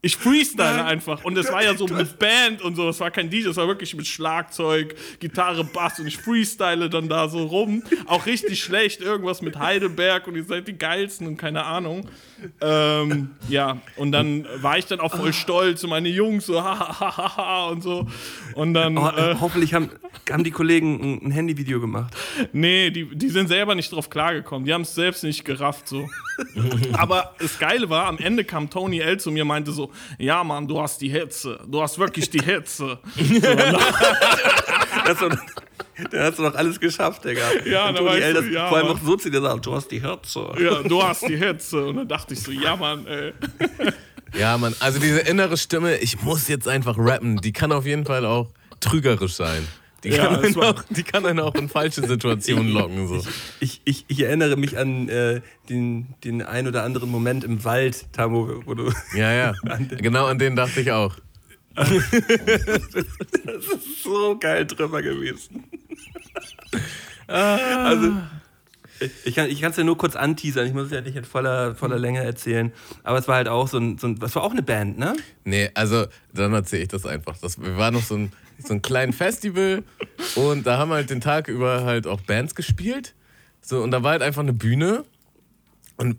Ich 0.01 0.17
freestyle 0.17 0.85
einfach. 0.85 1.25
Und 1.25 1.37
es 1.37 1.51
war 1.51 1.65
ja 1.65 1.77
so 1.77 1.87
mit 1.89 2.21
Band 2.21 2.63
und 2.63 2.77
so. 2.77 2.89
Es 2.89 3.01
war 3.01 3.11
kein 3.11 3.31
DJ, 3.31 3.49
es 3.49 3.57
war 3.57 3.67
wirklich 3.67 3.97
mit 3.97 4.07
Schlagzeug, 4.07 4.95
Gitarre, 5.19 5.65
Bass. 5.65 5.99
Und 5.99 6.07
ich 6.07 6.19
freestyle 6.19 6.89
dann 6.89 7.09
da 7.09 7.29
so 7.29 7.45
rum. 7.45 7.83
Auch 8.07 8.27
richtig 8.27 8.63
schlecht. 8.63 9.01
Irgendwas 9.01 9.43
mit 9.43 9.59
Heidelberg 9.59 10.29
und 10.29 10.37
ihr 10.37 10.45
seid 10.45 10.69
die 10.69 10.79
geilsten 10.79 11.27
und 11.27 11.37
keine 11.37 11.65
Ahnung. 11.65 12.09
Ähm, 12.61 13.31
ja, 13.49 13.79
und 13.97 14.13
dann 14.13 14.47
war 14.63 14.79
ich 14.79 14.87
dann 14.87 15.01
auch 15.01 15.17
voll 15.17 15.33
stolz 15.33 15.83
und 15.83 15.91
meine 15.91 16.09
Jungs 16.09 16.47
so, 16.47 16.63
ha, 16.63 16.79
ha, 16.79 17.01
ha, 17.01 17.17
ha, 17.17 17.37
ha 17.37 17.67
und 17.71 17.83
so. 17.83 18.07
Und 18.55 18.75
dann, 18.75 18.97
Oh, 18.97 19.09
äh, 19.09 19.35
hoffentlich 19.41 19.75
haben, 19.75 19.91
haben 20.31 20.45
die 20.45 20.53
Kollegen 20.53 21.01
ein, 21.01 21.27
ein 21.27 21.31
Handyvideo 21.33 21.81
gemacht. 21.81 22.15
nee, 22.53 22.91
die, 22.91 23.07
die 23.17 23.29
sind 23.31 23.49
selber 23.49 23.75
nicht 23.75 23.91
drauf 23.93 24.09
klargekommen. 24.11 24.65
Die 24.65 24.73
haben 24.73 24.83
es 24.83 24.95
selbst 24.95 25.25
nicht 25.25 25.45
gerafft, 25.45 25.89
so. 25.89 26.09
Aber 26.93 27.35
das 27.41 27.59
Geile 27.59 27.91
war, 27.91 28.07
am 28.07 28.19
Ende 28.19 28.45
kam 28.45 28.71
Tony 28.71 29.01
L 29.01 29.19
zu 29.19 29.33
mir 29.33 29.43
und 29.43 29.49
meinte 29.49 29.73
so, 29.73 29.88
ja 30.19 30.43
Mann, 30.45 30.67
du 30.67 30.81
hast 30.81 31.01
die 31.01 31.09
Hitze. 31.09 31.59
Du 31.67 31.83
hast 31.83 31.99
wirklich 31.99 32.31
die 32.31 32.41
Hitze. 32.43 32.99
Das 35.05 35.21
war, 35.21 35.31
da 36.11 36.25
hast 36.25 36.39
du 36.39 36.43
noch 36.43 36.55
alles 36.55 36.79
geschafft, 36.79 37.25
Digga. 37.25 37.41
Ja, 37.65 37.89
Und 37.89 37.95
da 37.95 37.99
Toni 38.01 38.11
weißt 38.11 38.23
L, 38.23 38.35
du, 38.35 38.43
das, 38.43 38.51
ja, 38.53 38.69
Vor 38.69 38.79
allem 38.79 38.89
auch 38.89 38.99
so 39.03 39.17
zu 39.17 39.31
dir 39.31 39.41
sagt, 39.41 39.65
du 39.65 39.75
hast 39.75 39.89
die 39.91 40.03
Herze. 40.03 40.53
Ja, 40.61 40.83
du 40.83 41.03
hast 41.03 41.27
die 41.27 41.37
Hitze. 41.37 41.87
Und 41.87 41.97
dann 41.97 42.09
dachte 42.09 42.35
ich 42.35 42.43
so, 42.43 42.51
ja 42.51 42.77
Mann, 42.77 43.07
ey. 43.07 43.33
Ja, 44.39 44.59
Mann, 44.59 44.75
also 44.81 44.99
diese 44.99 45.21
innere 45.21 45.57
Stimme, 45.57 45.97
ich 45.99 46.21
muss 46.23 46.49
jetzt 46.49 46.69
einfach 46.69 46.97
rappen, 46.99 47.39
die 47.39 47.53
kann 47.53 47.73
auf 47.73 47.87
jeden 47.87 48.05
Fall 48.05 48.27
auch 48.27 48.49
trügerisch 48.81 49.35
sein. 49.35 49.67
Die 50.05 50.11
Ja, 50.11 50.37
kann, 50.37 50.57
auch, 50.63 50.83
die 50.91 51.03
kann 51.03 51.27
einen 51.27 51.41
auch 51.41 51.55
in 51.57 51.69
falsche 51.69 52.07
Situationen 52.07 52.69
locken. 52.73 53.09
So. 53.09 53.21
Ich, 53.61 53.81
ich, 53.85 54.05
ich 54.07 54.21
erinnere 54.21 54.57
mich 54.57 54.79
an 54.79 55.09
äh, 55.09 55.41
den, 55.69 56.15
den 56.23 56.43
ein 56.43 56.69
oder 56.69 56.85
anderen 56.85 57.11
Moment 57.11 57.43
im 57.43 57.65
Wald, 57.65 58.07
Tamo, 58.13 58.63
wo 58.65 58.75
du. 58.75 58.93
Ja, 59.17 59.33
ja. 59.33 59.53
Genau 59.99 60.27
an 60.27 60.39
den 60.39 60.55
dachte 60.55 60.81
ich 60.81 60.93
auch. 60.93 61.17
Das 61.77 61.91
ist 63.65 64.03
so 64.05 64.37
geil 64.39 64.67
drüber 64.67 65.03
gewesen. 65.03 65.65
also, 67.27 68.13
ich- 69.01 69.27
ich 69.27 69.61
kann 69.61 69.71
es 69.71 69.77
ja 69.77 69.85
nur 69.85 69.97
kurz 69.99 70.17
anteasern, 70.17 70.67
ich 70.67 70.73
muss 70.75 70.87
es 70.87 70.93
ja 70.93 71.01
nicht 71.01 71.17
in 71.17 71.25
voller, 71.25 71.75
voller 71.75 71.99
Länge 71.99 72.23
erzählen. 72.23 72.73
Aber 73.05 73.19
es 73.19 73.29
war 73.29 73.37
halt 73.37 73.49
auch 73.49 73.69
so 73.69 73.79
ein, 73.79 73.99
so 73.99 74.07
ein. 74.09 74.19
Das 74.19 74.35
war 74.35 74.43
auch 74.43 74.51
eine 74.53 74.63
Band, 74.63 74.99
ne? 74.99 75.15
Nee, 75.45 75.71
also 75.75 76.07
dann 76.33 76.53
erzähle 76.53 76.83
ich 76.83 76.89
das 76.89 77.07
einfach. 77.07 77.37
Das, 77.39 77.61
wir 77.61 77.77
waren 77.77 77.95
noch 77.95 78.03
so 78.03 78.17
ein, 78.17 78.33
so 78.59 78.75
ein 78.75 78.83
kleines 78.83 79.17
Festival 79.17 79.83
und 80.35 80.67
da 80.67 80.79
haben 80.79 80.91
halt 80.91 81.11
den 81.11 81.21
Tag 81.21 81.49
über 81.49 81.85
halt 81.85 82.07
auch 82.07 82.21
Bands 82.23 82.55
gespielt. 82.55 83.15
So, 83.61 83.83
und 83.83 83.91
da 83.91 84.03
war 84.03 84.13
halt 84.13 84.23
einfach 84.23 84.43
eine 84.43 84.53
Bühne 84.53 85.05
und, 85.97 86.17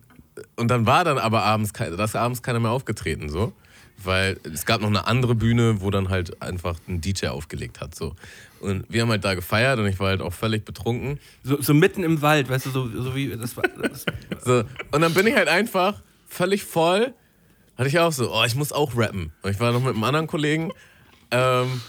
und 0.55 0.67
dann 0.69 0.85
war 0.85 1.03
dann 1.03 1.17
aber 1.17 1.43
abends, 1.43 1.73
kei- 1.73 1.89
da 1.89 2.03
ist 2.03 2.15
abends 2.15 2.41
keiner 2.43 2.59
mehr 2.59 2.71
aufgetreten, 2.71 3.29
so. 3.29 3.53
Weil 4.01 4.39
es 4.43 4.65
gab 4.65 4.79
noch 4.79 4.87
eine 4.87 5.07
andere 5.07 5.35
Bühne, 5.35 5.81
wo 5.81 5.89
dann 5.91 6.07
halt 6.07 6.41
einfach 6.41 6.77
ein 6.87 7.01
DJ 7.01 7.27
aufgelegt 7.27 7.81
hat, 7.81 7.95
so. 7.95 8.15
Und 8.61 8.85
wir 8.89 9.01
haben 9.01 9.09
halt 9.09 9.25
da 9.25 9.33
gefeiert 9.33 9.79
und 9.79 9.87
ich 9.87 9.99
war 9.99 10.07
halt 10.09 10.21
auch 10.21 10.31
völlig 10.33 10.63
betrunken. 10.63 11.19
So, 11.43 11.61
so 11.61 11.73
mitten 11.73 12.03
im 12.03 12.21
Wald, 12.21 12.49
weißt 12.49 12.67
du, 12.67 12.69
so, 12.71 12.87
so 12.89 13.15
wie 13.15 13.29
das 13.35 13.57
war. 13.57 13.63
Das, 13.81 14.05
So, 14.45 14.63
und 14.91 15.01
dann 15.01 15.13
bin 15.13 15.27
ich 15.27 15.35
halt 15.35 15.47
einfach 15.49 16.01
völlig 16.27 16.63
voll. 16.63 17.13
Hatte 17.77 17.87
ich 17.89 17.99
auch 17.99 18.11
so, 18.11 18.33
oh, 18.33 18.43
ich 18.45 18.55
muss 18.55 18.71
auch 18.71 18.95
rappen. 18.95 19.31
Und 19.41 19.51
ich 19.51 19.59
war 19.59 19.71
noch 19.71 19.79
mit 19.81 19.95
einem 19.95 20.03
anderen 20.03 20.27
Kollegen. 20.27 20.71
Ähm, 21.31 21.81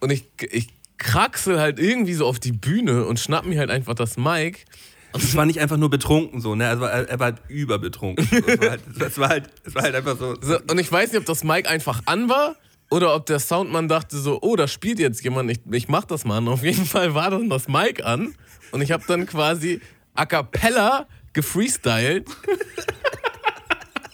und 0.00 0.10
ich, 0.10 0.24
ich 0.50 0.68
kraxel 0.98 1.60
halt 1.60 1.78
irgendwie 1.78 2.14
so 2.14 2.26
auf 2.26 2.38
die 2.38 2.52
Bühne 2.52 3.04
und 3.06 3.20
schnapp 3.20 3.44
mir 3.44 3.58
halt 3.58 3.70
einfach 3.70 3.94
das 3.94 4.16
Mic. 4.16 4.64
das 5.12 5.36
war 5.36 5.46
nicht 5.46 5.60
einfach 5.60 5.76
nur 5.76 5.90
betrunken 5.90 6.40
so, 6.40 6.54
ne? 6.54 6.68
Also 6.68 6.84
er, 6.84 7.08
er 7.08 7.18
war 7.18 7.26
halt 7.26 7.38
überbetrunken. 7.48 8.26
So. 8.26 8.36
Es, 8.36 8.60
war 8.60 8.70
halt, 8.70 8.80
es, 8.94 9.18
war 9.18 9.28
halt, 9.28 9.50
es 9.64 9.74
war 9.74 9.82
halt 9.82 9.94
einfach 9.94 10.18
so. 10.18 10.36
So, 10.40 10.58
und 10.70 10.78
ich 10.78 10.90
weiß 10.90 11.12
nicht, 11.12 11.20
ob 11.20 11.26
das 11.26 11.44
Mic 11.44 11.68
einfach 11.68 12.02
an 12.06 12.28
war 12.28 12.56
oder 12.90 13.14
ob 13.14 13.26
der 13.26 13.38
Soundmann 13.38 13.88
dachte 13.88 14.16
so, 14.18 14.38
oh, 14.42 14.56
da 14.56 14.68
spielt 14.68 14.98
jetzt 14.98 15.22
jemand, 15.24 15.50
ich, 15.50 15.60
ich 15.70 15.88
mach 15.88 16.04
das 16.04 16.24
mal 16.24 16.38
an. 16.38 16.48
Auf 16.48 16.62
jeden 16.62 16.86
Fall 16.86 17.14
war 17.14 17.30
dann 17.30 17.48
das 17.48 17.68
Mic 17.68 18.02
an 18.04 18.34
und 18.72 18.80
ich 18.80 18.92
habe 18.92 19.04
dann 19.06 19.26
quasi 19.26 19.80
a 20.14 20.26
cappella 20.26 21.06
gefreestylt. 21.32 22.26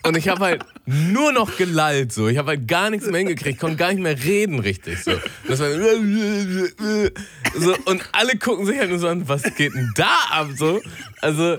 Und 0.04 0.16
ich 0.16 0.28
habe 0.28 0.40
halt 0.44 0.64
nur 0.84 1.32
noch 1.32 1.56
gelallt, 1.56 2.12
so. 2.12 2.26
Ich 2.26 2.36
habe 2.36 2.48
halt 2.48 2.66
gar 2.66 2.90
nichts 2.90 3.06
mehr 3.06 3.18
hingekriegt, 3.18 3.60
konnte 3.60 3.76
gar 3.76 3.92
nicht 3.92 4.02
mehr 4.02 4.20
reden 4.20 4.58
richtig, 4.58 5.02
so. 5.02 5.12
Und, 5.12 5.20
das 5.46 5.60
war 5.60 5.70
so. 7.54 7.76
und 7.84 8.02
alle 8.12 8.36
gucken 8.36 8.66
sich 8.66 8.78
halt 8.78 8.90
nur 8.90 8.98
so 8.98 9.06
an, 9.08 9.28
was 9.28 9.42
geht 9.54 9.74
denn 9.74 9.92
da 9.94 10.18
ab, 10.30 10.48
so. 10.56 10.80
Also, 11.20 11.58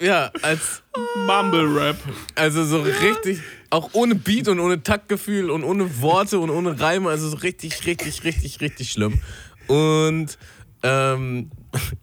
ja, 0.00 0.30
als, 0.42 0.82
Mumble 1.26 1.76
Rap. 1.76 1.96
also 2.36 2.64
so 2.64 2.80
richtig, 2.80 3.40
auch 3.70 3.90
ohne 3.94 4.14
Beat 4.14 4.46
und 4.48 4.60
ohne 4.60 4.82
Taktgefühl 4.82 5.50
und 5.50 5.64
ohne 5.64 6.00
Worte 6.00 6.38
und 6.38 6.50
ohne 6.50 6.78
Reime, 6.78 7.08
also 7.08 7.28
so 7.28 7.36
richtig, 7.38 7.84
richtig, 7.86 8.22
richtig, 8.22 8.60
richtig 8.60 8.92
schlimm. 8.92 9.20
Und 9.66 10.38
ähm, 10.82 11.50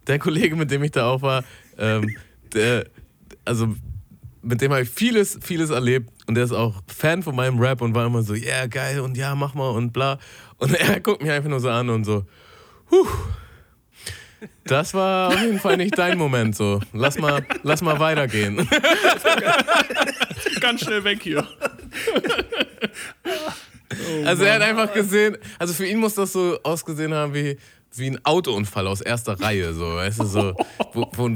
der 0.06 0.18
Kollege, 0.18 0.56
mit 0.56 0.70
dem 0.70 0.82
ich 0.82 0.90
da 0.90 1.08
auch 1.08 1.22
war, 1.22 1.44
ähm, 1.78 2.16
der, 2.52 2.86
also 3.44 3.74
mit 4.42 4.60
dem 4.60 4.72
habe 4.72 4.82
ich 4.82 4.90
vieles, 4.90 5.38
vieles 5.42 5.70
erlebt 5.70 6.10
und 6.26 6.34
der 6.34 6.44
ist 6.44 6.52
auch 6.52 6.82
Fan 6.86 7.22
von 7.22 7.36
meinem 7.36 7.58
Rap 7.58 7.82
und 7.82 7.94
war 7.94 8.06
immer 8.06 8.22
so, 8.22 8.34
ja, 8.34 8.56
yeah, 8.56 8.66
geil 8.66 9.00
und 9.00 9.16
ja, 9.16 9.34
mach 9.34 9.54
mal 9.54 9.70
und 9.70 9.92
bla. 9.92 10.18
Und 10.58 10.74
er 10.80 11.00
guckt 11.00 11.22
mich 11.22 11.30
einfach 11.30 11.50
nur 11.50 11.60
so 11.60 11.68
an 11.68 11.90
und 11.90 12.04
so, 12.04 12.24
huh. 12.90 13.06
Das 14.64 14.94
war 14.94 15.28
auf 15.28 15.40
jeden 15.42 15.60
Fall 15.60 15.76
nicht 15.76 15.98
dein 15.98 16.16
Moment 16.16 16.56
so. 16.56 16.80
Lass 16.94 17.18
mal, 17.18 17.44
lass 17.62 17.82
mal 17.82 18.00
weitergehen. 18.00 18.56
Ganz 20.60 20.80
schnell 20.80 21.04
weg 21.04 21.22
hier. 21.22 21.46
Also 24.24 24.44
er 24.44 24.54
hat 24.54 24.62
einfach 24.62 24.94
gesehen, 24.94 25.36
also 25.58 25.74
für 25.74 25.84
ihn 25.84 25.98
muss 25.98 26.14
das 26.14 26.32
so 26.32 26.60
ausgesehen 26.62 27.12
haben 27.12 27.34
wie, 27.34 27.58
wie 27.96 28.06
ein 28.06 28.24
Autounfall 28.24 28.86
aus 28.86 29.00
erster 29.00 29.40
Reihe, 29.40 29.74
so, 29.74 29.96
weißt 29.96 30.20
du, 30.20 30.24
so, 30.26 30.54
wo, 30.92 31.10
wo, 31.12 31.30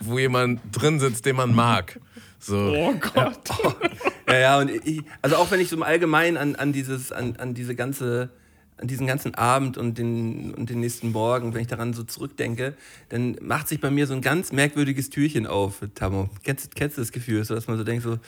wo 0.00 0.18
jemand 0.18 0.60
drin 0.70 1.00
sitzt, 1.00 1.24
den 1.24 1.36
man 1.36 1.54
mag. 1.54 1.98
So. 2.42 2.74
Oh 2.76 2.94
Gott. 2.94 3.48
Ja, 4.28 4.38
ja, 4.38 4.58
und 4.60 4.70
ich, 4.70 5.02
also 5.20 5.36
auch 5.36 5.50
wenn 5.50 5.60
ich 5.60 5.68
so 5.68 5.76
im 5.76 5.82
Allgemeinen 5.82 6.38
an, 6.38 6.54
an 6.56 6.72
dieses, 6.72 7.12
an, 7.12 7.36
an 7.36 7.52
diese 7.52 7.74
ganze, 7.74 8.30
an 8.78 8.86
diesen 8.86 9.06
ganzen 9.06 9.34
Abend 9.34 9.76
und 9.76 9.98
den, 9.98 10.54
und 10.54 10.70
den 10.70 10.80
nächsten 10.80 11.12
Morgen, 11.12 11.52
wenn 11.52 11.60
ich 11.60 11.66
daran 11.66 11.92
so 11.92 12.02
zurückdenke, 12.02 12.74
dann 13.10 13.36
macht 13.42 13.68
sich 13.68 13.78
bei 13.78 13.90
mir 13.90 14.06
so 14.06 14.14
ein 14.14 14.22
ganz 14.22 14.50
merkwürdiges 14.50 15.10
Türchen 15.10 15.46
auf, 15.46 15.82
Tammo. 15.94 16.30
Kennst, 16.44 16.74
kennst 16.74 16.96
du 16.96 17.02
das 17.02 17.12
Gefühl, 17.12 17.44
so, 17.44 17.54
dass 17.54 17.66
man 17.66 17.76
so 17.76 17.84
denkt, 17.84 18.04
so, 18.04 18.18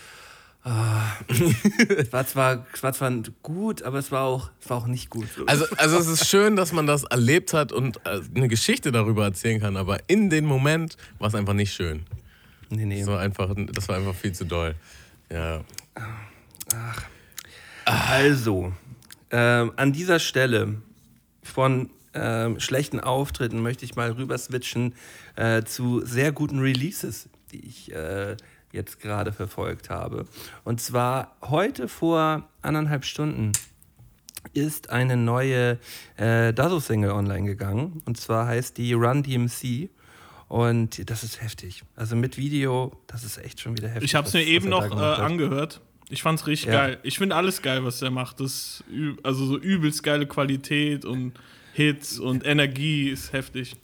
ah, 0.65 1.07
es, 1.97 2.13
war 2.13 2.27
zwar, 2.27 2.67
es 2.75 2.83
war 2.83 2.93
zwar 2.93 3.11
gut, 3.43 3.83
aber 3.83 3.99
es 3.99 4.13
war 4.13 4.25
auch, 4.25 4.51
es 4.61 4.69
war 4.69 4.77
auch 4.77 4.87
nicht 4.87 5.09
gut. 5.09 5.29
So. 5.35 5.47
Also, 5.47 5.65
also 5.77 5.97
es 5.97 6.09
ist 6.09 6.29
schön, 6.29 6.55
dass 6.55 6.73
man 6.73 6.87
das 6.87 7.05
erlebt 7.05 7.55
hat 7.55 7.73
und 7.73 7.99
äh, 8.05 8.21
eine 8.35 8.49
Geschichte 8.49 8.93
darüber 8.93 9.25
erzählen 9.25 9.59
kann, 9.59 9.79
aber 9.79 10.01
in 10.09 10.29
dem 10.29 10.45
Moment 10.45 10.99
war 11.19 11.29
es 11.29 11.35
einfach 11.35 11.55
nicht 11.55 11.73
schön. 11.73 12.05
Nee, 12.75 12.85
nee. 12.85 13.01
Das 13.01 13.09
war 13.09 13.21
einfach, 13.21 13.55
das 13.73 13.89
war 13.89 13.97
einfach 13.97 14.15
viel 14.15 14.33
zu 14.33 14.45
doll. 14.45 14.75
Ja. 15.31 15.65
Also, 17.85 18.73
ähm, 19.31 19.73
an 19.77 19.93
dieser 19.93 20.19
Stelle 20.19 20.77
von 21.43 21.91
ähm, 22.15 22.61
schlechten 22.61 23.01
Auftritten 23.01 23.63
möchte 23.63 23.85
ich 23.85 23.97
mal 23.97 24.13
rüber 24.13 24.39
switchen 24.39 24.95
äh, 25.37 25.63
zu 25.65 26.05
sehr 26.05 26.33
guten 26.33 26.61
Releases, 26.61 27.29
die 27.53 27.67
ich 27.67 27.93
äh, 27.93 28.37
jetzt 28.73 29.01
gerade 29.01 29.33
verfolgt 29.33 29.91
habe. 29.91 30.27
Und 30.65 30.81
zwar 30.81 31.37
heute 31.43 31.89
vor 31.89 32.49
anderthalb 32.63 33.05
Stunden 33.05 33.53
ist 34.53 34.91
eine 34.91 35.17
neue 35.17 35.79
äh, 36.17 36.53
Dazzle-Single 36.53 37.11
online 37.11 37.47
gegangen. 37.47 38.03
Und 38.05 38.19
zwar 38.19 38.47
heißt 38.47 38.77
die 38.77 38.93
Run 38.93 39.23
DMC. 39.23 39.89
Und 40.49 41.09
das 41.11 41.25
ist 41.25 41.41
heftig. 41.43 41.83
Also 41.97 42.17
mit 42.17 42.37
Video, 42.37 42.93
das 43.07 43.25
ist 43.25 43.39
echt 43.39 43.61
schon 43.61 43.77
wieder 43.77 43.89
heftig. 43.89 44.05
Ich 44.05 44.15
habe 44.15 44.27
es 44.29 44.35
mir 44.35 44.45
eben 44.45 44.67
er 44.67 44.71
noch 44.71 44.91
äh, 44.91 45.23
angehört. 45.23 45.81
Ich 46.11 46.23
fand's 46.23 46.47
richtig 46.47 46.67
Ja. 46.69 46.87
geil. 46.87 46.99
Ich 47.03 47.19
finde 47.19 47.35
alles 47.35 47.63
geil, 47.63 47.85
was 47.85 47.99
der 47.99 48.11
macht. 48.11 48.41
Das 48.41 48.85
also 49.23 49.47
so 49.47 49.59
übelst 49.59 50.03
geile 50.03 50.27
Qualität 50.27 51.05
und 51.05 51.33
Hits 51.73 52.21
und 52.21 52.47
Energie 52.47 53.09
ist 53.09 53.33
heftig. 53.33 53.75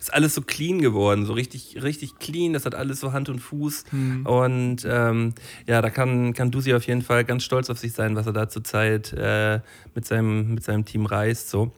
ist 0.00 0.12
alles 0.12 0.34
so 0.34 0.42
clean 0.42 0.80
geworden, 0.80 1.26
so 1.26 1.32
richtig, 1.32 1.80
richtig 1.80 2.18
clean. 2.18 2.52
Das 2.52 2.64
hat 2.66 2.74
alles 2.74 2.98
so 2.98 3.12
Hand 3.12 3.28
und 3.28 3.38
Fuß. 3.38 3.84
Und 4.24 4.78
ähm, 4.84 5.34
ja, 5.68 5.80
da 5.80 5.90
kann, 5.90 6.32
kann 6.32 6.50
Dusi 6.50 6.74
auf 6.74 6.86
jeden 6.88 7.02
Fall 7.02 7.24
ganz 7.24 7.44
stolz 7.44 7.70
auf 7.70 7.78
sich 7.78 7.92
sein, 7.92 8.16
was 8.16 8.26
er 8.26 8.32
da 8.32 8.48
zurzeit 8.48 9.12
äh, 9.12 9.60
mit, 9.94 10.06
seinem, 10.06 10.54
mit 10.54 10.64
seinem 10.64 10.84
Team 10.84 11.06
reißt. 11.06 11.48
So. 11.48 11.70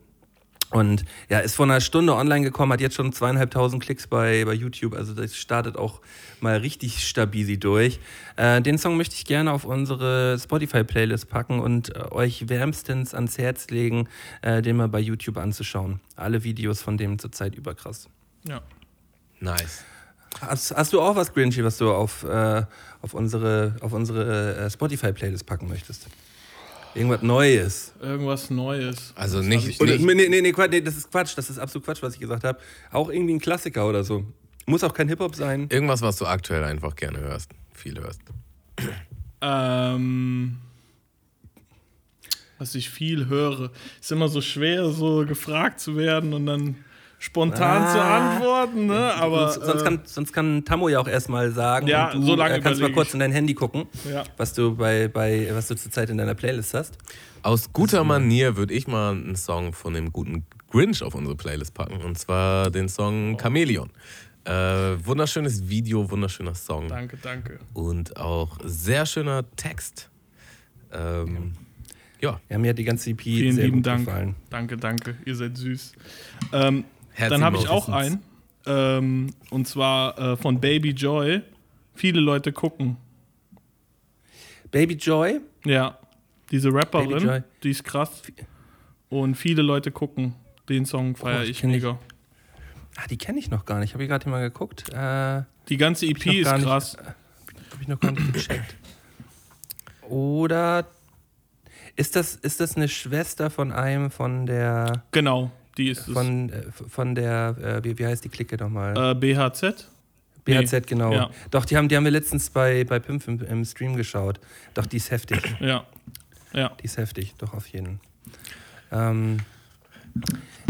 Und 0.71 1.05
ja, 1.31 1.39
ist 1.39 1.57
vor 1.57 1.65
einer 1.65 1.81
Stunde 1.81 2.15
online 2.15 2.45
gekommen, 2.45 2.73
hat 2.73 2.81
jetzt 2.81 2.95
schon 2.95 3.13
zweieinhalbtausend 3.13 3.83
Klicks 3.83 4.07
bei, 4.07 4.45
bei 4.45 4.53
YouTube. 4.53 4.95
Also 4.95 5.15
das 5.15 5.35
startet 5.35 5.77
auch 5.79 6.01
mal 6.41 6.59
richtig 6.59 7.07
stabil 7.07 7.57
durch. 7.57 8.01
Äh, 8.37 8.61
den 8.61 8.77
Song 8.77 8.99
möchte 8.99 9.15
ich 9.15 9.25
gerne 9.25 9.51
auf 9.53 9.65
unsere 9.65 10.39
Spotify-Playlist 10.39 11.31
packen 11.31 11.61
und 11.61 11.97
äh, 11.97 12.01
euch 12.11 12.51
wärmstens 12.51 13.15
ans 13.15 13.39
Herz 13.39 13.69
legen, 13.71 14.09
äh, 14.43 14.61
den 14.61 14.77
mal 14.77 14.89
bei 14.89 15.01
YouTube 15.01 15.39
anzuschauen. 15.39 16.01
Alle 16.17 16.45
Videos 16.45 16.83
von 16.83 16.99
dem 16.99 17.19
zurzeit 17.19 17.55
überkrass. 17.55 18.09
Ja. 18.45 18.61
Nice. 19.41 19.85
Hast, 20.43 20.77
hast 20.77 20.93
du 20.93 21.01
auch 21.01 21.17
was, 21.17 21.33
Grinchy, 21.33 21.65
was 21.65 21.79
du 21.79 21.91
auf, 21.91 22.25
äh, 22.25 22.63
auf 23.01 23.15
unsere, 23.15 23.77
auf 23.81 23.93
unsere 23.93 24.57
äh, 24.57 24.71
Spotify-Playlist 24.71 25.47
packen 25.47 25.69
möchtest? 25.69 26.09
Irgendwas 26.95 27.23
Neues. 27.23 27.93
Irgendwas 28.01 28.51
Neues. 28.51 29.13
Also 29.15 29.41
nicht- 29.41 29.81
Oder, 29.81 29.97
nee, 29.99 30.15
nee, 30.15 30.41
nee, 30.41 30.53
Quatsch, 30.53 30.71
nee, 30.71 30.81
das 30.81 30.97
ist 30.97 31.11
Quatsch, 31.11 31.37
das 31.37 31.51
ist 31.51 31.59
absolut 31.59 31.85
Quatsch, 31.85 32.03
was 32.03 32.15
ich 32.15 32.21
gesagt 32.21 32.45
habe. 32.45 32.59
Auch 32.91 33.09
irgendwie 33.11 33.35
ein 33.35 33.41
Klassiker 33.41 33.89
oder 33.89 34.05
so. 34.05 34.25
Muss 34.67 34.85
auch 34.85 34.93
kein 34.93 35.09
Hip-Hop 35.09 35.35
sein. 35.35 35.69
Irgendwas, 35.71 36.03
was 36.03 36.17
du 36.17 36.27
aktuell 36.27 36.65
einfach 36.65 36.95
gerne 36.97 37.21
hörst. 37.21 37.51
Viel 37.73 37.99
hörst. 38.01 38.21
Ähm, 39.41 40.59
was 42.59 42.75
ich 42.75 42.91
viel 42.91 43.27
höre. 43.29 43.71
Ist 44.01 44.11
immer 44.13 44.29
so 44.29 44.41
schwer, 44.41 44.91
so 44.91 45.25
gefragt 45.25 45.81
zu 45.81 45.97
werden 45.97 46.33
und 46.35 46.47
dann 46.47 46.77
spontan 47.19 47.83
Ah. 47.83 47.93
zu 47.93 48.01
antworten, 48.03 48.87
ne? 48.87 49.15
Aber 49.15 49.51
sonst, 49.53 49.67
sonst, 49.67 49.81
äh, 49.81 49.85
kann, 49.85 50.01
sonst 50.05 50.33
kann 50.33 50.65
Tammo 50.65 50.89
ja 50.89 51.01
auch 51.01 51.09
erstmal 51.09 51.51
sagen. 51.53 51.87
Ja, 51.89 52.11
und 52.13 52.21
du 52.21 52.27
so 52.27 52.35
lange 52.37 52.55
äh, 52.57 52.61
kannst 52.61 52.81
mal 52.81 52.87
überleg 52.87 52.95
kurz 52.95 53.15
in 53.15 53.21
dein 53.21 53.33
Handy 53.33 53.55
gucken, 53.55 53.87
Ja. 54.11 54.25
was 54.37 54.53
du 54.55 54.75
bei, 54.77 55.09
bei 55.09 55.49
was 55.53 55.69
du 55.69 55.75
zurzeit 55.77 56.11
in 56.11 56.19
deiner 56.19 56.35
Playlist 56.35 56.75
hast. 56.75 56.97
Aus 57.43 57.73
guter 57.73 58.05
Manier 58.05 58.57
würde 58.57 58.75
ich 58.75 58.87
mal 58.89 59.13
einen 59.13 59.37
Song 59.37 59.73
von 59.73 59.95
dem 59.95 60.13
guten 60.13 60.45
Grinch 60.71 61.03
auf 61.03 61.15
unsere 61.15 61.37
Playlist 61.37 61.75
packen. 61.75 62.03
Und 62.03 62.19
zwar 62.19 62.71
den 62.71 62.89
Song 62.89 63.37
Chameleon. 63.37 63.91
Äh, 64.45 64.53
wunderschönes 65.05 65.69
Video, 65.69 66.11
wunderschöner 66.11 66.55
Song. 66.55 66.89
danke, 66.89 67.17
danke. 67.23 67.59
Und 67.75 68.17
auch 68.17 68.59
sehr 68.65 69.05
schöner 69.07 69.45
Text. 69.57 70.09
Ähm, 70.93 71.53
ja, 72.21 72.41
Ja, 72.49 72.59
mir 72.59 72.71
hat 72.71 72.79
die 72.79 72.85
ganze 72.85 73.11
EP 73.11 73.21
Vielen 73.23 73.55
sehr 73.55 73.65
lieben 73.67 73.79
gut 73.79 73.87
Dank. 73.87 74.07
gefallen. 74.07 74.35
Danke, 74.51 74.77
danke. 74.77 75.17
Ihr 75.25 75.35
seid 75.37 75.57
süß. 75.57 75.93
Ähm, 76.53 76.85
Herz 77.19 77.31
dann 77.31 77.43
habe 77.45 77.57
ich 77.57 77.69
auch 77.69 77.89
einen. 77.89 78.23
Ähm, 78.67 79.35
und 79.51 79.67
zwar 79.67 80.19
äh, 80.19 80.37
von 80.37 80.61
Baby 80.61 80.91
Joy. 80.91 81.43
Viele 81.95 82.21
Leute 82.21 82.53
gucken. 82.53 82.97
Baby 84.71 84.95
Joy, 84.95 85.41
Ja, 85.65 85.99
diese 86.51 86.69
Baby 86.71 86.79
Rapperin, 86.81 87.19
Joy. 87.27 87.43
die 87.63 87.71
ist 87.71 87.85
krass. 87.85 88.23
Und 89.09 89.35
viele 89.37 89.63
Leute 89.63 89.91
gucken. 89.91 90.35
Den 90.69 90.85
Song 90.85 91.17
feiere 91.17 91.41
Oh, 91.41 91.43
ich 91.45 91.51
ich 91.51 91.65
mega. 91.65 91.99
ah, 92.97 93.07
die 93.09 93.17
kenne 93.17 93.39
ich 93.39 93.51
noch 93.51 93.65
gar 93.65 93.81
nicht. 93.81 93.95
Habe 93.95 94.03
ich 94.05 94.09
gerade 94.11 94.29
mal 94.29 94.41
geguckt. 94.41 94.91
Äh, 94.93 94.97
Habe 94.97 95.47
Die 95.69 95.77
ganze 95.79 96.05
EP 96.07 96.27
ist 96.27 96.45
gar 96.45 96.57
nicht- 96.59 96.67
krass. 96.67 96.97
ich 97.81 97.89
noch 97.89 97.99
gar 98.01 98.13
nicht 98.13 98.33
gecheckt. 98.35 98.77
Oder 100.09 100.87
ist 101.97 102.17
das, 102.17 102.35
ist 102.37 102.61
das 102.61 102.77
eine 102.77 102.89
Schwester 102.89 103.51
von 103.51 103.73
einem 103.73 104.11
von 104.11 104.47
der 104.47 105.05
Genau, 105.13 105.51
die 105.79 105.89
ist 105.91 106.05
von, 106.11 106.51
äh, 106.51 106.65
von 106.89 107.15
der, 107.15 107.57
äh, 107.61 107.85
wie, 107.85 107.99
wie 107.99 108.07
heißt 108.07 108.25
die 108.25 108.29
Clique 108.29 108.57
nochmal? 108.59 109.13
äh, 109.13 109.15
BHZ? 109.15 109.89
BHZ, 110.45 110.87
genau. 110.87 111.13
ja. 111.13 111.31
Doch, 111.51 111.65
die 111.65 111.77
haben, 111.77 111.89
die 111.89 111.97
haben 111.97 112.05
wir 112.05 112.11
letztens 112.11 112.51
bei, 112.51 112.85
bei 112.85 112.99
Pimp 112.99 113.27
im, 113.29 113.41
im 113.43 113.65
Stream 113.65 113.97
geschaut. 113.97 114.41
Doch, 114.75 114.87
die 114.87 114.97
ist 114.97 115.11
heftig. 115.11 115.41
Ja. 115.61 115.85
Ja. 116.53 116.73
Die 116.81 116.85
ist 116.87 116.97
heftig, 116.97 117.35
doch 117.39 117.53
auf 117.55 117.67
jeden. 117.69 118.01
Ähm, 118.91 119.39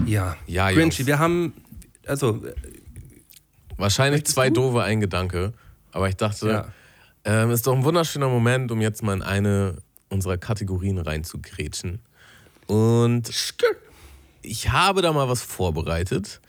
Ja. 0.05 0.37
Ja, 0.47 0.71
Grinchy, 0.71 0.99
Jungs. 1.03 1.07
wir 1.07 1.19
haben, 1.19 1.55
also, 2.07 2.43
Wahrscheinlich 3.77 4.19
Möchtest 4.19 4.35
zwei 4.35 4.49
du? 4.51 4.55
doofe 4.61 4.83
ein 4.83 5.01
Gedanke, 5.01 5.53
aber 5.93 6.09
ich 6.09 6.17
dachte, 6.17 6.49
ja. 6.49 6.69
ähm, 7.25 7.51
ist 7.53 7.67
doch 7.67 7.77
ein 7.77 7.85
wunderschöner 7.85 8.29
Moment, 8.29 8.73
um 8.73 8.81
jetzt 8.81 9.03
mal 9.05 9.15
in 9.15 9.23
eine 9.23 9.79
unserer 10.09 10.37
Kategorien 10.37 10.99
reinzugrätschen. 10.99 12.01
Und 12.67 13.33
ich 14.43 14.71
habe 14.71 15.03
da 15.03 15.13
mal 15.13 15.29
was 15.29 15.43
vorbereitet. 15.43 16.41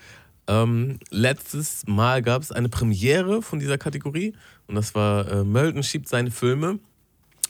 Ähm, 0.47 0.99
letztes 1.11 1.85
Mal 1.85 2.21
gab 2.21 2.41
es 2.41 2.51
eine 2.51 2.69
Premiere 2.69 3.41
von 3.41 3.59
dieser 3.59 3.77
Kategorie 3.77 4.33
und 4.67 4.75
das 4.75 4.95
war 4.95 5.31
äh, 5.31 5.43
Mölden 5.43 5.83
schiebt 5.83 6.07
seine 6.07 6.31
Filme. 6.31 6.79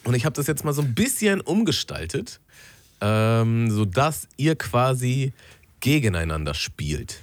Und 0.04 0.14
ich 0.16 0.26
habe 0.26 0.36
das 0.36 0.48
jetzt 0.48 0.64
mal 0.64 0.74
so 0.74 0.82
ein 0.82 0.96
bisschen 0.96 1.42
umgestaltet, 1.42 2.40
ähm, 3.02 3.70
sodass 3.72 4.28
ihr 4.38 4.56
quasi 4.56 5.34
gegeneinander 5.80 6.54
spielt. 6.54 7.22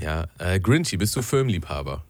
Ja, 0.00 0.26
äh, 0.38 0.58
Grinchy, 0.58 0.96
bist 0.96 1.14
du 1.14 1.22
Filmliebhaber? 1.22 2.04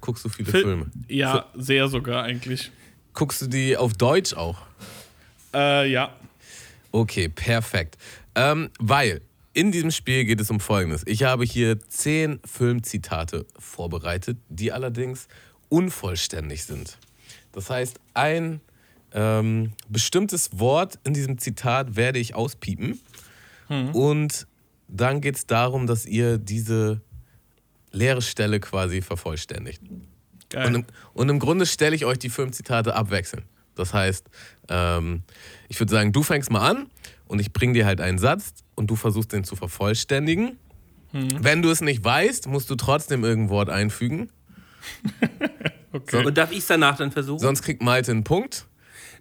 Guckst 0.00 0.24
du 0.24 0.28
viele 0.28 0.50
Fil- 0.50 0.62
Filme? 0.62 0.86
Ja, 1.08 1.46
sehr 1.54 1.88
sogar 1.88 2.24
eigentlich. 2.24 2.70
Guckst 3.14 3.42
du 3.42 3.46
die 3.46 3.76
auf 3.76 3.94
Deutsch 3.94 4.34
auch? 4.34 4.58
Äh, 5.54 5.90
ja. 5.90 6.12
Okay, 6.92 7.28
perfekt. 7.28 7.96
Ähm, 8.34 8.70
weil 8.78 9.20
in 9.58 9.72
diesem 9.72 9.90
Spiel 9.90 10.24
geht 10.24 10.40
es 10.40 10.52
um 10.52 10.60
Folgendes. 10.60 11.02
Ich 11.04 11.24
habe 11.24 11.44
hier 11.44 11.80
zehn 11.88 12.38
Filmzitate 12.44 13.44
vorbereitet, 13.58 14.38
die 14.48 14.70
allerdings 14.70 15.26
unvollständig 15.68 16.64
sind. 16.64 16.96
Das 17.50 17.68
heißt, 17.68 17.98
ein 18.14 18.60
ähm, 19.12 19.72
bestimmtes 19.88 20.60
Wort 20.60 21.00
in 21.02 21.12
diesem 21.12 21.38
Zitat 21.38 21.96
werde 21.96 22.20
ich 22.20 22.36
auspiepen. 22.36 23.00
Und 23.92 24.46
dann 24.86 25.20
geht 25.20 25.34
es 25.34 25.46
darum, 25.46 25.88
dass 25.88 26.06
ihr 26.06 26.38
diese 26.38 27.00
leere 27.90 28.22
Stelle 28.22 28.60
quasi 28.60 29.02
vervollständigt. 29.02 29.82
Geil. 30.50 30.68
Und 30.68 30.74
im, 30.76 30.84
und 31.14 31.28
im 31.30 31.40
Grunde 31.40 31.66
stelle 31.66 31.96
ich 31.96 32.04
euch 32.04 32.20
die 32.20 32.30
fünf 32.30 32.52
Zitate 32.52 32.94
abwechselnd. 32.94 33.44
Das 33.74 33.92
heißt, 33.92 34.24
ähm, 34.68 35.24
ich 35.68 35.80
würde 35.80 35.90
sagen, 35.90 36.12
du 36.12 36.22
fängst 36.22 36.48
mal 36.52 36.70
an 36.70 36.86
und 37.28 37.38
ich 37.40 37.52
bringe 37.52 37.74
dir 37.74 37.86
halt 37.86 38.00
einen 38.00 38.18
Satz 38.18 38.64
und 38.74 38.90
du 38.90 38.96
versuchst 38.96 39.32
den 39.32 39.44
zu 39.44 39.56
vervollständigen. 39.56 40.58
Wenn 41.12 41.62
du 41.62 41.70
es 41.70 41.80
nicht 41.80 42.04
weißt, 42.04 42.48
musst 42.48 42.68
du 42.68 42.74
trotzdem 42.74 43.24
irgendein 43.24 43.50
Wort 43.50 43.70
einfügen. 43.70 44.30
okay. 45.92 46.24
Und 46.24 46.36
darf 46.36 46.50
ich 46.52 46.58
es 46.58 46.66
danach 46.66 46.96
dann 46.96 47.12
versuchen? 47.12 47.38
Sonst 47.38 47.62
kriegt 47.62 47.82
Malte 47.82 48.10
einen 48.10 48.24
Punkt. 48.24 48.66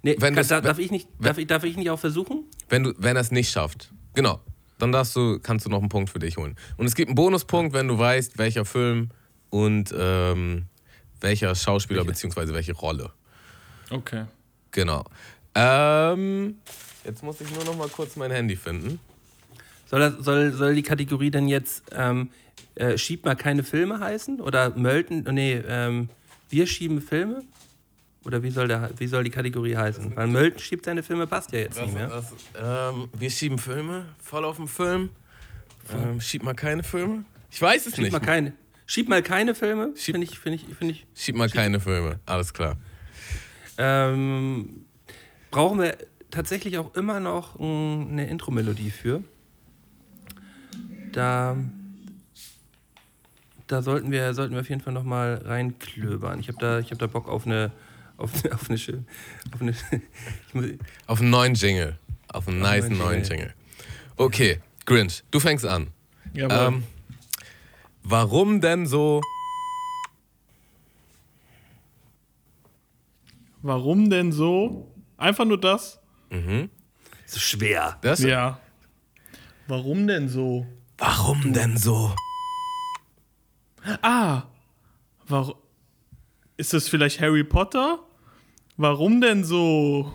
nee, 0.01 0.16
wenn 0.20 0.36
kann, 0.36 0.47
darf, 0.47 0.64
darf, 0.64 0.80
ich 0.80 0.91
nicht, 0.91 1.08
darf, 1.20 1.38
ich, 1.38 1.47
darf 1.47 1.64
ich 1.64 1.78
nicht 1.78 1.89
auch 1.89 1.99
versuchen? 1.99 2.43
Wenn, 2.70 2.84
du, 2.84 2.93
wenn 2.97 3.16
er 3.16 3.22
es 3.22 3.32
nicht 3.32 3.51
schafft. 3.51 3.91
Genau. 4.14 4.41
Dann 4.80 4.91
darfst 4.91 5.16
du, 5.16 5.39
kannst 5.39 5.66
du 5.66 5.70
noch 5.70 5.80
einen 5.80 5.89
Punkt 5.89 6.10
für 6.10 6.20
dich 6.20 6.38
holen. 6.38 6.55
Und 6.76 6.86
es 6.86 6.95
gibt 6.95 7.10
einen 7.10 7.16
Bonuspunkt, 7.16 7.74
wenn 7.74 7.88
du 7.88 7.97
weißt, 7.97 8.38
welcher 8.38 8.66
Film 8.66 9.10
und 9.49 9.93
ähm, 9.97 10.66
welcher 11.22 11.55
Schauspieler 11.55 12.03
bzw. 12.03 12.53
welche 12.53 12.74
Rolle. 12.74 13.12
okay. 13.89 14.26
Genau. 14.72 15.05
Ähm, 15.55 16.58
jetzt 17.08 17.24
muss 17.24 17.41
ich 17.41 17.49
nur 17.55 17.64
noch 17.66 17.76
mal 17.78 17.88
kurz 17.89 18.16
mein 18.16 18.32
Handy 18.32 18.55
finden. 18.55 18.99
Soll, 19.89 19.99
das, 20.01 20.14
soll, 20.20 20.51
soll 20.51 20.76
die 20.76 20.84
Kategorie 20.84 21.32
denn 21.32 21.47
jetzt 21.47 21.84
ähm, 21.95 22.30
äh, 22.76 22.97
Schieb 22.97 23.26
mal 23.26 23.36
keine 23.36 23.64
Filme 23.64 23.99
heißen? 23.99 24.41
Oder 24.41 24.72
Mölten, 24.78 25.26
nee, 25.34 25.62
ähm, 25.68 26.10
wir 26.49 26.68
schieben 26.68 27.01
Filme? 27.01 27.43
Oder 28.26 28.43
wie 28.43 28.49
soll, 28.51 28.68
der, 28.68 28.89
wie 28.97 29.08
soll 29.08 29.24
die 29.24 29.30
Kategorie 29.30 29.78
heißen? 29.78 30.14
Weil 30.18 30.28
Mölten 30.28 30.60
schiebt 30.60 30.84
seine 30.86 31.01
Filme, 31.01 31.26
passt 31.28 31.53
ja 31.53 31.60
jetzt 31.60 31.80
nicht 31.82 31.93
mehr. 31.93 32.08
Das, 32.10 32.34
ähm, 32.62 33.08
wir 33.18 33.30
schieben 33.30 33.58
Filme, 33.58 34.05
voll 34.22 34.43
auf 34.43 34.58
den 34.58 34.68
Film. 34.68 35.10
Ähm, 35.93 36.20
schieb 36.20 36.43
mal 36.43 36.53
keine 36.53 36.84
Filme. 36.84 37.24
Ich 37.49 37.62
weiß 37.62 37.86
es 37.86 37.95
Schieb 37.95 38.03
nicht. 38.03 38.12
mal 38.12 38.20
keine, 38.20 38.51
schieb 38.86 39.08
mal 39.08 39.24
keine 39.24 39.55
Filme, 39.55 39.93
Schieb- 39.95 40.16
finde 40.16 40.26
ich, 40.28 40.38
finde 40.38 40.58
ich, 40.58 40.76
finde 40.76 40.93
ich. 40.95 41.05
Schieb 41.16 41.38
mal 41.38 41.49
keine 41.49 41.80
Filme. 41.80 42.20
Alles 42.26 42.53
klar. 42.53 42.76
Ähm, 43.78 44.86
brauchen 45.49 45.80
wir 45.80 45.97
tatsächlich 46.32 46.78
auch 46.78 46.94
immer 46.96 47.20
noch 47.20 47.60
eine 47.60 48.28
Intro-Melodie 48.28 48.92
für. 48.92 49.24
Da, 51.12 51.58
da 53.68 53.82
sollten, 53.82 54.12
wir, 54.12 54.34
sollten 54.34 54.54
wir 54.54 54.62
auf 54.62 54.70
jeden 54.70 54.82
Fall 54.82 54.94
noch 54.94 55.04
mal 55.04 55.36
reinklöbern. 55.44 56.40
Ich 56.40 56.48
habe 56.48 56.58
da, 56.60 56.80
ich 56.80 56.92
hab 56.92 57.00
da 57.00 57.08
Bock 57.08 57.28
auf 57.28 57.46
eine, 57.46 57.72
auf, 58.18 58.32
eine- 58.44 58.54
auf 58.56 58.70
eine 58.70 58.78
schöne. 58.78 59.06
Auf 59.54 59.62
eine, 59.62 59.72
ich 59.72 60.54
muss, 60.54 60.66
Auf 61.08 61.22
einen 61.22 61.30
neuen 61.30 61.54
Jingle. 61.56 61.98
Auf 62.30 62.48
einen 62.48 62.60
nice 62.60 62.90
neuen 62.90 63.24
Jingle. 63.24 63.30
Jingle. 63.30 63.54
Okay, 64.18 64.60
Grinch, 64.86 65.24
du 65.32 65.40
fängst 65.40 65.66
an. 65.66 65.88
Jawohl. 66.34 66.58
Ähm, 66.76 66.84
warum 68.04 68.60
denn 68.62 68.86
so? 68.86 69.22
Warum 73.62 74.10
denn 74.10 74.32
so? 74.32 74.92
Einfach 75.18 75.46
nur 75.46 75.60
das? 75.60 76.00
So 77.26 77.40
schwer. 77.40 77.98
Das? 78.02 78.20
Ja. 78.20 78.60
Warum 79.68 80.08
denn 80.08 80.30
so? 80.30 80.66
Warum 80.98 81.54
denn 81.54 81.78
so? 81.78 82.14
Ah. 84.02 84.44
Warum? 85.28 85.56
Ist 86.58 86.74
das 86.74 86.90
vielleicht 86.90 87.22
Harry 87.22 87.44
Potter? 87.44 88.00
Warum 88.78 89.22
denn 89.22 89.44
so 89.44 90.14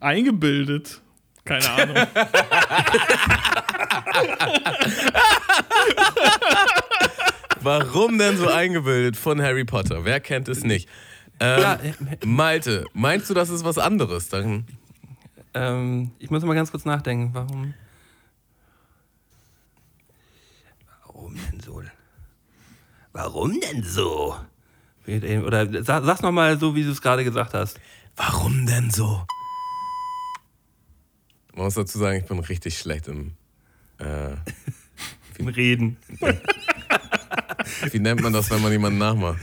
eingebildet? 0.00 1.00
Keine 1.44 1.70
Ahnung. 1.70 1.96
Warum 7.60 8.18
denn 8.18 8.36
so 8.36 8.48
eingebildet 8.48 9.16
von 9.16 9.40
Harry 9.40 9.64
Potter? 9.64 10.04
Wer 10.04 10.20
kennt 10.20 10.48
es 10.48 10.64
nicht? 10.64 10.88
Ähm, 11.42 11.60
Ja, 11.60 11.74
äh, 11.74 11.92
Malte, 12.24 12.86
meinst 12.94 13.28
du, 13.28 13.34
das 13.34 13.50
ist 13.50 13.64
was 13.64 13.78
anderes? 13.78 14.28
Dann 14.28 14.64
ähm, 15.54 16.12
ich 16.18 16.30
muss 16.30 16.42
mal 16.44 16.54
ganz 16.54 16.70
kurz 16.70 16.84
nachdenken. 16.84 17.30
Warum? 17.34 17.74
Warum 21.04 21.34
denn 21.50 21.60
so? 21.60 21.82
Warum 23.12 23.60
denn 23.60 23.82
so? 23.82 24.36
Oder 25.06 25.82
sag, 25.82 26.04
sag's 26.04 26.22
noch 26.22 26.32
mal 26.32 26.58
so, 26.58 26.74
wie 26.74 26.84
du 26.84 26.90
es 26.90 27.02
gerade 27.02 27.24
gesagt 27.24 27.54
hast. 27.54 27.78
Warum 28.16 28.66
denn 28.66 28.90
so? 28.90 29.26
Man 31.54 31.64
muss 31.66 31.74
dazu 31.74 31.98
sagen, 31.98 32.18
ich 32.18 32.24
bin 32.26 32.38
richtig 32.38 32.78
schlecht 32.78 33.08
im. 33.08 33.34
Äh, 33.98 34.36
Im 35.38 35.48
Reden. 35.48 35.96
wie 37.90 37.98
nennt 37.98 38.20
man 38.20 38.32
das, 38.32 38.50
wenn 38.50 38.60
man 38.62 38.70
jemanden 38.70 38.98
nachmacht? 38.98 39.38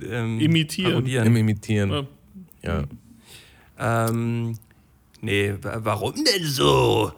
Äh, 0.00 0.04
ähm, 0.06 0.40
Imitieren. 0.40 0.92
Parodieren. 0.92 1.26
Im 1.26 1.36
Imitieren. 1.36 1.90
Ja. 2.62 2.84
Ja. 3.78 4.08
Ähm, 4.08 4.58
nee, 5.20 5.54
wa- 5.60 5.80
warum 5.82 6.14
denn 6.24 6.44
so? 6.44 7.12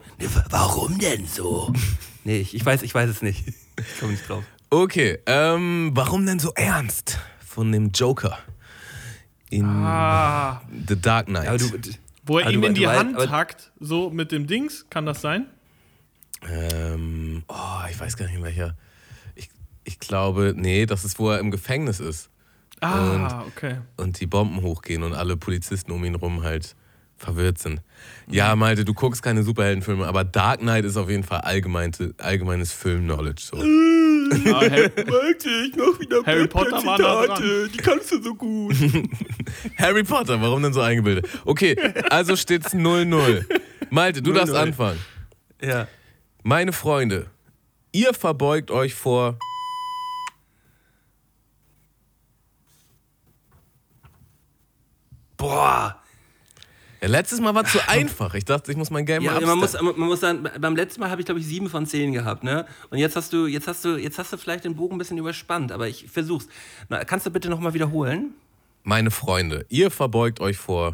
Warum 0.49 0.97
denn 0.99 1.25
so? 1.25 1.71
nee, 2.23 2.39
ich, 2.39 2.55
ich, 2.55 2.65
weiß, 2.65 2.81
ich 2.83 2.93
weiß 2.93 3.09
es 3.09 3.21
nicht. 3.21 3.43
Ich 3.77 3.99
komme 3.99 4.11
nicht 4.13 4.27
drauf. 4.27 4.43
Okay, 4.69 5.19
ähm, 5.25 5.91
warum 5.93 6.25
denn 6.25 6.39
so 6.39 6.51
ernst? 6.55 7.19
Von 7.39 7.71
dem 7.71 7.91
Joker. 7.91 8.37
In 9.49 9.65
Ah. 9.65 10.61
The 10.87 10.99
Dark 10.99 11.27
Knight. 11.27 11.47
Aber 11.47 11.57
du, 11.57 11.69
Wo 12.25 12.39
er 12.39 12.47
Ah, 12.47 12.49
ihm 12.49 12.61
du- 12.61 12.67
in 12.67 12.73
die 12.73 12.87
weißt- 12.87 12.97
Hand 12.97 13.15
aber- 13.15 13.29
hackt, 13.29 13.71
so 13.79 14.09
mit 14.09 14.31
dem 14.31 14.47
Dings, 14.47 14.85
kann 14.89 15.05
das 15.05 15.21
sein? 15.21 15.45
ähm, 16.49 17.43
oh, 17.47 17.87
ich 17.89 17.99
weiß 17.99 18.17
gar 18.17 18.25
nicht 18.27 18.35
in 18.35 18.43
welcher. 18.43 18.75
Ich, 19.35 19.49
ich 19.83 19.99
glaube, 19.99 20.53
nee, 20.55 20.85
das 20.85 21.05
ist, 21.05 21.17
wo 21.19 21.29
er 21.31 21.39
im 21.39 21.51
Gefängnis 21.51 21.99
ist. 21.99 22.29
Ah, 22.93 23.43
okay. 23.47 23.77
und 23.97 24.19
die 24.19 24.27
Bomben 24.27 24.61
hochgehen 24.61 25.03
und 25.03 25.13
alle 25.13 25.37
Polizisten 25.37 25.91
um 25.91 26.03
ihn 26.05 26.15
rum 26.15 26.43
halt 26.43 26.75
verwirrt 27.17 27.57
sind. 27.59 27.81
Ja, 28.29 28.55
Malte, 28.55 28.83
du 28.83 28.93
guckst 28.93 29.23
keine 29.23 29.43
Superheldenfilme, 29.43 30.05
aber 30.05 30.23
Dark 30.23 30.59
Knight 30.59 30.85
ist 30.85 30.97
auf 30.97 31.09
jeden 31.09 31.23
Fall 31.23 31.41
allgemeinte, 31.41 32.13
allgemeines 32.17 32.73
Film-Knowledge. 32.73 33.41
So. 33.41 33.57
Harry, 33.57 34.89
Malte, 35.09 35.49
ich 35.49 35.75
mach 35.77 35.99
wieder 35.99 36.23
Harry 36.25 36.47
Potter 36.47 36.83
war 36.85 36.99
nah 36.99 37.25
dran. 37.27 37.43
die 37.73 37.77
kannst 37.77 38.11
du 38.11 38.21
so 38.21 38.35
gut. 38.35 38.75
Harry 39.77 40.03
Potter, 40.03 40.41
warum 40.41 40.61
denn 40.63 40.73
so 40.73 40.81
eingebildet? 40.81 41.27
Okay, 41.45 41.75
also 42.09 42.35
steht's 42.35 42.73
0-0. 42.73 43.45
Malte, 43.89 44.21
du 44.21 44.33
darfst 44.33 44.53
0-0. 44.53 44.57
anfangen. 44.57 44.99
ja. 45.61 45.87
Meine 46.43 46.73
Freunde, 46.73 47.25
ihr 47.91 48.13
verbeugt 48.13 48.69
euch 48.69 48.93
vor. 48.93 49.39
Boah. 55.45 56.01
Ja, 57.01 57.07
letztes 57.07 57.39
Mal 57.39 57.53
war 57.53 57.65
zu 57.65 57.77
einfach. 57.87 58.33
Ich 58.33 58.45
dachte, 58.45 58.71
ich 58.71 58.77
muss 58.77 58.89
mein 58.89 59.05
Game 59.05 59.21
Ja, 59.21 59.33
mal 59.33 59.45
man 59.45 59.59
muss, 59.59 59.73
man 59.73 59.95
muss 59.95 60.21
sagen, 60.21 60.49
beim 60.59 60.75
letzten 60.75 61.01
Mal 61.01 61.11
habe 61.11 61.21
ich, 61.21 61.25
glaube 61.25 61.39
ich, 61.39 61.45
sieben 61.45 61.69
von 61.69 61.85
zehn 61.85 62.13
gehabt, 62.13 62.43
ne? 62.43 62.65
Und 62.89 62.97
jetzt 62.97 63.15
hast 63.15 63.31
du, 63.31 63.45
jetzt 63.45 63.67
hast 63.67 63.85
du, 63.85 63.97
jetzt 63.97 64.17
hast 64.17 64.33
du 64.33 64.37
vielleicht 64.37 64.63
den 64.63 64.75
Bogen 64.75 64.95
ein 64.95 64.97
bisschen 64.97 65.19
überspannt, 65.19 65.71
aber 65.71 65.87
ich 65.87 66.09
versuch's. 66.09 66.47
Na, 66.89 67.03
kannst 67.03 67.27
du 67.27 67.31
bitte 67.31 67.49
nochmal 67.49 67.75
wiederholen? 67.75 68.33
Meine 68.83 69.11
Freunde, 69.11 69.65
ihr 69.69 69.91
verbeugt 69.91 70.39
euch 70.39 70.57
vor. 70.57 70.93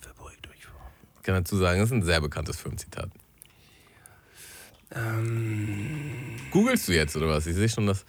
Verbeugt 0.00 0.48
euch 0.48 0.64
vor. 0.64 0.80
kann 1.22 1.34
dazu 1.36 1.56
sagen, 1.56 1.78
das 1.78 1.90
ist 1.90 1.94
ein 1.94 2.02
sehr 2.02 2.20
bekanntes 2.20 2.56
Filmzitat. 2.58 3.10
Ähm, 4.94 6.38
Googlest 6.50 6.86
du 6.88 6.92
jetzt 6.92 7.16
oder 7.16 7.28
was? 7.28 7.46
Ich 7.46 7.54
sehe 7.54 7.68
schon 7.68 7.86
das, 7.86 8.04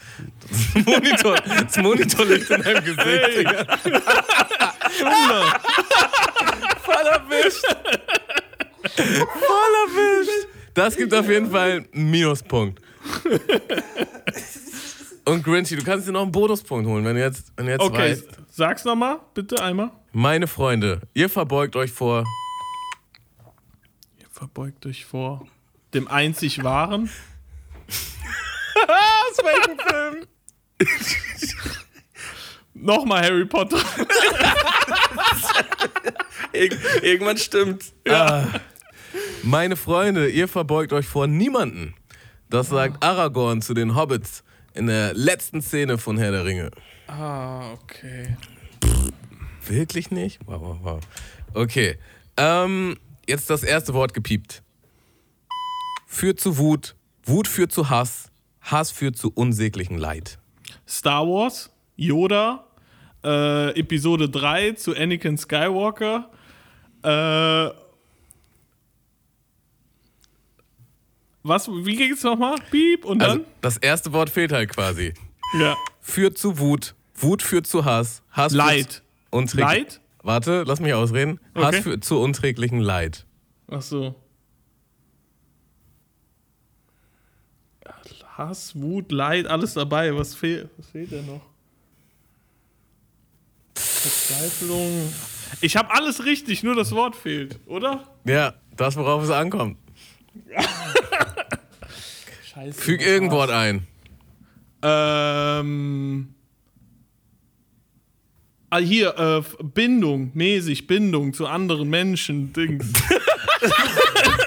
das 0.76 0.86
Monitor, 0.86 1.36
das 1.38 1.78
Monitorlicht 1.78 2.50
in 2.50 2.62
deinem 2.62 2.84
Gesicht. 2.84 3.38
Digga. 3.38 3.66
Voll 6.82 7.06
erwischt. 7.08 7.66
Voll 8.96 9.74
erwischt. 9.88 10.48
Das 10.74 10.98
gibt 10.98 11.14
auf 11.14 11.30
jeden 11.30 11.50
Fall 11.52 11.86
einen 11.94 12.12
Minuspunkt. 12.12 12.82
Und 15.26 15.44
Grinchy, 15.44 15.78
du 15.78 15.84
kannst 15.84 16.08
dir 16.08 16.12
noch 16.12 16.24
einen 16.24 16.32
Bonuspunkt 16.32 16.86
holen, 16.88 17.06
wenn 17.06 17.16
du 17.16 17.22
jetzt, 17.22 17.54
wenn 17.56 17.68
du 17.68 17.72
jetzt 17.72 17.82
Okay, 17.82 18.12
weißt. 18.12 18.28
sag's 18.50 18.84
nochmal, 18.84 19.20
bitte 19.34 19.64
einmal. 19.64 19.92
Meine 20.12 20.48
Freunde, 20.48 21.02
ihr 21.14 21.30
verbeugt 21.30 21.78
euch 21.78 21.92
vor. 21.94 22.26
Ihr 24.20 24.28
verbeugt 24.32 24.86
euch 24.86 25.06
vor 25.06 25.48
dem 25.94 26.08
einzig 26.08 26.64
wahren. 26.64 27.10
Aus 28.76 29.38
welchem 29.44 29.80
Film? 29.80 30.26
Nochmal 32.74 33.24
Harry 33.24 33.46
Potter. 33.46 33.78
irg 36.52 36.78
irgendwann 37.02 37.38
stimmt. 37.38 37.94
Meine 39.44 39.76
Freunde, 39.76 40.30
ihr 40.30 40.48
verbeugt 40.48 40.92
euch 40.94 41.06
vor 41.06 41.28
niemanden. 41.28 41.94
Das 42.50 42.70
sagt 42.70 43.04
Aragorn 43.04 43.62
zu 43.62 43.74
den 43.74 43.96
Hobbits 43.96 44.44
in 44.74 44.88
der 44.88 45.14
letzten 45.14 45.62
Szene 45.62 45.98
von 45.98 46.18
Herr 46.18 46.32
der 46.32 46.46
Ringe. 46.46 46.72
Ah, 47.08 47.72
okay. 47.74 48.38
Wirklich 49.66 50.12
nicht? 50.12 50.40
Wow, 50.46 50.62
wow, 50.62 50.78
wow. 50.82 51.00
Okay. 51.54 51.98
Ähm, 52.38 52.98
jetzt 53.28 53.50
das 53.50 53.64
erste 53.64 53.94
Wort 53.94 54.14
gepiept. 54.14 54.63
Führt 56.14 56.40
zu 56.40 56.60
Wut, 56.60 56.96
Wut 57.26 57.48
führt 57.48 57.72
zu 57.72 57.90
Hass, 57.90 58.30
Hass 58.62 58.92
führt 58.92 59.18
zu 59.18 59.32
unsäglichem 59.34 59.98
Leid. 59.98 60.38
Star 60.88 61.26
Wars, 61.28 61.72
Yoda, 61.96 62.66
äh, 63.24 63.70
Episode 63.80 64.30
3 64.30 64.74
zu 64.74 64.96
Anakin 64.96 65.40
Skywalker. 65.40 66.30
Äh, 67.02 67.74
was, 71.42 71.68
wie 71.68 71.96
ging 71.96 72.12
es 72.12 72.22
nochmal? 72.22 72.58
Piep 72.70 73.06
und 73.06 73.24
Also 73.24 73.38
dann? 73.40 73.46
das 73.62 73.78
erste 73.78 74.14
Wort 74.14 74.30
fehlt 74.30 74.52
halt 74.52 74.70
quasi. 74.70 75.16
ja. 75.60 75.76
Führt 76.00 76.38
zu 76.38 76.60
Wut, 76.60 76.94
Wut 77.16 77.42
führt 77.42 77.66
zu 77.66 77.86
Hass, 77.86 78.22
Hass 78.30 78.54
Leid. 78.54 79.02
führt 79.32 79.50
zu 79.50 79.58
Leid? 79.58 80.00
Warte, 80.22 80.64
lass 80.68 80.80
mich 80.80 80.94
ausreden. 80.94 81.40
Hass 81.56 81.66
Okay. 81.70 81.82
führt 81.82 82.04
zu 82.06 82.20
unträglichem 82.20 82.80
Leid. 82.82 83.26
Ach 83.72 83.82
so. 83.82 84.14
Hass, 88.38 88.74
Wut, 88.76 89.12
Leid, 89.12 89.48
alles 89.48 89.74
dabei. 89.74 90.16
Was, 90.16 90.34
fehl, 90.34 90.70
was 90.78 90.88
fehlt 90.88 91.12
denn 91.12 91.26
noch? 91.28 91.42
Verzweiflung. 93.76 95.14
Ich 95.62 95.78
habe 95.78 95.92
alles 95.92 96.26
richtig, 96.26 96.64
nur 96.64 96.76
das 96.76 96.92
Wort 96.92 97.16
fehlt, 97.16 97.60
oder? 97.68 98.08
Ja, 98.26 98.56
das, 98.76 98.96
worauf 98.96 99.24
es 99.24 99.30
ankommt. 99.30 99.78
Scheiße. 102.54 102.82
Füg 102.82 103.02
irgendein 103.02 103.38
Wort 103.38 103.52
ein. 103.52 103.88
Ähm. 104.82 106.34
Ah, 108.72 108.80
hier, 108.80 109.16
äh, 109.18 109.64
Bindung, 109.64 110.32
mäßig, 110.34 110.88
Bindung 110.88 111.34
zu 111.34 111.46
anderen 111.46 111.90
Menschen, 111.90 112.52
Dings. 112.52 112.92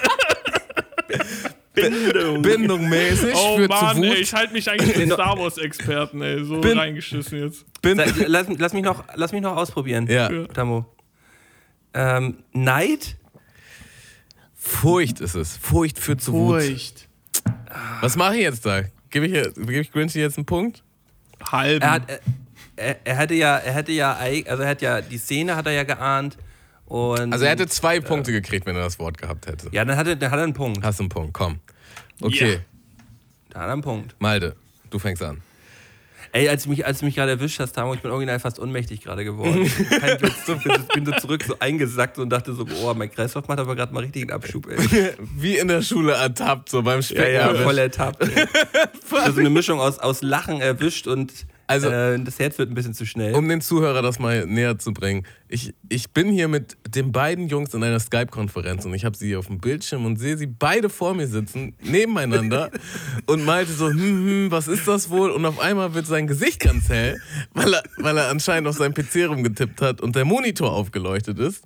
Bindung. 1.81 2.41
Bindungmäßig 2.41 3.33
Oh 3.35 3.57
führt 3.57 3.69
Mann, 3.69 3.95
zu 3.95 4.01
Wut. 4.01 4.05
ey, 4.05 4.21
ich 4.21 4.33
halte 4.33 4.53
mich 4.53 4.69
eigentlich 4.69 4.93
für 4.97 5.05
Star 5.13 5.37
Wars-Experten, 5.37 6.21
ey, 6.21 6.43
so 6.43 6.59
Bin- 6.61 6.77
reingeschissen 6.77 7.39
jetzt. 7.43 7.65
Bin- 7.81 7.97
Lass, 8.27 8.45
lass, 8.57 8.73
mich 8.73 8.83
noch, 8.83 9.03
lass 9.15 9.31
mich 9.31 9.41
noch 9.41 9.55
ausprobieren. 9.55 10.07
ja. 10.07 10.29
Tamo. 10.47 10.85
Ähm, 11.93 12.37
Neid? 12.53 13.15
Furcht 14.55 15.21
ist 15.21 15.35
es. 15.35 15.57
Furcht 15.57 15.99
führt 15.99 16.21
zu 16.21 16.33
Wut. 16.33 16.61
Furcht. 16.61 17.07
Was 18.01 18.15
mache 18.15 18.35
ich 18.35 18.41
jetzt 18.41 18.65
da? 18.65 18.81
Gebe 19.09 19.27
ich, 19.27 19.53
gebe 19.55 19.73
ich 19.79 19.91
Grinchy 19.91 20.19
jetzt 20.19 20.37
einen 20.37 20.45
Punkt? 20.45 20.83
Halben. 21.51 21.81
Er, 21.83 22.01
er, 22.75 22.97
er, 23.05 23.15
hätte 23.15 23.33
ja, 23.35 23.57
er 23.57 23.73
hätte 23.73 23.91
ja, 23.91 24.13
also 24.47 24.63
er 24.63 24.69
hat 24.69 24.81
ja, 24.81 25.01
die 25.01 25.17
Szene 25.17 25.55
hat 25.55 25.65
er 25.65 25.71
ja 25.71 25.83
geahnt. 25.83 26.37
Und, 26.87 27.33
Also 27.33 27.45
er 27.45 27.51
hätte 27.51 27.67
zwei 27.67 27.99
Punkte 27.99 28.31
gekriegt, 28.31 28.65
wenn 28.65 28.75
er 28.75 28.83
das 28.83 28.97
Wort 28.99 29.17
gehabt 29.17 29.45
hätte. 29.47 29.67
Ja, 29.71 29.83
dann 29.85 29.97
hat 29.97 30.07
er, 30.07 30.15
dann 30.15 30.31
hat 30.31 30.39
er 30.39 30.43
einen 30.43 30.53
Punkt. 30.53 30.83
Hast 30.83 30.99
einen 30.99 31.09
Punkt, 31.09 31.33
komm. 31.33 31.59
Okay, 32.21 32.53
Ja. 32.53 32.59
Dann 33.49 33.61
hat 33.61 33.69
er 33.69 33.73
einen 33.73 33.81
Punkt. 33.81 34.15
Malte, 34.19 34.55
du 34.89 34.99
fängst 34.99 35.21
an. 35.23 35.41
Ey, 36.33 36.49
als 36.49 36.63
du 36.63 36.69
mich, 36.69 36.85
als 36.85 36.99
du 36.99 37.05
mich 37.05 37.15
gerade 37.15 37.31
erwischt 37.31 37.59
hast, 37.59 37.71
Tamo, 37.71 37.93
ich 37.93 38.01
bin 38.01 38.11
original 38.11 38.39
fast 38.39 38.59
ohnmächtig 38.59 39.01
gerade 39.01 39.23
geworden. 39.23 39.65
Kein 39.99 40.21
Witz, 40.21 40.45
so, 40.45 40.55
ich 40.55 40.87
bin 40.93 41.05
so 41.05 41.13
zurück, 41.13 41.43
so 41.43 41.57
eingesackt 41.59 42.19
und 42.19 42.29
dachte 42.29 42.53
so, 42.53 42.65
oh, 42.83 42.93
mein 42.93 43.09
Kreislauf 43.09 43.47
macht 43.47 43.59
aber 43.59 43.75
gerade 43.75 43.93
mal 43.93 44.01
richtig 44.03 44.23
einen 44.23 44.31
Abschub, 44.31 44.67
ey. 44.69 44.77
Wie 45.37 45.57
in 45.57 45.69
der 45.69 45.81
Schule 45.81 46.13
ertappt, 46.13 46.69
so 46.69 46.83
beim 46.83 46.97
Ja, 46.99 47.01
Specken. 47.03 47.33
ja, 47.33 47.39
erwischt. 47.47 47.63
voll 47.63 47.77
ertappt. 47.77 48.21
ey. 48.23 48.45
Also 49.23 49.39
eine 49.39 49.49
Mischung 49.49 49.79
aus, 49.79 49.99
aus 49.99 50.21
Lachen 50.21 50.59
erwischt 50.61 51.07
und 51.07 51.31
Also- 51.67 51.89
äh, 51.89 52.17
das 52.23 52.39
Herz 52.39 52.57
wird 52.57 52.71
ein 52.71 52.75
bisschen 52.75 52.93
zu 52.93 53.05
schnell. 53.05 53.35
Um 53.35 53.47
den 53.49 53.59
Zuhörer 53.61 54.01
das 54.01 54.19
mal 54.19 54.45
näher 54.45 54.79
zu 54.79 54.93
bringen. 54.93 55.25
Ich, 55.49 55.73
ich 55.89 56.11
bin 56.11 56.31
hier 56.31 56.47
mit 56.47 56.77
den 56.87 57.11
beiden 57.11 57.49
Jungs 57.49 57.73
in 57.73 57.83
einer 57.83 57.99
Skype-Konferenz 57.99 58.85
und 58.85 58.93
ich 58.93 59.03
habe 59.03 59.17
sie 59.17 59.35
auf 59.35 59.47
dem 59.47 59.59
Bildschirm 59.59 60.05
und 60.05 60.17
sehe 60.17 60.37
sie 60.37 60.47
beide 60.47 60.89
vor 60.89 61.13
mir 61.13 61.27
sitzen, 61.27 61.75
nebeneinander 61.81 62.71
und 63.25 63.43
Malte 63.43 63.73
so, 63.73 63.89
hm, 63.89 63.97
hm, 63.99 64.47
was 64.51 64.67
ist 64.69 64.87
das 64.87 65.09
wohl? 65.09 65.29
Und 65.31 65.45
auf 65.45 65.59
einmal 65.59 65.93
wird 65.93 66.07
sein 66.07 66.25
Gesicht 66.25 66.61
ganz 66.61 66.87
hell, 66.87 67.19
weil 67.53 67.73
er, 67.73 67.83
weil 67.97 68.17
er 68.17 68.29
anscheinend 68.29 68.69
auf 68.69 68.77
seinem 68.77 68.93
PC 68.93 69.27
rumgetippt 69.27 69.81
hat 69.81 69.99
und 69.99 70.15
der 70.15 70.23
Monitor 70.25 70.71
aufgeleuchtet 70.71 71.37
ist. 71.37 71.63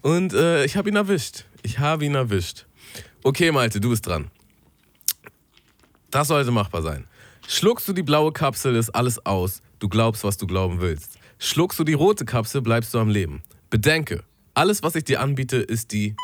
Und 0.00 0.32
äh, 0.32 0.64
ich 0.64 0.76
habe 0.76 0.88
ihn 0.88 0.96
erwischt. 0.96 1.44
Ich 1.62 1.78
habe 1.78 2.04
ihn 2.04 2.14
erwischt. 2.14 2.64
Okay, 3.22 3.52
Malte, 3.52 3.80
du 3.80 3.90
bist 3.90 4.06
dran. 4.06 4.30
Das 6.10 6.28
sollte 6.28 6.50
machbar 6.52 6.80
sein. 6.80 7.04
Schluckst 7.48 7.86
du 7.88 7.92
die 7.92 8.02
blaue 8.02 8.32
Kapsel, 8.32 8.74
ist 8.76 8.90
alles 8.90 9.24
aus. 9.24 9.62
Du 9.78 9.88
glaubst, 9.88 10.24
was 10.24 10.36
du 10.36 10.46
glauben 10.46 10.80
willst. 10.80 11.18
Schluckst 11.38 11.78
du 11.78 11.84
die 11.84 11.92
rote 11.92 12.24
Kapsel, 12.24 12.62
bleibst 12.62 12.92
du 12.94 12.98
am 12.98 13.08
Leben. 13.08 13.42
Bedenke, 13.70 14.24
alles, 14.54 14.82
was 14.82 14.94
ich 14.94 15.04
dir 15.04 15.20
anbiete, 15.20 15.58
ist 15.58 15.92
die. 15.92 16.16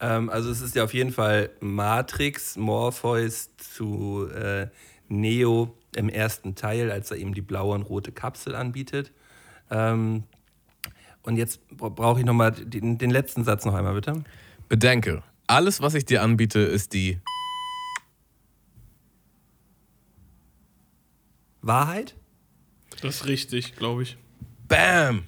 Ähm, 0.00 0.30
also 0.30 0.50
es 0.50 0.60
ist 0.60 0.74
ja 0.74 0.84
auf 0.84 0.94
jeden 0.94 1.12
Fall 1.12 1.50
Matrix, 1.60 2.56
Morpheus 2.56 3.50
zu 3.56 4.28
äh, 4.28 4.68
Neo 5.08 5.74
im 5.96 6.08
ersten 6.08 6.54
Teil, 6.54 6.90
als 6.90 7.10
er 7.10 7.16
ihm 7.16 7.34
die 7.34 7.42
blaue 7.42 7.74
und 7.74 7.82
rote 7.82 8.12
Kapsel 8.12 8.54
anbietet. 8.54 9.12
Ähm, 9.70 10.24
und 11.22 11.36
jetzt 11.36 11.66
bra- 11.76 11.88
brauche 11.88 12.20
ich 12.20 12.26
nochmal 12.26 12.52
den, 12.52 12.96
den 12.96 13.10
letzten 13.10 13.44
Satz 13.44 13.64
noch 13.64 13.74
einmal, 13.74 13.94
bitte. 13.94 14.24
Bedenke, 14.68 15.22
alles, 15.46 15.80
was 15.82 15.94
ich 15.94 16.04
dir 16.04 16.22
anbiete, 16.22 16.60
ist 16.60 16.92
die. 16.92 17.18
Wahrheit? 21.62 22.14
Das 23.02 23.16
ist 23.16 23.26
richtig, 23.26 23.76
glaube 23.76 24.02
ich. 24.02 24.16
Bam! 24.68 25.24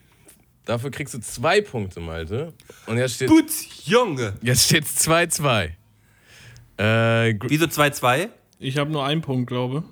Dafür 0.64 0.90
kriegst 0.90 1.14
du 1.14 1.20
zwei 1.20 1.60
Punkte, 1.60 2.00
Malte. 2.00 2.52
Und 2.86 2.96
jetzt 2.98 3.16
steht 3.16 3.28
Putz, 3.28 3.66
Junge! 3.86 4.34
jetzt 4.42 4.64
steht's 4.66 5.06
2-2. 5.08 5.70
Äh, 6.78 7.34
Wieso 7.48 7.66
2-2? 7.66 8.28
Ich 8.58 8.78
habe 8.78 8.90
nur 8.90 9.04
einen 9.04 9.22
Punkt, 9.22 9.48
glaube. 9.48 9.82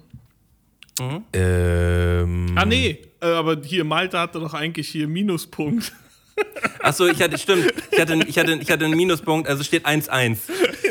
ähm, 1.33 2.47
Ah, 2.55 2.65
nee, 2.65 2.99
äh, 3.21 3.27
aber 3.27 3.61
hier, 3.63 3.85
Malte 3.85 4.19
hatte 4.19 4.39
doch 4.39 4.55
eigentlich 4.55 4.89
hier 4.89 5.09
Minuspunkt. 5.09 5.93
Achso, 6.81 7.07
ich 7.07 7.21
hatte, 7.21 7.37
stimmt. 7.37 7.73
Ich 7.91 7.99
hatte, 8.01 8.15
ich, 8.27 8.39
hatte, 8.39 8.53
ich 8.55 8.71
hatte 8.71 8.85
einen 8.85 8.97
Minuspunkt, 8.97 9.49
also 9.49 9.65
steht 9.65 9.87
1-1. 9.87 10.39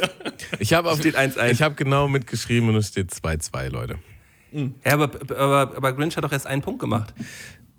ich 0.60 0.74
habe 0.74 0.94
Steht 0.98 1.18
1-1. 1.18 1.52
ich 1.52 1.62
hab 1.62 1.78
genau 1.78 2.08
mitgeschrieben 2.08 2.70
und 2.70 2.76
es 2.76 2.90
steht 2.90 3.12
2-2, 3.12 3.70
Leute. 3.70 3.96
Ja, 4.52 4.94
aber, 4.94 5.12
aber, 5.38 5.76
aber 5.78 5.94
Grinch 5.94 6.16
hat 6.18 6.24
doch 6.24 6.32
erst 6.32 6.48
einen 6.48 6.62
Punkt 6.62 6.80
gemacht. 6.80 7.14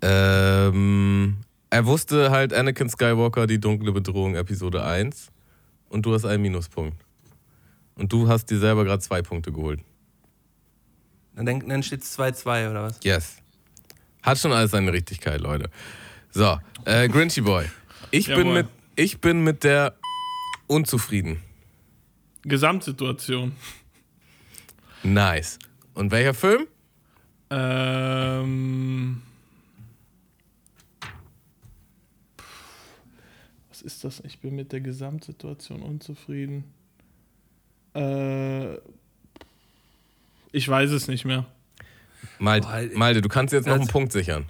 Ähm, 0.01 1.37
er 1.69 1.85
wusste 1.85 2.31
halt 2.31 2.53
Anakin 2.53 2.89
Skywalker, 2.89 3.47
die 3.47 3.59
dunkle 3.59 3.91
Bedrohung, 3.91 4.35
Episode 4.35 4.83
1. 4.83 5.31
Und 5.89 6.05
du 6.05 6.13
hast 6.13 6.25
einen 6.25 6.41
Minuspunkt. 6.41 6.97
Und 7.95 8.11
du 8.13 8.27
hast 8.27 8.45
dir 8.49 8.59
selber 8.59 8.83
gerade 8.85 9.01
zwei 9.01 9.21
Punkte 9.21 9.51
geholt. 9.51 9.81
Dann, 11.35 11.45
denk- 11.45 11.67
dann 11.67 11.83
steht 11.83 12.01
es 12.03 12.17
2-2 12.17 12.69
oder 12.71 12.83
was? 12.83 12.99
Yes. 13.03 13.37
Hat 14.23 14.37
schon 14.37 14.51
alles 14.53 14.71
seine 14.71 14.91
Richtigkeit, 14.93 15.41
Leute. 15.41 15.69
So, 16.31 16.57
äh, 16.85 17.07
Grinchy 17.09 17.41
Boy. 17.41 17.65
Ich 18.11 18.27
bin, 18.27 18.37
Jawohl. 18.39 18.53
mit, 18.53 18.67
ich 18.95 19.19
bin 19.19 19.43
mit 19.43 19.63
der 19.63 19.95
unzufrieden. 20.67 21.41
Gesamtsituation. 22.43 23.53
Nice. 25.03 25.59
Und 25.93 26.11
welcher 26.11 26.33
Film? 26.33 26.67
Ähm. 27.49 29.21
Was 33.69 33.81
ist 33.81 34.03
das? 34.03 34.21
Ich 34.21 34.39
bin 34.39 34.55
mit 34.55 34.71
der 34.71 34.81
Gesamtsituation 34.81 35.81
unzufrieden. 35.81 36.65
Äh, 37.93 38.75
ich 40.51 40.67
weiß 40.67 40.91
es 40.91 41.07
nicht 41.07 41.25
mehr. 41.25 41.45
Malte, 42.39 42.91
Malte, 42.95 43.21
du 43.21 43.29
kannst 43.29 43.53
jetzt 43.53 43.67
noch 43.67 43.75
einen 43.75 43.87
Punkt 43.87 44.11
sichern. 44.11 44.45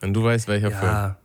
Wenn 0.00 0.14
du 0.14 0.22
weißt, 0.22 0.48
welcher 0.48 0.70
Film. 0.70 1.16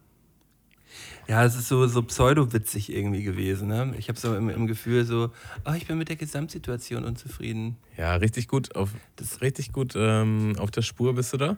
Ja. 1.28 1.44
Es 1.44 1.56
ist 1.56 1.68
so, 1.68 1.88
so 1.88 2.02
pseudo-witzig 2.04 2.92
irgendwie 2.94 3.24
gewesen. 3.24 3.68
Ne? 3.68 3.94
Ich 3.98 4.10
habe 4.10 4.20
so 4.20 4.36
im, 4.36 4.50
im 4.50 4.68
Gefühl 4.68 5.06
so, 5.06 5.32
oh, 5.66 5.74
ich 5.74 5.88
bin 5.88 5.98
mit 5.98 6.10
der 6.10 6.16
Gesamtsituation 6.18 7.04
unzufrieden. 7.04 7.78
Ja, 7.98 8.16
richtig 8.16 8.48
gut 8.48 8.76
auf, 8.76 8.90
das 9.16 9.42
richtig 9.42 9.72
gut 9.74 9.94
ähm, 9.96 10.56
auf 10.60 10.70
der 10.72 10.82
Spur 10.84 11.16
bist 11.16 11.34
du 11.34 11.38
da. 11.38 11.58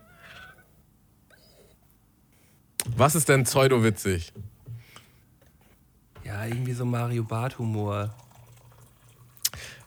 Was 2.96 3.16
ist 3.16 3.28
denn 3.30 3.44
pseudo-witzig? 3.44 4.32
Ja, 6.24 6.46
irgendwie 6.46 6.74
so 6.74 6.86
Mario 6.86 7.24
Bart-Humor. 7.24 8.14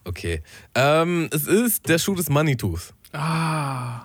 Okay. 0.05 0.43
Ähm, 0.75 1.29
es 1.33 1.47
ist 1.47 1.89
der 1.89 1.99
Schuh 1.99 2.15
des 2.15 2.29
Manitous. 2.29 2.93
Ah, 3.13 4.05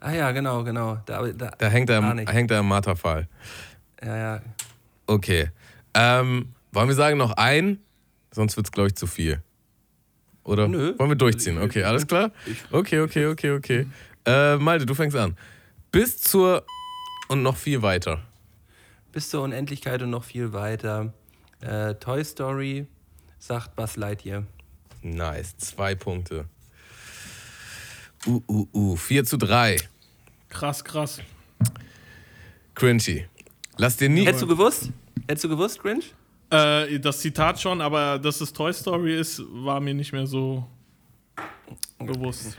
Ah 0.00 0.12
ja, 0.12 0.32
genau, 0.32 0.62
genau. 0.64 0.96
Da, 1.06 1.22
da, 1.32 1.50
Da 1.56 1.68
hängt 1.68 1.88
er, 1.88 1.98
im- 1.98 2.16
nicht. 2.16 2.30
hängt 2.30 2.50
er 2.50 2.60
im 2.60 2.68
Marterpfahl. 2.68 3.26
ja, 4.04 4.16
ja. 4.16 4.42
Okay. 5.06 5.50
Ähm, 5.94 6.54
wollen 6.72 6.88
wir 6.88 6.94
sagen 6.94 7.18
noch 7.18 7.32
ein? 7.32 7.78
Sonst 8.30 8.56
wird 8.56 8.66
es, 8.66 8.72
glaube 8.72 8.88
ich, 8.88 8.96
zu 8.96 9.06
viel. 9.06 9.42
Oder 10.42 10.68
Nö. 10.68 10.94
wollen 10.98 11.10
wir 11.10 11.16
durchziehen? 11.16 11.60
Okay, 11.60 11.84
alles 11.84 12.06
klar? 12.06 12.30
Okay, 12.70 13.00
okay, 13.00 13.26
okay, 13.26 13.52
okay. 13.52 13.86
Äh, 14.26 14.56
Malte, 14.56 14.86
du 14.86 14.94
fängst 14.94 15.16
an. 15.16 15.36
Bis 15.90 16.20
zur 16.20 16.64
und 17.28 17.42
noch 17.42 17.56
viel 17.56 17.82
weiter. 17.82 18.20
Bis 19.12 19.30
zur 19.30 19.42
Unendlichkeit 19.42 20.02
und 20.02 20.10
noch 20.10 20.24
viel 20.24 20.52
weiter. 20.52 21.14
Äh, 21.60 21.94
Toy 21.94 22.24
Story 22.24 22.86
sagt 23.38 23.76
Buzz 23.76 23.96
Lightyear. 23.96 24.44
Nice. 25.02 25.56
Zwei 25.58 25.94
Punkte. 25.94 26.46
Uh, 28.26 28.42
uh, 28.48 28.66
uh. 28.72 28.96
4 28.96 29.24
zu 29.24 29.36
3. 29.36 29.76
krass, 30.48 30.82
krass. 30.82 31.20
Cringy. 32.74 33.26
Lass 33.76 33.96
dir 33.96 34.08
nie. 34.08 34.24
Hättest 34.24 34.42
du 34.42 34.46
gewusst? 34.46 34.90
Hättest 35.26 35.44
du 35.44 35.48
gewusst, 35.48 35.80
Grinch? 35.80 36.14
Äh, 36.50 37.00
das 37.00 37.20
Zitat 37.20 37.60
schon, 37.60 37.80
aber 37.80 38.18
dass 38.18 38.40
es 38.40 38.52
Toy 38.52 38.72
Story 38.72 39.18
ist, 39.18 39.42
war 39.48 39.80
mir 39.80 39.94
nicht 39.94 40.12
mehr 40.12 40.26
so 40.26 40.66
bewusst. 41.98 42.56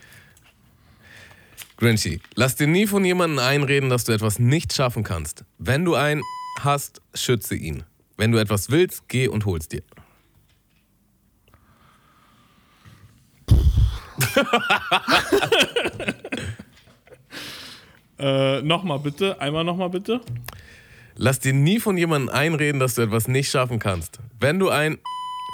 Grinchy, 1.78 2.22
lass 2.36 2.56
dir 2.56 2.68
nie 2.68 2.88
von 2.88 3.04
jemandem 3.04 3.40
einreden, 3.40 3.90
dass 3.90 4.06
du 4.06 4.14
etwas 4.14 4.40
nicht 4.40 4.74
schaffen 4.74 5.04
kannst. 5.04 5.44
Wenn 5.58 5.84
du 5.84 5.96
einen 5.96 6.22
hast, 6.62 7.02
schütze 7.14 7.56
ihn. 7.56 7.84
Wenn 8.18 8.32
du 8.32 8.38
etwas 8.38 8.70
willst, 8.70 9.10
geh 9.10 9.28
und 9.28 9.46
hol's 9.46 9.68
dir. 9.68 9.84
Äh, 18.18 18.62
nochmal 18.62 19.00
bitte, 19.00 19.42
einmal 19.42 19.66
nochmal 19.66 19.90
bitte. 19.90 20.22
Lass 21.18 21.40
dir 21.40 21.54
nie 21.54 21.80
von 21.80 21.98
jemandem 21.98 22.34
einreden, 22.34 22.80
dass 22.80 22.96
du 22.96 23.02
etwas 23.02 23.28
nicht 23.28 23.50
schaffen 23.50 23.80
kannst. 23.80 24.20
Wenn 24.40 24.60
du 24.60 24.70
einen 24.70 25.00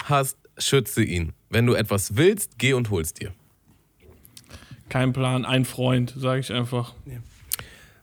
hast, 0.04 0.36
schütze 0.58 1.02
ihn. 1.04 1.32
Wenn 1.50 1.66
du 1.66 1.74
etwas 1.74 2.16
willst, 2.16 2.58
geh 2.58 2.72
und 2.72 2.90
hol's 2.90 3.14
dir. 3.14 3.32
Kein 4.88 5.12
Plan, 5.12 5.44
ein 5.44 5.64
Freund, 5.64 6.12
sage 6.16 6.40
ich 6.40 6.52
einfach. 6.52 6.94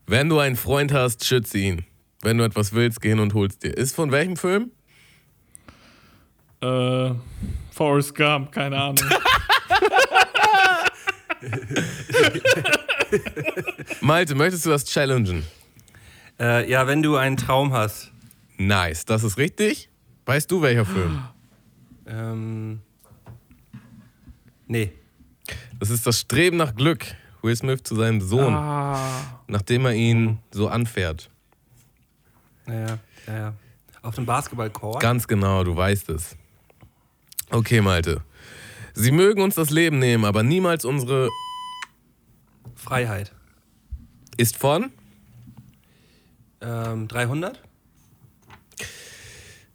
Wenn 0.07 0.29
du 0.29 0.39
einen 0.39 0.55
Freund 0.55 0.93
hast, 0.93 1.25
schütze 1.25 1.57
ihn. 1.57 1.85
Wenn 2.21 2.37
du 2.37 2.45
etwas 2.45 2.73
willst, 2.73 3.01
geh 3.01 3.09
hin 3.09 3.19
und 3.19 3.33
hol's 3.33 3.59
dir. 3.59 3.77
Ist 3.77 3.93
von 3.95 4.11
welchem 4.11 4.37
Film? 4.37 4.71
Äh, 6.61 7.11
Forrest 7.71 8.15
Gump, 8.15 8.51
keine 8.51 8.77
Ahnung. 8.77 8.97
Malte, 14.01 14.35
möchtest 14.35 14.65
du 14.65 14.69
das 14.69 14.85
challengen? 14.85 15.43
Äh, 16.39 16.69
ja, 16.69 16.87
wenn 16.87 17.01
du 17.01 17.15
einen 17.17 17.37
Traum 17.37 17.73
hast. 17.73 18.11
Nice, 18.57 19.05
das 19.05 19.23
ist 19.23 19.37
richtig. 19.37 19.89
Weißt 20.25 20.49
du, 20.51 20.61
welcher 20.61 20.85
Film? 20.85 21.23
Ähm, 22.05 22.81
nee. 24.67 24.93
Das 25.79 25.89
ist 25.89 26.05
das 26.05 26.19
Streben 26.19 26.57
nach 26.57 26.75
Glück. 26.75 27.05
Will 27.41 27.55
Smith 27.55 27.83
zu 27.83 27.95
seinem 27.95 28.19
Sohn, 28.19 28.53
ah, 28.53 29.39
nachdem 29.47 29.85
er 29.85 29.93
ihn 29.93 30.39
so 30.51 30.67
anfährt. 30.67 31.29
Naja, 32.65 32.99
ja, 33.27 33.37
ja. 33.37 33.53
Auf 34.01 34.15
dem 34.15 34.25
Basketballcourt. 34.25 35.01
Ganz 35.01 35.27
genau, 35.27 35.63
du 35.63 35.75
weißt 35.75 36.09
es. 36.09 36.35
Okay, 37.49 37.81
Malte. 37.81 38.21
Sie 38.93 39.11
mögen 39.11 39.41
uns 39.41 39.55
das 39.55 39.69
Leben 39.69 39.99
nehmen, 39.99 40.25
aber 40.25 40.43
niemals 40.43 40.83
unsere 40.83 41.29
Freiheit. 42.75 43.33
ist 44.37 44.57
von. 44.57 44.91
Ähm, 46.61 47.07
300? 47.07 47.61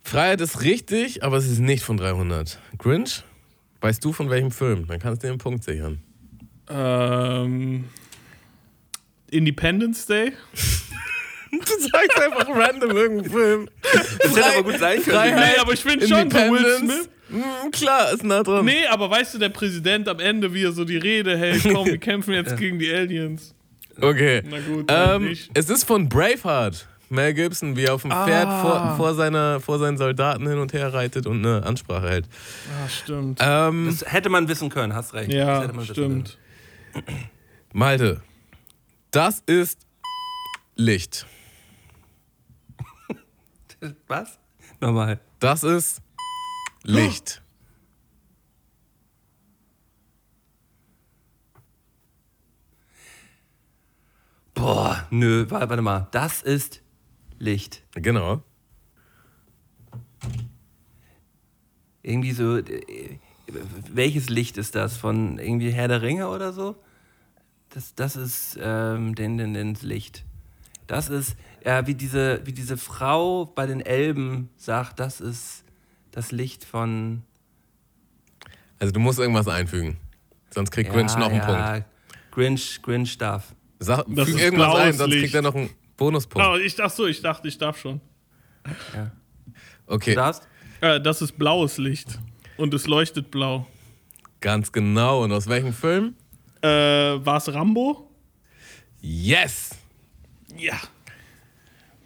Freiheit 0.03 0.41
ist 0.41 0.61
richtig, 0.62 1.22
aber 1.22 1.37
es 1.39 1.49
ist 1.49 1.59
nicht 1.61 1.82
von 1.82 1.97
300. 1.97 2.59
Grinch? 2.78 3.22
Weißt 3.80 4.05
du 4.05 4.12
von 4.12 4.30
welchem 4.30 4.51
Film? 4.51 4.87
Dann 4.87 4.99
kannst 4.99 5.22
du 5.22 5.26
dir 5.26 5.32
einen 5.32 5.39
Punkt 5.39 5.64
sichern. 5.64 6.03
ähm, 6.68 7.85
Independence 9.30 10.07
Day? 10.07 10.32
Du 11.53 11.61
sagst 11.89 12.20
einfach 12.20 12.49
random 12.49 12.91
irgendeinen 12.97 13.30
Film. 13.32 13.68
Das 14.18 14.37
hätte 14.37 14.45
aber 14.59 14.62
gut 14.72 14.80
sein 14.80 15.01
können. 15.01 15.16
Freiheit, 15.16 15.53
Nee, 15.55 15.61
aber 15.61 15.72
ich 15.72 15.80
finde 15.85 16.09
schon 16.09 16.28
so 16.28 16.37
Will 16.37 16.57
Independence. 16.64 16.95
Smith. 16.95 17.09
Mm, 17.28 17.70
klar, 17.70 18.12
ist 18.12 18.24
nah 18.24 18.43
dran. 18.43 18.64
Nee, 18.64 18.85
aber 18.91 19.09
weißt 19.09 19.35
du, 19.35 19.39
der 19.39 19.51
Präsident 19.51 20.09
am 20.09 20.18
Ende, 20.18 20.53
wie 20.53 20.64
er 20.64 20.72
so 20.72 20.85
die 20.85 20.97
Rede 20.97 21.39
hält, 21.39 21.62
komm, 21.62 21.87
wir 21.87 21.99
kämpfen 21.99 22.35
jetzt 22.35 22.57
gegen 22.57 22.80
die 22.80 22.93
Aliens. 22.93 23.53
Okay. 24.01 24.42
Na 24.49 24.61
gut, 24.61 24.86
Ähm, 24.90 25.24
nicht. 25.28 25.51
es 25.55 25.68
ist 25.70 25.84
von 25.84 26.09
Braveheart. 26.09 26.88
Mel 27.11 27.34
Gibson, 27.34 27.76
wie 27.76 27.84
er 27.84 27.95
auf 27.95 28.03
dem 28.03 28.11
Pferd 28.11 28.47
Ah. 28.49 28.62
vor, 28.62 28.97
vor, 28.97 29.14
seiner, 29.14 29.61
vor 29.61 29.78
seinen 29.78 29.99
Soldaten 29.99 30.49
hin 30.49 30.59
und 30.59 30.72
her 30.72 30.92
reitet 30.92 31.26
und 31.26 31.45
eine 31.47 31.64
Ansprache 31.64 32.09
hält. 32.09 32.28
Ah, 32.82 32.88
stimmt. 32.88 33.38
Ähm, 33.42 33.86
Das 33.86 34.11
hätte 34.12 34.30
man 34.30 34.49
wissen 34.49 34.68
können, 34.70 34.95
hast 34.95 35.14
recht. 35.14 35.28
das 35.28 35.36
ja, 35.36 35.61
hätte 35.62 35.74
man 35.74 35.82
wissen 35.82 35.92
stimmt. 35.95 36.38
Malte, 37.72 38.22
das 39.11 39.42
ist 39.47 39.80
Licht. 40.76 41.26
Was? 44.09 44.38
Nochmal. 44.80 45.20
Das 45.38 45.62
ist 45.62 46.01
Licht. 46.82 47.42
Boah, 54.55 55.07
nö, 55.11 55.46
wa- 55.50 55.68
warte 55.68 55.82
mal. 55.82 56.07
Das 56.12 56.42
ist 56.42 56.80
Licht. 57.38 57.82
Genau. 57.94 58.42
Irgendwie 62.02 62.32
so. 62.32 62.59
äh, 62.59 63.18
Welches 63.92 64.28
Licht 64.28 64.57
ist 64.59 64.74
das? 64.74 64.96
Von 64.96 65.38
irgendwie 65.38 65.70
Herr 65.70 65.88
der 65.88 66.02
Ringe 66.02 66.28
oder 66.28 66.52
so? 66.52 66.76
Das, 67.70 67.94
das 67.94 68.16
ist 68.16 68.59
ähm, 68.61 69.14
den, 69.14 69.36
den, 69.38 69.55
den 69.55 69.74
Licht. 69.82 70.24
Das 70.86 71.09
ist, 71.09 71.36
ja, 71.64 71.86
wie 71.86 71.94
diese, 71.94 72.40
wie 72.44 72.52
diese 72.52 72.76
Frau 72.76 73.46
bei 73.46 73.66
den 73.66 73.80
Elben 73.80 74.50
sagt, 74.57 75.00
das 75.00 75.20
ist 75.20 75.64
das 76.12 76.30
Licht 76.30 76.64
von. 76.64 77.22
Also 78.78 78.92
du 78.92 79.00
musst 79.00 79.18
irgendwas 79.18 79.48
einfügen. 79.48 79.96
Sonst 80.50 80.70
kriegt 80.70 80.92
Grinch 80.92 81.16
noch 81.16 81.30
einen 81.30 81.40
Punkt. 81.40 81.84
Grinch, 82.30 82.80
Grinch 82.82 83.18
darf. 83.18 83.55
Sag, 83.85 84.05
Das 84.09 84.28
füg 84.28 84.41
irgendwas 84.41 84.66
blaues 84.70 84.80
ein, 84.80 84.93
sonst 84.95 85.11
Licht. 85.12 85.22
kriegt 85.24 85.35
er 85.35 85.43
noch 85.43 85.55
einen 85.55 85.70
Bonuspunkt. 85.97 86.47
Ah, 86.47 86.57
ich 86.57 86.74
dachte 86.74 86.97
so, 86.97 87.07
ich 87.07 87.20
dachte, 87.22 87.47
ich 87.49 87.59
darf 87.59 87.78
schon. 87.78 88.01
Du 88.64 89.95
Okay, 89.95 90.14
darfst? 90.14 90.49
Äh, 90.80 91.01
das 91.01 91.22
ist 91.22 91.39
blaues 91.39 91.78
Licht. 91.78 92.18
Und 92.57 92.72
es 92.74 92.87
leuchtet 92.87 93.30
blau. 93.30 93.66
ganz 94.41 94.70
genau. 94.72 95.22
Und 95.24 95.32
aus 95.32 95.47
welchem 95.49 95.72
Film? 95.72 96.14
Äh, 96.62 96.68
war 96.68 97.37
es 97.37 97.53
Rambo? 97.53 98.11
Yes! 99.01 99.70
Ja. 100.57 100.74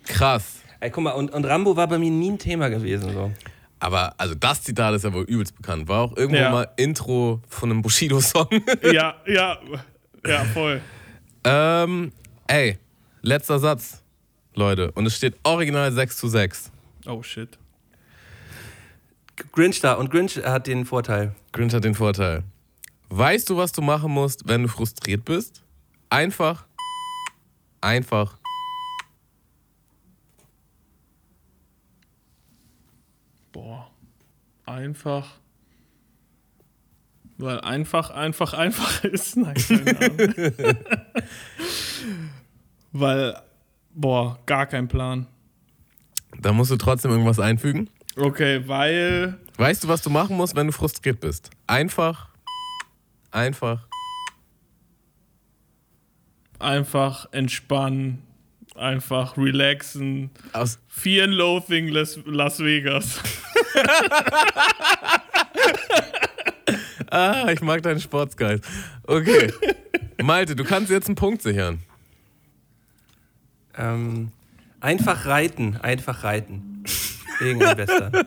Krass. 0.05 0.61
Ey, 0.81 0.91
guck 0.91 1.05
mal, 1.05 1.11
und, 1.13 1.31
und 1.33 1.45
Rambo 1.45 1.77
war 1.77 1.87
bei 1.89 1.99
mir 1.99 2.11
nie 2.11 2.31
ein 2.31 2.39
Thema 2.39 2.69
gewesen. 2.69 3.13
So. 3.13 3.33
Aber 3.81 4.15
also 4.19 4.35
das 4.35 4.63
Zitat 4.63 4.95
ist 4.95 5.05
ja 5.05 5.13
wohl 5.13 5.25
übelst 5.25 5.55
bekannt. 5.57 5.87
War 5.89 6.03
auch 6.03 6.17
irgendwo 6.17 6.41
Ja. 6.41 6.51
mal 6.51 6.69
Intro 6.77 7.41
von 7.49 7.71
einem 7.71 7.83
Bushido-Song. 7.83 8.49
Ja, 8.93 9.17
ja, 9.27 9.59
ja, 10.27 10.45
voll. 10.47 10.81
Ähm, 11.49 12.13
ey, 12.47 12.79
letzter 13.23 13.59
Satz, 13.59 14.03
Leute. 14.55 14.91
Und 14.93 15.07
es 15.07 15.17
steht 15.17 15.37
original 15.43 15.93
6 15.93 16.17
zu 16.17 16.29
6. 16.29 16.71
Oh 17.07 17.23
shit. 17.23 17.59
Grinch 19.53 19.81
da. 19.81 19.95
Und 19.95 20.11
Grinch 20.11 20.37
hat 20.37 20.67
den 20.67 20.85
Vorteil. 20.85 21.35
Grinch 21.53 21.73
hat 21.73 21.85
den 21.85 21.95
Vorteil. 21.95 22.43
Weißt 23.09 23.49
du, 23.49 23.57
was 23.57 23.73
du 23.73 23.81
machen 23.83 24.13
musst, 24.13 24.47
wenn 24.47 24.63
du 24.63 24.69
frustriert 24.69 25.25
bist? 25.25 25.63
Einfach, 26.11 26.67
einfach 27.81 28.39
Boah. 33.59 33.91
Einfach. 34.67 35.41
Weil 37.39 37.61
einfach, 37.61 38.11
einfach, 38.11 38.53
einfach 38.53 39.05
ist. 39.13 39.37
Nein, 39.37 39.55
keine 39.55 40.01
Ahnung. 40.01 40.19
Weil, 42.93 43.41
boah, 43.95 44.39
gar 44.47 44.67
kein 44.67 44.89
Plan. 44.89 45.27
Da 46.41 46.53
musst 46.53 46.73
du 46.73 46.77
trotzdem 46.77 47.13
irgendwas 47.13 47.39
einfügen. 47.39 47.89
Okay, 48.17 48.67
weil. 48.67 49.39
Weißt 49.57 49.85
du, 49.85 49.89
was 49.89 50.03
du 50.03 50.11
machen 50.11 50.37
musst, 50.37 50.57
wenn 50.57 50.67
du 50.67 50.73
frustriert 50.73 51.21
bist? 51.21 51.51
Einfach, 51.67 52.29
einfach. 53.31 53.87
Einfach 56.59 57.27
entspannen, 57.31 58.23
einfach 58.75 59.37
relaxen. 59.37 60.31
Aus, 60.53 60.81
Fear 60.89 61.25
and 61.25 61.35
Loathing 61.35 61.89
Las, 61.89 62.19
Las 62.25 62.59
Vegas. 62.59 63.21
ah, 67.11 67.49
ich 67.51 67.61
mag 67.61 67.83
deinen 67.83 68.01
Sportsgeist. 68.01 68.65
Okay. 69.07 69.53
Malte, 70.23 70.57
du 70.57 70.65
kannst 70.65 70.91
jetzt 70.91 71.07
einen 71.07 71.15
Punkt 71.17 71.43
sichern. 71.43 71.81
Ähm, 73.77 74.33
einfach 74.81 75.27
reiten, 75.27 75.77
einfach 75.77 76.25
reiten. 76.25 76.85
Wegen 77.41 77.63
ein 77.63 77.77
Western. 77.77 78.13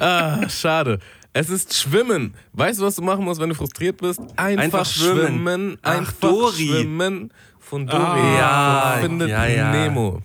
Ah, 0.00 0.48
schade. 0.50 0.98
Es 1.32 1.48
ist 1.48 1.74
Schwimmen. 1.74 2.34
Weißt 2.52 2.78
du, 2.80 2.84
was 2.84 2.96
du 2.96 3.02
machen 3.02 3.24
musst, 3.24 3.40
wenn 3.40 3.48
du 3.48 3.54
frustriert 3.54 3.96
bist? 3.96 4.20
Einfach, 4.36 4.64
Einfach 4.64 4.86
schwimmen. 4.86 5.26
schwimmen. 5.26 5.78
Ach, 5.82 5.98
Einfach 5.98 6.12
Dori. 6.20 6.66
schwimmen. 6.66 7.30
Von 7.58 7.86
Dori. 7.86 8.20
Ah, 8.40 8.98
von 9.00 9.08
Findet 9.08 9.30
ja, 9.30 9.46
ja. 9.46 9.70
Nemo. 9.70 10.22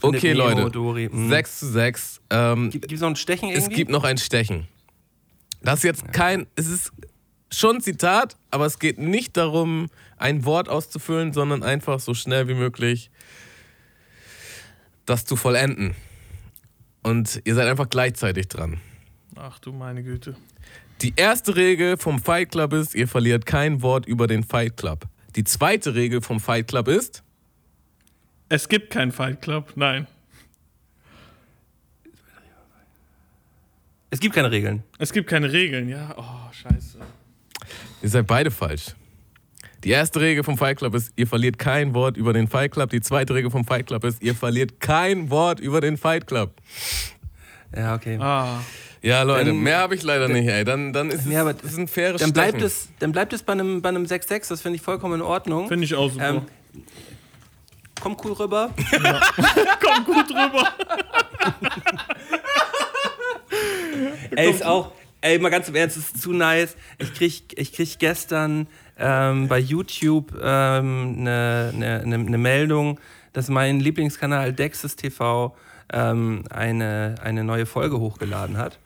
Findet 0.00 0.20
Okay, 0.20 0.34
Nemo, 0.34 0.48
Leute. 0.48 0.70
Dori, 0.70 1.08
mm. 1.10 1.28
6 1.28 1.58
zu 1.60 1.66
6. 1.68 2.20
Ähm, 2.30 2.70
Gibt 2.70 2.92
es 2.92 3.00
noch 3.00 3.08
ein 3.10 3.16
Stechen 3.16 3.48
irgendwie? 3.48 3.70
es 3.70 3.76
gibt 3.76 3.90
noch 3.90 4.04
ein 4.04 4.18
Stechen. 4.18 4.66
Das 5.66 5.80
ist 5.80 5.82
jetzt 5.82 6.12
kein. 6.12 6.46
Es 6.54 6.68
ist 6.68 6.92
schon 7.50 7.76
ein 7.76 7.82
Zitat, 7.82 8.36
aber 8.52 8.66
es 8.66 8.78
geht 8.78 8.98
nicht 8.98 9.36
darum, 9.36 9.88
ein 10.16 10.44
Wort 10.44 10.68
auszufüllen, 10.68 11.32
sondern 11.32 11.64
einfach 11.64 11.98
so 11.98 12.14
schnell 12.14 12.46
wie 12.46 12.54
möglich 12.54 13.10
das 15.06 15.24
zu 15.24 15.34
vollenden. 15.34 15.96
Und 17.02 17.40
ihr 17.44 17.56
seid 17.56 17.66
einfach 17.66 17.90
gleichzeitig 17.90 18.46
dran. 18.46 18.80
Ach 19.34 19.58
du 19.58 19.72
meine 19.72 20.04
Güte. 20.04 20.36
Die 21.02 21.12
erste 21.16 21.56
Regel 21.56 21.96
vom 21.96 22.20
Fight 22.20 22.52
Club 22.52 22.72
ist, 22.72 22.94
ihr 22.94 23.08
verliert 23.08 23.44
kein 23.44 23.82
Wort 23.82 24.06
über 24.06 24.28
den 24.28 24.44
Fight 24.44 24.76
Club. 24.76 25.06
Die 25.34 25.44
zweite 25.44 25.96
Regel 25.96 26.22
vom 26.22 26.38
Fight 26.38 26.68
Club 26.68 26.86
ist, 26.86 27.24
Es 28.48 28.68
gibt 28.68 28.90
keinen 28.90 29.10
Fight 29.10 29.42
Club, 29.42 29.72
nein. 29.74 30.06
Es 34.10 34.20
gibt 34.20 34.34
keine 34.34 34.50
Regeln. 34.50 34.82
Es 34.98 35.12
gibt 35.12 35.28
keine 35.28 35.52
Regeln, 35.52 35.88
ja. 35.88 36.14
Oh, 36.16 36.52
scheiße. 36.52 36.98
ihr 38.02 38.08
seid 38.08 38.26
beide 38.26 38.50
falsch. 38.50 38.94
Die 39.84 39.90
erste 39.90 40.20
Regel 40.20 40.42
vom 40.42 40.56
Fight 40.56 40.78
Club 40.78 40.94
ist, 40.94 41.12
ihr 41.16 41.26
verliert 41.26 41.58
kein 41.58 41.94
Wort 41.94 42.16
über 42.16 42.32
den 42.32 42.48
Fight 42.48 42.72
Club. 42.72 42.90
Die 42.90 43.00
zweite 43.00 43.34
Regel 43.34 43.50
vom 43.50 43.64
Fight 43.64 43.86
Club 43.86 44.04
ist, 44.04 44.22
ihr 44.22 44.34
verliert 44.34 44.80
kein 44.80 45.30
Wort 45.30 45.60
über 45.60 45.80
den 45.80 45.96
Fight 45.96 46.26
Club. 46.26 46.54
Ja, 47.76 47.94
okay. 47.94 48.18
Ah, 48.20 48.60
Ja, 49.02 49.22
Leute, 49.22 49.46
Dann- 49.46 49.60
mehr 49.60 49.78
habe 49.78 49.94
ich 49.94 50.02
leider 50.02 50.28
nicht, 50.28 50.48
ey. 50.48 50.64
Dann, 50.64 50.92
dann 50.92 51.10
ist 51.10 51.26
es, 51.26 51.32
Ja, 51.32 51.42
aber 51.42 51.54
das 51.54 51.72
ist 51.72 51.78
ein 51.78 51.88
faires 51.88 52.20
Dann 52.20 52.32
bleibt, 52.32 52.60
es, 52.62 52.88
dann 52.98 53.12
bleibt 53.12 53.32
es 53.32 53.42
bei 53.42 53.52
einem, 53.52 53.82
bei 53.82 53.90
einem 53.90 54.04
6-6, 54.04 54.48
das 54.48 54.60
finde 54.62 54.76
ich 54.76 54.82
vollkommen 54.82 55.14
in 55.16 55.22
Ordnung. 55.22 55.68
finde 55.68 55.84
ich 55.84 55.94
auch 55.94 56.10
super. 56.10 56.28
Ähm, 56.28 56.42
komm 58.00 58.16
cool 58.24 58.32
rüber. 58.32 58.70
Komm 59.80 60.04
gut 60.04 60.30
rüber. 60.30 60.68
Ey, 64.34 64.50
ist 64.50 64.64
auch, 64.64 64.92
ey, 65.20 65.38
mal 65.38 65.50
ganz 65.50 65.68
im 65.68 65.74
Ernst, 65.74 65.96
ist 65.96 66.20
zu 66.20 66.32
nice. 66.32 66.76
Ich 66.98 67.14
krieg, 67.14 67.42
ich 67.56 67.72
krieg 67.72 67.98
gestern 67.98 68.66
ähm, 68.98 69.48
bei 69.48 69.58
YouTube 69.58 70.32
eine 70.34 70.80
ähm, 70.80 71.22
ne, 71.22 71.72
ne, 71.74 72.02
ne, 72.06 72.18
ne 72.18 72.38
Meldung, 72.38 73.00
dass 73.32 73.48
mein 73.48 73.80
Lieblingskanal 73.80 74.52
Dexys 74.52 74.96
TV 74.96 75.54
ähm, 75.92 76.44
eine, 76.50 77.16
eine 77.22 77.44
neue 77.44 77.66
Folge 77.66 77.98
hochgeladen 77.98 78.56
hat. 78.56 78.78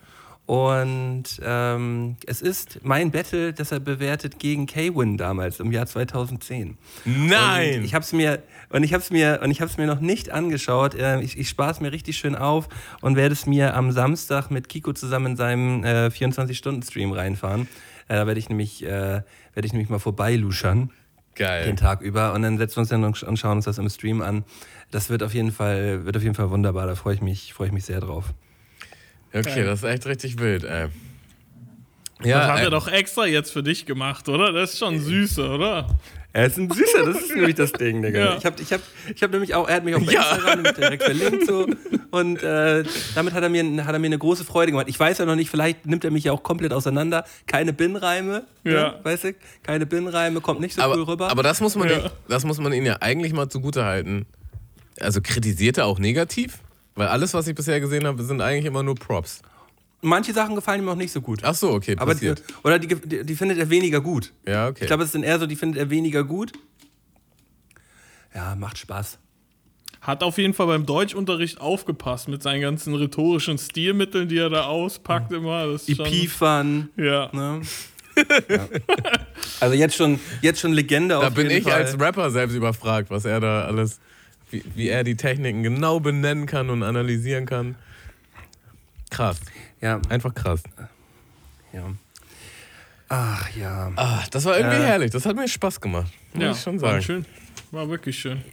Und 0.50 1.40
ähm, 1.44 2.16
es 2.26 2.42
ist 2.42 2.80
mein 2.82 3.12
Battle, 3.12 3.52
das 3.52 3.70
er 3.70 3.78
bewertet 3.78 4.40
gegen 4.40 4.66
K-Win 4.66 5.16
damals 5.16 5.61
im 5.61 5.70
Jahr 5.70 5.86
2010. 5.86 6.76
Nein! 7.04 7.78
Und 7.78 7.84
ich 7.84 7.94
habe 7.94 8.02
es 8.02 8.12
mir 8.12 8.42
und 8.71 8.83
ich 8.85 8.93
habe 8.95 9.03
es 9.03 9.11
mir 9.11 9.41
und 9.43 9.51
ich 9.51 9.61
habe 9.61 9.71
es 9.71 9.77
mir 9.77 9.87
noch 9.87 10.01
nicht 10.01 10.31
angeschaut. 10.31 10.95
Äh, 10.95 11.21
Ich, 11.21 11.37
ich 11.39 11.49
spare 11.49 11.71
es 11.73 11.81
mir 11.81 11.93
richtig 11.93 12.16
schön 12.18 12.35
auf 12.35 12.68
und 13.01 13.16
werde 13.16 13.33
es 13.35 13.47
mir 13.47 13.75
am 13.75 13.93
Samstag 13.93 14.51
mit 14.51 14.68
Kiko 14.68 14.93
zusammen 14.93 15.33
in 15.33 15.37
seinem 15.37 15.85
äh, 15.85 16.07
24-Stunden-Stream 16.07 17.12
reinfahren. 17.12 17.62
Äh, 18.09 18.14
da 18.16 18.27
werde 18.27 18.41
ich 18.41 18.49
nämlich 18.49 18.83
äh, 18.85 19.23
werde 19.55 19.66
ich 19.66 19.73
nämlich 19.73 19.89
mal 19.91 19.99
vorbeiluschern 19.99 20.91
Geil. 21.35 21.64
den 21.64 21.77
Tag 21.77 22.01
über 22.01 22.33
und 22.35 22.43
dann 22.43 22.59
setzen 22.59 22.77
wir 22.77 22.81
uns 22.81 22.89
dann 22.89 23.05
und 23.05 23.39
schauen 23.39 23.57
uns 23.59 23.64
das 23.64 23.79
im 23.79 23.89
Stream 23.89 24.21
an. 24.23 24.45
Das 24.91 25.11
wird 25.11 25.23
auf 25.23 25.35
jeden 25.35 25.53
Fall 25.53 26.05
wird 26.05 26.16
auf 26.16 26.23
jeden 26.23 26.35
Fall 26.35 26.51
wunderbar. 26.51 26.87
Da 26.87 26.95
freue 26.95 27.14
ich 27.14 27.21
mich 27.23 27.53
freue 27.53 27.68
ich 27.68 27.73
mich 27.73 27.85
sehr 27.85 28.01
drauf. 28.01 28.33
Okay, 29.33 29.62
das 29.62 29.83
ist 29.83 29.89
echt 29.89 30.07
richtig 30.07 30.39
wild, 30.39 30.64
ey. 30.64 30.89
das 32.18 32.27
Ja, 32.27 32.49
hat 32.49 32.59
ey, 32.59 32.64
er 32.64 32.71
doch 32.71 32.89
extra 32.89 33.27
jetzt 33.27 33.53
für 33.53 33.62
dich 33.62 33.87
gemacht, 33.87 34.29
oder? 34.29 34.53
Das 34.53 34.73
ist 34.73 34.79
schon 34.81 34.99
süße, 35.01 35.49
oder? 35.49 35.87
Er 36.33 36.47
ist 36.47 36.57
ein 36.59 36.70
süßer, 36.70 37.05
das 37.07 37.22
ist 37.22 37.35
nämlich 37.35 37.57
das 37.57 37.72
Ding, 37.72 38.03
Digga. 38.03 38.18
Ja. 38.20 38.37
Ich 38.39 38.47
habe 38.47 38.62
ich 38.62 38.72
hab, 38.72 38.81
ich 39.12 39.20
hab 39.22 39.33
nämlich 39.33 39.55
auch, 39.57 39.68
er 39.68 39.76
hat 39.76 39.85
mich 39.85 39.97
auf 39.97 40.03
Ja. 40.03 40.20
Instagram 40.20 40.62
direkt 40.76 41.03
verlinkt 41.03 41.47
so 41.47 41.66
und 42.12 42.41
äh, 42.43 42.85
damit 43.16 43.35
hat 43.35 43.43
er, 43.43 43.49
mir, 43.49 43.85
hat 43.85 43.93
er 43.93 43.99
mir 43.99 44.07
eine 44.07 44.18
große 44.18 44.45
Freude 44.45 44.70
gemacht. 44.70 44.87
Ich 44.89 44.99
weiß 45.01 45.18
ja 45.18 45.24
noch 45.26 45.35
nicht, 45.35 45.51
vielleicht 45.51 45.87
nimmt 45.87 46.05
er 46.05 46.12
mich 46.12 46.22
ja 46.24 46.33
auch 46.33 46.45
komplett 46.45 46.72
auseinander. 46.72 47.24
Keine 47.47 47.72
Bin-Reime, 47.72 48.45
Ja. 48.62 48.72
ne? 48.72 48.95
weißt 49.03 49.24
du? 49.24 49.35
Keine 49.64 49.87
Bin-Reime, 49.87 50.41
kommt 50.41 50.61
nicht 50.61 50.74
so 50.76 50.83
aber, 50.83 50.95
cool 50.99 51.03
rüber. 51.03 51.31
aber 51.31 51.43
das 51.43 51.61
muss 51.61 51.74
man, 51.74 51.89
Ja. 51.89 51.99
ihm- 51.99 52.11
das 52.28 52.45
muss 52.45 52.59
man 52.59 52.72
ihnen 52.72 52.87
ja 52.87 52.99
eigentlich 53.01 53.33
mal 53.33 53.49
zugute 53.49 53.85
halten. 53.85 54.26
Also 55.01 55.20
kritisiert 55.20 55.78
er 55.78 55.87
auch 55.87 55.99
negativ? 55.99 56.59
Weil 56.95 57.09
alles, 57.09 57.35
was 57.35 57.47
ich 57.49 57.55
bisher 57.57 57.81
gesehen 57.81 58.07
habe, 58.07 58.22
sind 58.22 58.41
eigentlich 58.41 58.66
immer 58.66 58.83
nur 58.85 58.95
Props. 58.95 59.43
Manche 60.03 60.32
Sachen 60.32 60.55
gefallen 60.55 60.82
ihm 60.82 60.88
auch 60.88 60.94
nicht 60.94 61.12
so 61.12 61.20
gut. 61.20 61.40
Ach 61.42 61.55
so, 61.55 61.72
okay, 61.72 61.94
aber 61.98 62.14
die, 62.14 62.28
passiert. 62.28 62.42
oder 62.64 62.78
die, 62.78 62.88
die, 62.88 63.24
die 63.24 63.36
findet 63.36 63.59
er 63.59 63.68
weniger 63.68 64.01
gut. 64.01 64.32
ja, 64.46 64.68
okay. 64.68 64.78
Ich 64.82 64.86
glaube, 64.86 65.05
es 65.05 65.12
sind 65.12 65.24
eher 65.24 65.38
so, 65.38 65.46
die 65.46 65.57
findet 65.57 65.78
er 65.78 65.90
weniger 65.90 66.24
gut. 66.24 66.53
Ja, 68.34 68.55
macht 68.55 68.78
Spaß. 68.78 69.18
Hat 70.01 70.22
auf 70.22 70.38
jeden 70.38 70.55
Fall 70.55 70.66
beim 70.66 70.86
Deutschunterricht 70.86 71.61
aufgepasst 71.61 72.28
mit 72.28 72.42
seinen 72.42 72.62
ganzen 72.62 72.94
rhetorischen 72.94 73.59
Stilmitteln, 73.59 74.28
die 74.28 74.38
er 74.38 74.48
da 74.48 74.64
auspackt 74.64 75.30
immer. 75.32 75.66
Das 75.66 75.88
Epifan. 75.88 76.88
ja. 76.96 77.28
Ne? 77.32 77.61
ja. 78.48 78.68
Also 79.61 79.74
jetzt 79.74 79.96
schon, 79.96 80.18
jetzt 80.40 80.61
schon 80.61 80.72
Legende 80.72 81.16
da 81.16 81.28
auf 81.28 81.34
bin 81.34 81.48
jeden 81.48 81.59
ich 81.59 81.64
Fall. 81.64 81.82
als 81.82 82.01
Rapper 82.01 82.30
selbst 82.30 82.55
überfragt, 82.55 83.11
was 83.11 83.26
er 83.26 83.40
da 83.40 83.64
alles, 83.66 84.01
wie, 84.51 84.64
wie 84.74 84.88
er 84.88 85.05
die 85.05 85.16
Techniken 85.16 85.62
genau 85.62 86.01
benennen 86.01 86.46
kann 86.46 86.70
und 86.70 86.82
analysieren 86.82 87.44
kann. 87.44 87.74
Krass. 89.11 89.38
Ja, 89.81 90.01
Einfach 90.09 90.35
krass. 90.35 90.62
ja. 91.72 91.93
Ach 93.09 93.49
ja. 93.57 93.91
Ah, 93.97 94.22
das 94.31 94.45
war 94.45 94.57
irgendwie 94.59 94.76
Äh. 94.76 94.87
herrlich. 94.87 95.11
Das 95.11 95.26
hat 95.26 95.35
mir 95.35 95.49
Spaß 95.49 95.81
gemacht. 95.81 96.12
Muss 96.33 96.43
ja, 96.43 96.51
ich 96.53 96.61
schon 96.61 96.81
war 96.81 96.91
sagen. 96.93 97.03
schön. 97.03 97.26
War 97.72 97.89
wirklich 97.89 98.18
schön. 98.18 98.45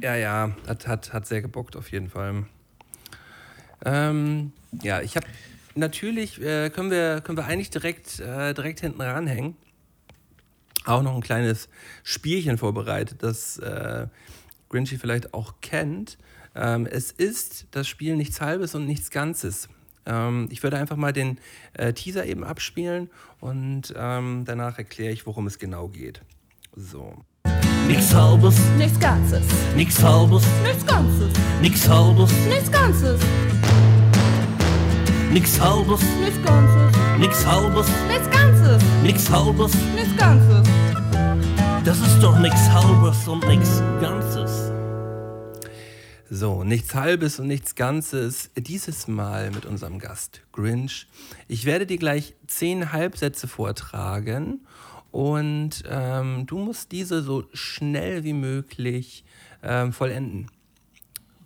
Ja, 0.00 0.14
ja, 0.14 0.54
hat, 0.66 0.86
hat, 0.86 1.12
hat 1.12 1.26
sehr 1.26 1.42
gebockt 1.42 1.76
auf 1.76 1.90
jeden 1.90 2.08
Fall. 2.08 2.44
Ähm, 3.84 4.52
ja, 4.82 5.00
ich 5.00 5.16
habe 5.16 5.26
natürlich, 5.74 6.40
äh, 6.40 6.70
können, 6.70 6.90
wir, 6.90 7.20
können 7.20 7.36
wir 7.38 7.46
eigentlich 7.46 7.70
direkt, 7.70 8.20
äh, 8.20 8.54
direkt 8.54 8.80
hinten 8.80 9.00
ranhängen. 9.00 9.56
Auch 10.84 11.02
noch 11.02 11.14
ein 11.14 11.20
kleines 11.22 11.68
Spielchen 12.02 12.56
vorbereitet, 12.58 13.22
das 13.22 13.58
äh, 13.58 14.06
Grinchy 14.70 14.98
vielleicht 14.98 15.34
auch 15.34 15.54
kennt. 15.60 16.16
Ähm, 16.54 16.86
es 16.86 17.10
ist 17.10 17.66
das 17.72 17.86
Spiel 17.88 18.16
nichts 18.16 18.40
Halbes 18.40 18.74
und 18.74 18.86
nichts 18.86 19.10
Ganzes. 19.10 19.68
Ähm, 20.06 20.48
ich 20.50 20.62
würde 20.62 20.78
einfach 20.78 20.96
mal 20.96 21.12
den 21.12 21.38
äh, 21.74 21.92
Teaser 21.92 22.24
eben 22.26 22.44
abspielen 22.44 23.10
und 23.40 23.92
ähm, 23.96 24.44
danach 24.46 24.78
erkläre 24.78 25.12
ich, 25.12 25.26
worum 25.26 25.46
es 25.46 25.58
genau 25.58 25.88
geht. 25.88 26.22
So. 26.74 27.14
Nix 27.86 28.14
halbes, 28.14 28.56
Nichts 28.78 28.98
Ganzes. 29.00 29.42
nix 29.74 30.02
halbes, 30.02 30.44
Nichts 30.62 30.86
Ganzes. 30.86 31.32
nix 31.60 31.88
halbes, 31.88 32.30
Nichts 32.48 32.70
Ganzes. 32.70 33.20
nix 35.32 35.60
halbes, 35.60 36.00
Nichts 36.20 36.42
Ganzes. 36.44 36.96
nix 37.18 37.46
halbes, 37.46 37.86
Nichts 38.08 38.30
Ganzes. 38.30 38.82
nix 39.02 39.30
halbes. 39.30 39.72
Nichts 39.94 40.16
Ganzes. 40.16 40.68
Das 41.84 41.98
ist 41.98 42.20
doch 42.22 42.38
nix 42.38 42.54
halbes 42.70 43.26
und 43.26 43.46
nix 43.48 43.82
ganzes. 44.00 44.59
So, 46.32 46.62
nichts 46.62 46.94
Halbes 46.94 47.40
und 47.40 47.48
nichts 47.48 47.74
Ganzes. 47.74 48.50
Dieses 48.56 49.08
Mal 49.08 49.50
mit 49.50 49.66
unserem 49.66 49.98
Gast 49.98 50.42
Grinch. 50.52 51.08
Ich 51.48 51.64
werde 51.64 51.86
dir 51.86 51.98
gleich 51.98 52.34
zehn 52.46 52.92
Halbsätze 52.92 53.48
vortragen 53.48 54.60
und 55.10 55.82
ähm, 55.90 56.46
du 56.46 56.58
musst 56.58 56.92
diese 56.92 57.22
so 57.22 57.46
schnell 57.52 58.22
wie 58.22 58.32
möglich 58.32 59.24
ähm, 59.64 59.92
vollenden. 59.92 60.46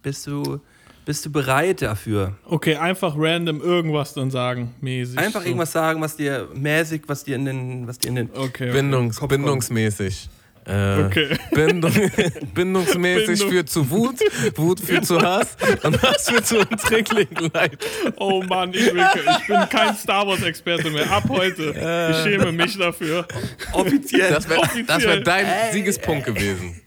Bist 0.03 0.27
du, 0.27 0.61
Bist 1.07 1.25
du 1.25 1.33
bereit 1.33 1.81
dafür? 1.81 2.37
Okay, 2.45 2.77
einfach 2.77 3.15
random 3.17 3.63
irgendwas 3.63 4.13
dann 4.13 4.31
sagen, 4.31 4.75
mäßig. 4.83 5.17
Einfach 5.17 5.41
so. 5.41 5.47
irgendwas 5.47 5.73
sagen, 5.73 6.03
was 6.03 6.17
dir 6.17 6.51
mäßig, 6.53 7.05
was 7.07 7.25
dir 7.25 7.37
in 7.37 7.47
den, 7.47 7.87
was 7.87 8.01
dir 8.01 8.09
in 8.09 8.17
den. 8.17 8.31
Okay. 8.35 8.71
Bindungs, 8.71 9.17
Kopf 9.17 9.31
bindungsmäßig. 9.31 10.29
Äh, 10.67 11.05
Okay. 11.05 11.37
Bindung, 11.53 11.93
bindungsmäßig 12.55 13.27
Bindung. 13.27 13.51
führt 13.51 13.69
zu 13.71 13.91
Wut, 13.91 14.17
Wut 14.57 14.81
führt 14.81 15.05
zu 15.07 15.21
Hass 15.21 15.57
und 15.83 16.03
Hass 16.03 16.29
führt 16.31 16.47
zu 16.47 16.59
Unträglichkeit. 16.59 17.73
Oh 18.17 18.43
Mann, 18.43 18.73
ich, 18.73 18.93
will, 18.93 19.05
ich 19.41 19.47
bin 19.47 19.69
kein 19.69 19.95
Star 19.95 20.27
Wars-Experte 20.27 20.91
mehr. 20.91 21.11
Ab 21.11 21.25
heute. 21.29 21.71
Ich 22.13 22.23
schäme 22.23 22.53
mich 22.53 22.79
dafür. 22.79 23.27
Offiziell. 23.73 24.31
Das 24.33 24.49
wäre 24.49 24.63
wär 25.03 25.21
dein 25.21 25.47
Siegespunkt 25.73 26.27
gewesen. 26.27 26.81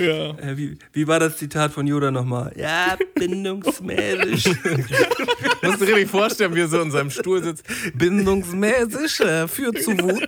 Ja. 0.00 0.30
Äh, 0.38 0.56
wie, 0.56 0.78
wie 0.92 1.06
war 1.06 1.20
das 1.20 1.36
Zitat 1.36 1.72
von 1.72 1.86
Yoda 1.86 2.10
nochmal? 2.10 2.52
Ja, 2.56 2.96
bindungsmäßig. 3.14 4.46
Musst 5.62 5.80
du 5.80 5.84
dir 5.86 5.94
richtig 5.96 6.10
vorstellen, 6.10 6.54
wie 6.54 6.60
er 6.60 6.68
so 6.68 6.80
in 6.80 6.90
seinem 6.90 7.10
Stuhl 7.10 7.42
sitzt. 7.42 7.64
Bindungsmäßig 7.94 9.20
äh, 9.20 9.46
führt 9.46 9.82
zu 9.82 9.92
Wut 9.98 10.26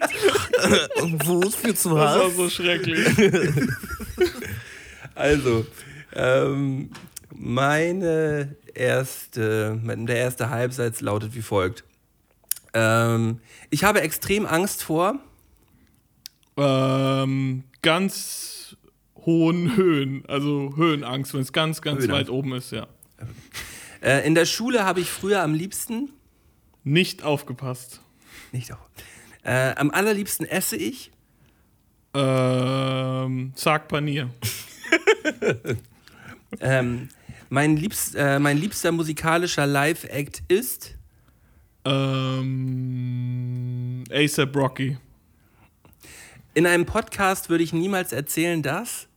und 1.00 1.26
Wut 1.26 1.54
führt 1.54 1.78
zu 1.78 1.88
Das 1.90 1.98
war 1.98 2.24
Hass. 2.26 2.36
so 2.36 2.48
schrecklich. 2.50 3.06
Also, 5.14 5.66
ähm, 6.14 6.90
meine 7.34 8.56
erste, 8.74 9.78
der 9.84 10.16
erste 10.16 10.48
Halbsatz 10.48 11.00
lautet 11.02 11.34
wie 11.34 11.42
folgt. 11.42 11.84
Ähm, 12.72 13.38
ich 13.68 13.84
habe 13.84 14.00
extrem 14.00 14.46
Angst 14.46 14.82
vor. 14.82 15.16
ähm, 16.56 17.64
ganz 17.82 18.51
hohen 19.24 19.76
Höhen. 19.76 20.24
Also 20.26 20.74
Höhenangst, 20.76 21.34
wenn 21.34 21.40
es 21.40 21.52
ganz, 21.52 21.82
ganz 21.82 22.02
Höhenangst. 22.02 22.28
weit 22.28 22.30
oben 22.30 22.54
ist, 22.54 22.72
ja. 22.72 22.86
Äh, 24.02 24.26
in 24.26 24.34
der 24.34 24.46
Schule 24.46 24.84
habe 24.84 25.00
ich 25.00 25.10
früher 25.10 25.42
am 25.42 25.54
liebsten. 25.54 26.10
Nicht 26.84 27.22
aufgepasst. 27.22 28.00
Nicht 28.50 28.72
auch. 28.72 28.88
Äh, 29.44 29.74
am 29.76 29.90
allerliebsten 29.90 30.46
esse 30.46 30.76
ich. 30.76 31.10
Ähm, 32.14 33.52
Sag 33.54 33.88
Panier. 33.88 34.30
Ähm, 36.60 37.08
mein, 37.48 37.76
liebst, 37.76 38.14
äh, 38.14 38.38
mein 38.38 38.58
liebster 38.58 38.92
musikalischer 38.92 39.66
Live-Act 39.66 40.42
ist. 40.48 40.94
Ähm, 41.84 42.44
ASAP 44.10 44.54
Rocky. 44.54 44.98
In 46.54 46.66
einem 46.66 46.84
Podcast 46.84 47.48
würde 47.50 47.64
ich 47.64 47.72
niemals 47.72 48.12
erzählen, 48.12 48.62
dass. 48.62 49.08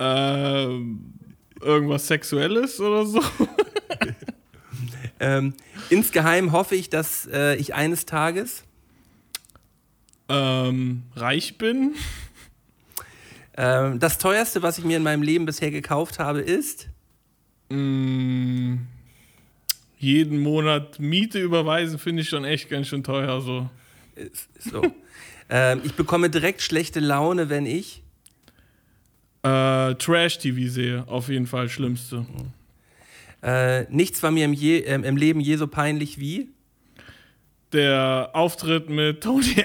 Ähm, 0.00 1.14
irgendwas 1.60 2.08
Sexuelles 2.08 2.80
oder 2.80 3.06
so. 3.06 3.22
Ähm, 5.20 5.52
insgeheim 5.90 6.50
hoffe 6.50 6.74
ich, 6.74 6.88
dass 6.88 7.28
äh, 7.30 7.54
ich 7.56 7.74
eines 7.74 8.06
Tages. 8.06 8.64
ähm, 10.30 11.02
reich 11.14 11.58
bin. 11.58 11.94
Ähm, 13.56 13.98
das 13.98 14.16
teuerste, 14.16 14.62
was 14.62 14.78
ich 14.78 14.84
mir 14.84 14.96
in 14.96 15.02
meinem 15.02 15.22
Leben 15.22 15.44
bisher 15.44 15.70
gekauft 15.70 16.18
habe, 16.18 16.40
ist. 16.40 16.88
Mm, 17.68 18.76
jeden 19.98 20.40
Monat 20.40 20.98
Miete 20.98 21.38
überweisen 21.38 21.98
finde 21.98 22.22
ich 22.22 22.30
schon 22.30 22.44
echt 22.44 22.70
ganz 22.70 22.88
schön 22.88 23.04
teuer. 23.04 23.40
So. 23.42 23.68
so. 24.58 24.82
ähm, 25.50 25.82
ich 25.84 25.94
bekomme 25.94 26.30
direkt 26.30 26.62
schlechte 26.62 27.00
Laune, 27.00 27.50
wenn 27.50 27.66
ich. 27.66 28.02
Äh, 29.42 29.94
Trash-TV 29.94 30.70
sehe, 30.70 31.04
auf 31.08 31.28
jeden 31.28 31.46
Fall 31.46 31.68
schlimmste. 31.68 32.26
Äh, 33.42 33.84
nichts 33.90 34.22
war 34.22 34.30
mir 34.30 34.44
im, 34.44 34.52
je, 34.52 34.78
ähm, 34.80 35.02
im 35.04 35.16
Leben 35.16 35.40
je 35.40 35.56
so 35.56 35.66
peinlich 35.66 36.18
wie. 36.20 36.48
Der 37.72 38.30
Auftritt 38.34 38.90
mit 38.90 39.22
Tony. 39.22 39.64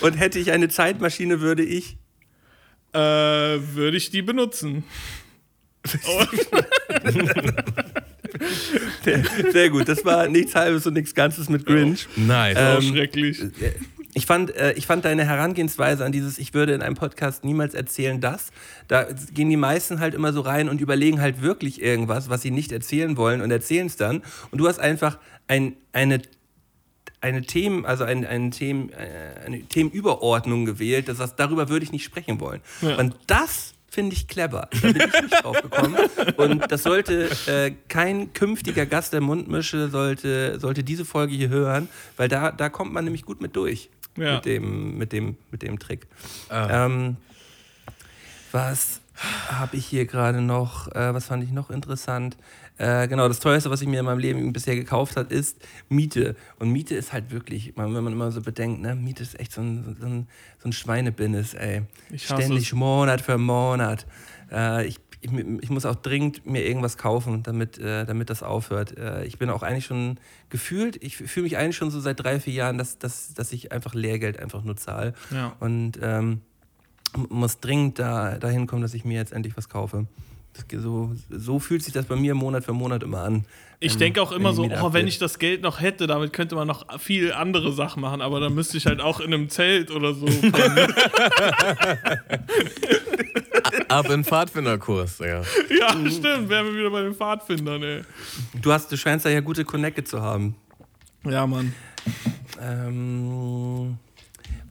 Und 0.00 0.14
hätte 0.14 0.38
ich 0.38 0.50
eine 0.52 0.68
Zeitmaschine, 0.68 1.40
würde 1.40 1.62
ich. 1.62 1.96
äh, 2.92 2.98
würde 2.98 3.96
ich 3.98 4.10
die 4.10 4.22
benutzen. 4.22 4.84
Sehr 9.52 9.70
gut, 9.70 9.88
das 9.88 10.04
war 10.04 10.28
nichts 10.28 10.54
Halbes 10.54 10.86
und 10.86 10.94
nichts 10.94 11.14
Ganzes 11.14 11.48
mit 11.48 11.64
Grinch. 11.66 12.06
Nice. 12.16 12.56
Auch 12.56 12.82
Ähm, 12.82 12.88
schrecklich. 12.94 13.38
Ich 14.16 14.24
fand, 14.24 14.56
äh, 14.56 14.72
ich 14.72 14.86
fand 14.86 15.04
deine 15.04 15.26
Herangehensweise 15.26 16.02
an 16.02 16.10
dieses, 16.10 16.38
ich 16.38 16.54
würde 16.54 16.72
in 16.72 16.80
einem 16.80 16.94
Podcast 16.94 17.44
niemals 17.44 17.74
erzählen, 17.74 18.18
das. 18.18 18.50
Da 18.88 19.02
gehen 19.34 19.50
die 19.50 19.58
meisten 19.58 20.00
halt 20.00 20.14
immer 20.14 20.32
so 20.32 20.40
rein 20.40 20.70
und 20.70 20.80
überlegen 20.80 21.20
halt 21.20 21.42
wirklich 21.42 21.82
irgendwas, 21.82 22.30
was 22.30 22.40
sie 22.40 22.50
nicht 22.50 22.72
erzählen 22.72 23.18
wollen 23.18 23.42
und 23.42 23.50
erzählen 23.50 23.86
es 23.86 23.96
dann. 23.96 24.22
Und 24.50 24.56
du 24.56 24.66
hast 24.68 24.78
einfach 24.78 25.18
ein, 25.48 25.76
eine, 25.92 26.22
eine 27.20 27.42
Themen, 27.42 27.84
also 27.84 28.04
ein, 28.04 28.24
ein 28.24 28.52
Themen, 28.52 28.88
äh, 28.88 29.44
eine 29.44 29.60
Themenüberordnung 29.64 30.64
gewählt, 30.64 31.10
das 31.10 31.20
heißt, 31.20 31.38
darüber 31.38 31.68
würde 31.68 31.84
ich 31.84 31.92
nicht 31.92 32.04
sprechen 32.04 32.40
wollen. 32.40 32.62
Ja. 32.80 32.96
Und 32.96 33.16
das 33.26 33.74
finde 33.90 34.14
ich 34.14 34.28
clever. 34.28 34.68
Da 34.72 34.80
bin 34.80 34.96
ich 34.96 35.22
nicht 35.22 35.44
drauf 35.44 35.60
gekommen. 35.60 35.96
Und 36.38 36.70
das 36.72 36.82
sollte 36.82 37.30
äh, 37.46 37.72
kein 37.88 38.32
künftiger 38.32 38.86
Gast 38.86 39.12
der 39.12 39.20
Mundmische 39.20 39.88
sollte, 39.88 40.58
sollte 40.58 40.84
diese 40.84 41.04
Folge 41.04 41.34
hier 41.34 41.48
hören, 41.50 41.88
weil 42.16 42.28
da, 42.28 42.50
da 42.50 42.68
kommt 42.70 42.92
man 42.92 43.04
nämlich 43.04 43.24
gut 43.24 43.40
mit 43.40 43.56
durch 43.56 43.90
Ja. 44.16 44.34
mit, 44.36 44.44
dem, 44.44 44.98
mit, 44.98 45.12
dem, 45.12 45.36
mit 45.50 45.62
dem 45.62 45.78
Trick. 45.78 46.06
Ähm, 46.50 47.16
was 48.52 49.00
habe 49.48 49.76
ich 49.76 49.86
hier 49.86 50.06
gerade 50.06 50.40
noch? 50.40 50.88
Äh, 50.94 51.14
was 51.14 51.26
fand 51.26 51.42
ich 51.44 51.50
noch 51.50 51.70
interessant? 51.70 52.36
Äh, 52.78 53.08
genau, 53.08 53.28
das 53.28 53.40
teuerste, 53.40 53.70
was 53.70 53.80
ich 53.80 53.88
mir 53.88 54.00
in 54.00 54.04
meinem 54.06 54.18
Leben 54.18 54.52
bisher 54.52 54.74
gekauft 54.76 55.16
habe, 55.16 55.32
ist 55.32 55.56
Miete. 55.88 56.36
Und 56.58 56.70
Miete 56.70 56.94
ist 56.94 57.12
halt 57.14 57.30
wirklich, 57.30 57.74
man- 57.76 57.94
wenn 57.94 58.04
man 58.04 58.12
immer 58.12 58.30
so 58.30 58.42
bedenkt, 58.42 58.82
ne, 58.82 58.94
Miete 58.94 59.22
ist 59.22 59.38
echt 59.40 59.52
so 59.52 59.62
ein, 59.62 59.96
so 59.98 60.06
ein, 60.06 60.26
so 60.62 60.68
ein 60.68 60.72
Schweinebinnis, 60.72 61.54
ey. 61.54 61.82
Ständig 62.16 62.66
es. 62.66 62.72
Monat 62.74 63.22
für 63.22 63.38
Monat. 63.38 64.06
Äh, 64.52 64.86
ich, 64.86 64.98
ich, 65.26 65.62
ich 65.62 65.70
muss 65.70 65.86
auch 65.86 65.96
dringend 65.96 66.46
mir 66.46 66.64
irgendwas 66.64 66.96
kaufen, 66.96 67.42
damit, 67.42 67.78
äh, 67.78 68.06
damit 68.06 68.30
das 68.30 68.42
aufhört. 68.42 68.96
Äh, 68.96 69.24
ich 69.24 69.38
bin 69.38 69.50
auch 69.50 69.62
eigentlich 69.62 69.86
schon 69.86 70.18
gefühlt, 70.50 71.02
ich 71.02 71.16
fühle 71.16 71.44
mich 71.44 71.56
eigentlich 71.56 71.76
schon 71.76 71.90
so 71.90 72.00
seit 72.00 72.20
drei, 72.20 72.40
vier 72.40 72.52
Jahren, 72.52 72.78
dass, 72.78 72.98
dass, 72.98 73.34
dass 73.34 73.52
ich 73.52 73.72
einfach 73.72 73.94
Lehrgeld 73.94 74.38
einfach 74.38 74.62
nur 74.62 74.76
zahle. 74.76 75.14
Ja. 75.30 75.56
Und 75.60 75.98
ähm, 76.02 76.40
muss 77.28 77.60
dringend 77.60 77.98
da, 77.98 78.38
dahin 78.38 78.66
kommen, 78.66 78.82
dass 78.82 78.94
ich 78.94 79.04
mir 79.04 79.16
jetzt 79.16 79.32
endlich 79.32 79.56
was 79.56 79.68
kaufe. 79.68 80.06
Das, 80.52 80.82
so, 80.82 81.14
so 81.28 81.58
fühlt 81.58 81.82
sich 81.82 81.92
das 81.92 82.06
bei 82.06 82.16
mir 82.16 82.34
Monat 82.34 82.64
für 82.64 82.72
Monat 82.72 83.02
immer 83.02 83.22
an. 83.22 83.44
Ich 83.78 83.98
denke 83.98 84.22
auch 84.22 84.32
immer 84.32 84.54
so, 84.54 84.64
oh, 84.64 84.92
wenn 84.94 85.06
ich 85.06 85.18
das 85.18 85.38
Geld 85.38 85.60
noch 85.60 85.80
hätte, 85.80 86.06
damit 86.06 86.32
könnte 86.32 86.54
man 86.54 86.66
noch 86.66 86.98
viel 86.98 87.32
andere 87.32 87.72
Sachen 87.72 88.00
machen, 88.00 88.22
aber 88.22 88.40
dann 88.40 88.54
müsste 88.54 88.78
ich 88.78 88.86
halt 88.86 89.02
auch 89.02 89.20
in 89.20 89.34
einem 89.34 89.50
Zelt 89.50 89.90
oder 89.90 90.14
so. 90.14 90.26
Ab 93.88 94.10
in 94.10 94.24
Pfadfinderkurs, 94.24 95.18
ja. 95.18 95.42
ja, 95.78 95.90
stimmt, 96.10 96.48
wären 96.48 96.66
wir 96.66 96.74
wieder 96.74 96.90
bei 96.90 97.02
den 97.02 97.14
Pfadfindern, 97.14 97.82
ey. 97.82 98.02
Du, 98.60 98.72
hast, 98.72 98.90
du 98.92 98.96
scheinst 98.96 99.24
da 99.26 99.30
ja 99.30 99.40
gute 99.40 99.64
Connecte 99.64 100.04
zu 100.04 100.20
haben. 100.22 100.56
Ja, 101.24 101.46
Mann. 101.46 101.74
Ähm, 102.60 103.98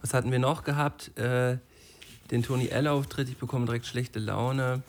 was 0.01 0.13
hatten 0.13 0.31
wir 0.31 0.39
noch 0.39 0.63
gehabt? 0.63 1.17
Äh, 1.17 1.57
den 2.31 2.43
Tony 2.43 2.67
L-Auftritt, 2.67 3.29
ich 3.29 3.37
bekomme 3.37 3.65
direkt 3.65 3.85
schlechte 3.85 4.19
Laune. 4.19 4.81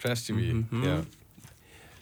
Trash 0.00 0.24
TV, 0.26 0.38
Mhm. 0.70 0.84
ja. 0.84 1.02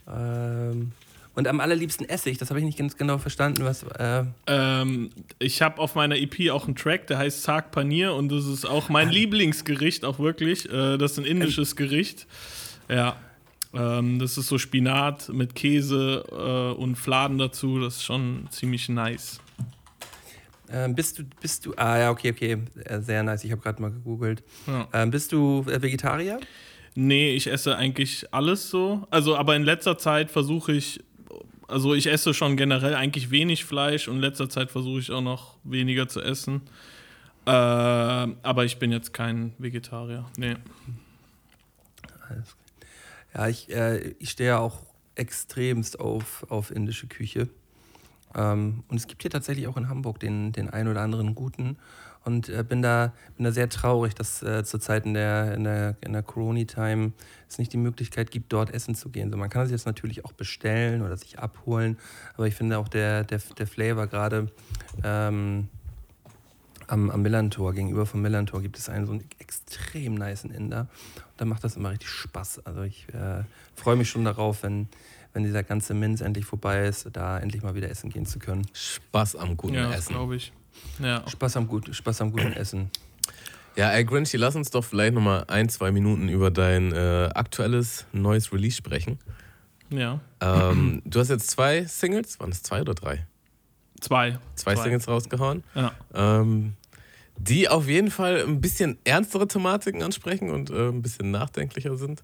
Ähm, 0.08 0.92
und 1.35 1.49
am 1.49 1.61
allerliebsten 1.61 2.09
esse 2.09 2.28
ich, 2.30 2.39
das 2.39 2.51
habe 2.51 2.61
ich 2.61 2.66
nicht 2.66 2.78
ganz 2.78 2.97
genau 2.97 3.18
verstanden. 3.18 3.64
Was, 3.64 3.83
äh, 3.85 4.24
Ähm, 4.47 5.11
ich 5.39 5.62
habe 5.62 5.80
auf 5.80 5.95
meiner 5.95 6.16
EP 6.16 6.51
auch 6.51 6.66
einen 6.66 6.76
Track, 6.76 7.07
der 7.07 7.18
heißt 7.18 7.43
Sag 7.43 7.70
Panier 7.70 8.14
und 8.14 8.30
das 8.30 8.47
ist 8.47 8.66
auch 8.66 8.89
mein 8.89 9.09
Lieblingsgericht, 9.09 10.05
auch 10.05 10.18
wirklich. 10.18 10.68
Äh, 10.70 10.99
das 10.99 11.12
ist 11.12 11.18
ein 11.18 11.24
indisches 11.24 11.76
Gericht. 11.76 12.26
Ja. 12.89 13.16
Ähm, 13.74 14.18
das 14.18 14.37
ist 14.37 14.49
so 14.49 14.59
Spinat 14.59 15.30
mit 15.30 15.55
Käse 15.55 16.24
äh, 16.30 16.78
und 16.78 16.97
Fladen 16.97 17.39
dazu. 17.39 17.80
Das 17.80 17.97
ist 17.97 18.05
schon 18.05 18.47
ziemlich 18.51 18.91
nice. 18.91 19.41
ähm, 20.70 20.95
bist 20.95 21.18
du, 21.18 21.22
bist 21.41 21.64
du, 21.64 21.72
ah 21.76 21.99
ja, 21.99 22.11
okay, 22.11 22.33
okay, 22.33 22.59
äh, 22.85 23.01
sehr 23.01 23.22
nice, 23.22 23.45
ich 23.45 23.53
habe 23.53 23.62
gerade 23.62 23.80
mal 23.80 23.91
gegoogelt. 23.91 24.43
Ja. 24.66 24.87
Ähm, 24.93 25.11
bist 25.11 25.33
du 25.33 25.64
äh, 25.68 25.80
Vegetarier? 25.80 26.41
Nee, 26.95 27.35
ich 27.35 27.47
esse 27.47 27.74
eigentlich 27.76 28.26
alles 28.35 28.68
so. 28.68 29.07
Also, 29.11 29.37
aber 29.37 29.57
in 29.57 29.62
letzter 29.62 29.97
Zeit 29.97 30.30
versuche 30.30 30.72
ich, 30.72 31.01
also 31.68 31.94
ich 31.94 32.06
esse 32.06 32.34
schon 32.34 32.56
generell 32.56 32.94
eigentlich 32.94 33.30
wenig 33.30 33.64
Fleisch 33.64 34.08
und 34.08 34.16
in 34.16 34.20
letzter 34.20 34.48
Zeit 34.48 34.70
versuche 34.70 35.00
ich 35.00 35.10
auch 35.10 35.20
noch 35.20 35.56
weniger 35.64 36.08
zu 36.08 36.20
essen. 36.20 36.62
Äh, 37.46 37.50
aber 37.50 38.64
ich 38.64 38.78
bin 38.78 38.92
jetzt 38.92 39.12
kein 39.12 39.52
Vegetarier. 39.58 40.24
Nee. 40.36 40.56
Ja, 43.34 43.48
ich, 43.48 43.70
äh, 43.70 44.14
ich 44.18 44.30
stehe 44.30 44.50
ja 44.50 44.58
auch 44.58 44.80
extremst 45.14 45.98
auf, 46.00 46.46
auf 46.50 46.70
indische 46.70 47.06
Küche. 47.06 47.48
Ähm, 48.34 48.84
und 48.88 48.96
es 48.96 49.06
gibt 49.06 49.22
hier 49.22 49.30
tatsächlich 49.30 49.66
auch 49.66 49.76
in 49.76 49.88
Hamburg 49.88 50.20
den, 50.20 50.52
den 50.52 50.70
einen 50.70 50.88
oder 50.88 51.00
anderen 51.00 51.34
guten. 51.34 51.78
Und 52.24 52.48
äh, 52.48 52.64
bin, 52.66 52.82
da, 52.82 53.12
bin 53.36 53.44
da 53.44 53.52
sehr 53.52 53.68
traurig, 53.68 54.14
dass 54.14 54.42
äh, 54.42 54.64
zurzeit 54.64 55.06
in 55.06 55.14
der, 55.14 55.54
in 55.54 55.64
der, 55.64 55.96
in 56.00 56.12
der 56.12 56.22
Corona-Time 56.22 57.12
es 57.48 57.58
nicht 57.58 57.72
die 57.72 57.76
Möglichkeit 57.78 58.30
gibt, 58.30 58.52
dort 58.52 58.72
essen 58.72 58.94
zu 58.94 59.08
gehen. 59.08 59.30
So, 59.30 59.36
man 59.36 59.50
kann 59.50 59.64
es 59.64 59.70
jetzt 59.70 59.86
natürlich 59.86 60.24
auch 60.24 60.32
bestellen 60.32 61.02
oder 61.02 61.16
sich 61.16 61.38
abholen, 61.38 61.98
aber 62.34 62.46
ich 62.46 62.54
finde 62.54 62.78
auch 62.78 62.88
der, 62.88 63.24
der, 63.24 63.40
der 63.58 63.66
Flavor 63.66 64.06
gerade 64.06 64.50
ähm, 65.02 65.68
am, 66.86 67.10
am 67.10 67.22
Millantor, 67.22 67.72
gegenüber 67.72 68.06
vom 68.06 68.22
Millantor, 68.22 68.60
gibt 68.62 68.78
es 68.78 68.88
einen 68.88 69.06
so 69.06 69.12
einen 69.12 69.24
extrem 69.38 70.14
niceen 70.14 70.50
Inder. 70.52 70.80
Und 71.16 71.22
da 71.38 71.44
macht 71.44 71.64
das 71.64 71.76
immer 71.76 71.90
richtig 71.90 72.08
Spaß. 72.08 72.66
Also 72.66 72.82
ich 72.82 73.06
äh, 73.14 73.44
freue 73.74 73.96
mich 73.96 74.10
schon 74.10 74.24
darauf, 74.24 74.62
wenn, 74.62 74.88
wenn 75.32 75.42
dieser 75.42 75.62
ganze 75.62 75.94
Minz 75.94 76.20
endlich 76.20 76.44
vorbei 76.44 76.86
ist, 76.86 77.08
da 77.12 77.38
endlich 77.38 77.62
mal 77.62 77.74
wieder 77.74 77.88
essen 77.90 78.10
gehen 78.10 78.26
zu 78.26 78.38
können. 78.38 78.66
Spaß 78.74 79.36
am 79.36 79.56
guten 79.56 79.74
Ja, 79.74 79.92
Essen. 79.92 80.12
glaube 80.12 80.36
ich. 80.36 80.52
Ja. 80.98 81.22
Spaß 81.28 81.56
am, 81.56 81.66
gut, 81.68 81.94
Spaß 81.94 82.20
am 82.22 82.32
guten 82.32 82.52
Essen. 82.52 82.90
Ja, 83.76 83.90
ey 83.92 84.04
Grinchy, 84.04 84.36
lass 84.36 84.54
uns 84.54 84.70
doch 84.70 84.84
vielleicht 84.84 85.14
nochmal 85.14 85.44
ein, 85.48 85.68
zwei 85.68 85.90
Minuten 85.92 86.28
über 86.28 86.50
dein 86.50 86.92
äh, 86.92 87.30
aktuelles 87.34 88.06
neues 88.12 88.52
Release 88.52 88.76
sprechen. 88.76 89.18
ja. 89.90 90.20
Ähm, 90.40 91.00
du 91.06 91.20
hast 91.20 91.30
jetzt 91.30 91.48
zwei 91.50 91.84
Singles, 91.84 92.38
waren 92.40 92.50
es 92.50 92.62
zwei 92.62 92.80
oder 92.82 92.94
drei? 92.94 93.26
Zwei. 94.00 94.38
Zwei, 94.56 94.74
Singles 94.76 95.06
rausgehauen, 95.08 95.62
Ja. 95.74 95.92
ähm, 96.12 96.74
die 97.38 97.68
auf 97.68 97.88
jeden 97.88 98.10
Fall 98.10 98.42
ein 98.46 98.60
bisschen 98.60 98.98
ernstere 99.04 99.48
Thematiken 99.48 100.02
ansprechen 100.02 100.50
und 100.50 100.70
äh, 100.70 100.88
ein 100.88 101.00
bisschen 101.02 101.30
nachdenklicher 101.30 101.96
sind. 101.96 102.22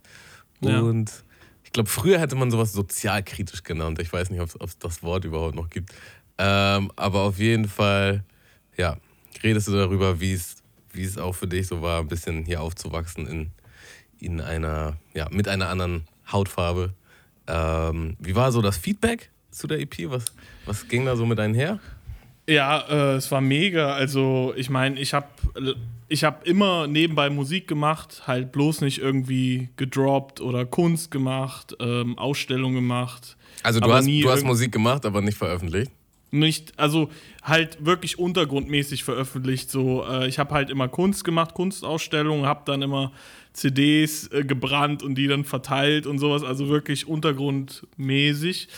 Ja. 0.61 0.81
Und 0.81 1.25
ich 1.65 1.73
glaube, 1.73 1.89
früher 1.89 2.19
hätte 2.19 2.37
man 2.37 2.51
sowas 2.51 2.73
sozialkritisch 2.73 3.63
genannt. 3.63 4.01
Ich 4.01 4.13
weiß 4.13 4.31
nicht, 4.31 4.41
ob 4.41 4.63
es 4.63 4.79
das 4.79 5.03
Wort 5.03 5.25
überhaupt 5.25 5.55
noch 5.55 5.71
gibt. 5.71 5.95
Ähm, 6.37 6.91
aber 6.97 7.21
auf 7.23 7.39
jeden 7.39 7.69
Fall, 7.69 8.25
ja, 8.79 8.97
redest 9.43 9.69
du 9.69 9.73
darüber, 9.73 10.21
wie 10.21 10.33
es 10.33 10.59
wie 10.93 11.05
es 11.05 11.19
auch 11.19 11.35
für 11.35 11.47
dich 11.47 11.67
so 11.67 11.83
war, 11.83 12.01
ein 12.01 12.09
bisschen 12.09 12.45
hier 12.45 12.61
aufzuwachsen 12.61 13.27
in, 13.27 13.51
in 14.19 14.41
einer, 14.41 14.97
ja, 15.15 15.29
mit 15.31 15.49
einer 15.49 15.69
anderen 15.69 16.05
Hautfarbe. 16.31 16.93
Ähm, 17.47 18.17
wie 18.19 18.35
war 18.35 18.53
so 18.53 18.61
das 18.61 18.77
Feedback 18.77 19.31
zu 19.51 19.67
der 19.67 19.81
EP? 19.81 20.11
Was, 20.11 20.27
was 20.67 20.89
ging 20.89 21.07
da 21.07 21.17
so 21.17 21.25
mit 21.25 21.41
einher? 21.41 21.79
Ja, 22.47 22.81
äh, 22.89 23.17
es 23.17 23.31
war 23.31 23.41
mega. 23.41 23.93
Also, 23.93 24.55
ich 24.57 24.71
meine, 24.71 24.99
ich 24.99 25.15
habe 25.15 25.29
ich 26.09 26.25
hab 26.25 26.47
immer 26.47 26.87
nebenbei 26.87 27.29
Musik 27.29 27.69
gemacht, 27.69 28.23
halt 28.27 28.53
bloß 28.53 28.81
nicht 28.81 28.99
irgendwie 28.99 29.69
gedroppt 29.77 30.41
oder 30.41 30.65
Kunst 30.65 31.11
gemacht, 31.11 31.77
ähm, 31.81 32.19
Ausstellungen 32.19 32.77
gemacht. 32.77 33.37
Also 33.63 33.81
du 33.81 33.93
hast, 33.93 34.07
du 34.07 34.31
hast 34.31 34.45
Musik 34.45 34.73
gemacht, 34.73 35.05
aber 35.05 35.21
nicht 35.21 35.37
veröffentlicht. 35.37 35.93
Nicht, 36.31 36.79
also 36.79 37.09
halt 37.43 37.85
wirklich 37.85 38.19
untergrundmäßig 38.19 39.03
veröffentlicht. 39.05 39.71
So, 39.71 40.05
äh, 40.05 40.29
ich 40.29 40.39
habe 40.39 40.55
halt 40.55 40.69
immer 40.69 40.89
Kunst 40.89 41.25
gemacht, 41.25 41.55
Kunstausstellungen, 41.55 42.45
habe 42.45 42.63
dann 42.67 42.83
immer 42.83 43.13
CDs 43.55 44.29
äh, 44.29 44.45
gebrannt 44.45 45.03
und 45.03 45.15
die 45.15 45.27
dann 45.27 45.45
verteilt 45.45 46.07
und 46.07 46.19
sowas. 46.19 46.43
Also 46.43 46.69
wirklich 46.69 47.09
untergrundmäßig. 47.09 48.69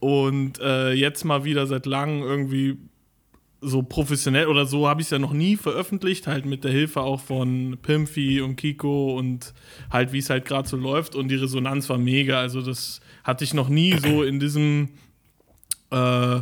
Und 0.00 0.58
äh, 0.58 0.92
jetzt 0.92 1.24
mal 1.24 1.44
wieder 1.44 1.66
seit 1.66 1.86
langem 1.86 2.22
irgendwie 2.22 2.76
so 3.60 3.82
professionell 3.82 4.46
oder 4.46 4.66
so 4.66 4.88
habe 4.88 5.00
ich 5.00 5.06
es 5.06 5.10
ja 5.10 5.18
noch 5.18 5.32
nie 5.32 5.56
veröffentlicht, 5.56 6.26
halt 6.26 6.44
mit 6.44 6.64
der 6.64 6.70
Hilfe 6.70 7.00
auch 7.00 7.20
von 7.20 7.78
Pimpfi 7.82 8.40
und 8.40 8.56
Kiko 8.56 9.16
und 9.16 9.54
halt 9.90 10.12
wie 10.12 10.18
es 10.18 10.30
halt 10.30 10.44
gerade 10.44 10.68
so 10.68 10.76
läuft 10.76 11.14
und 11.14 11.28
die 11.28 11.36
Resonanz 11.36 11.88
war 11.88 11.98
mega, 11.98 12.38
also 12.38 12.60
das 12.60 13.00
hatte 13.24 13.44
ich 13.44 13.54
noch 13.54 13.68
nie 13.68 13.96
so 13.98 14.22
in 14.22 14.40
diesem 14.40 14.90
äh, 15.90 16.40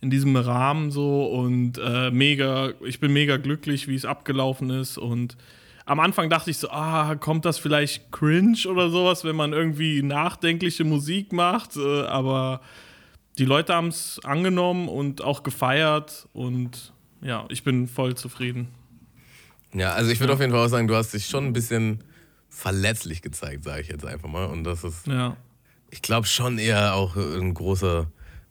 in 0.00 0.10
diesem 0.10 0.36
Rahmen 0.36 0.90
so 0.90 1.26
und 1.26 1.78
äh, 1.78 2.10
mega, 2.10 2.72
ich 2.84 3.00
bin 3.00 3.12
mega 3.12 3.36
glücklich, 3.38 3.88
wie 3.88 3.94
es 3.94 4.04
abgelaufen 4.04 4.70
ist 4.70 4.98
und 4.98 5.36
am 5.86 6.00
Anfang 6.00 6.28
dachte 6.28 6.50
ich 6.50 6.58
so, 6.58 6.68
ah, 6.70 7.14
kommt 7.14 7.44
das 7.44 7.58
vielleicht 7.58 8.10
cringe 8.10 8.58
oder 8.68 8.90
sowas, 8.90 9.22
wenn 9.24 9.36
man 9.36 9.52
irgendwie 9.52 10.02
nachdenkliche 10.02 10.84
Musik 10.84 11.32
macht, 11.32 11.76
äh, 11.76 12.02
aber 12.02 12.60
die 13.38 13.44
Leute 13.44 13.74
haben 13.74 13.88
es 13.88 14.18
angenommen 14.24 14.88
und 14.88 15.22
auch 15.22 15.42
gefeiert 15.42 16.28
und 16.32 16.92
ja, 17.22 17.44
ich 17.48 17.64
bin 17.64 17.86
voll 17.88 18.14
zufrieden. 18.16 18.68
Ja, 19.74 19.92
also 19.92 20.10
ich 20.10 20.20
würde 20.20 20.32
auf 20.32 20.40
jeden 20.40 20.52
Fall 20.52 20.64
auch 20.64 20.68
sagen, 20.68 20.88
du 20.88 20.94
hast 20.94 21.12
dich 21.12 21.26
schon 21.26 21.46
ein 21.46 21.52
bisschen 21.52 22.02
verletzlich 22.48 23.20
gezeigt, 23.22 23.64
sage 23.64 23.82
ich 23.82 23.88
jetzt 23.88 24.06
einfach 24.06 24.28
mal. 24.28 24.46
Und 24.46 24.64
das 24.64 24.84
ist, 24.84 25.06
Ja. 25.06 25.36
ich 25.90 26.00
glaube, 26.02 26.26
schon 26.26 26.58
eher 26.58 26.94
auch 26.94 27.16
ein 27.16 27.52
großer 27.52 28.06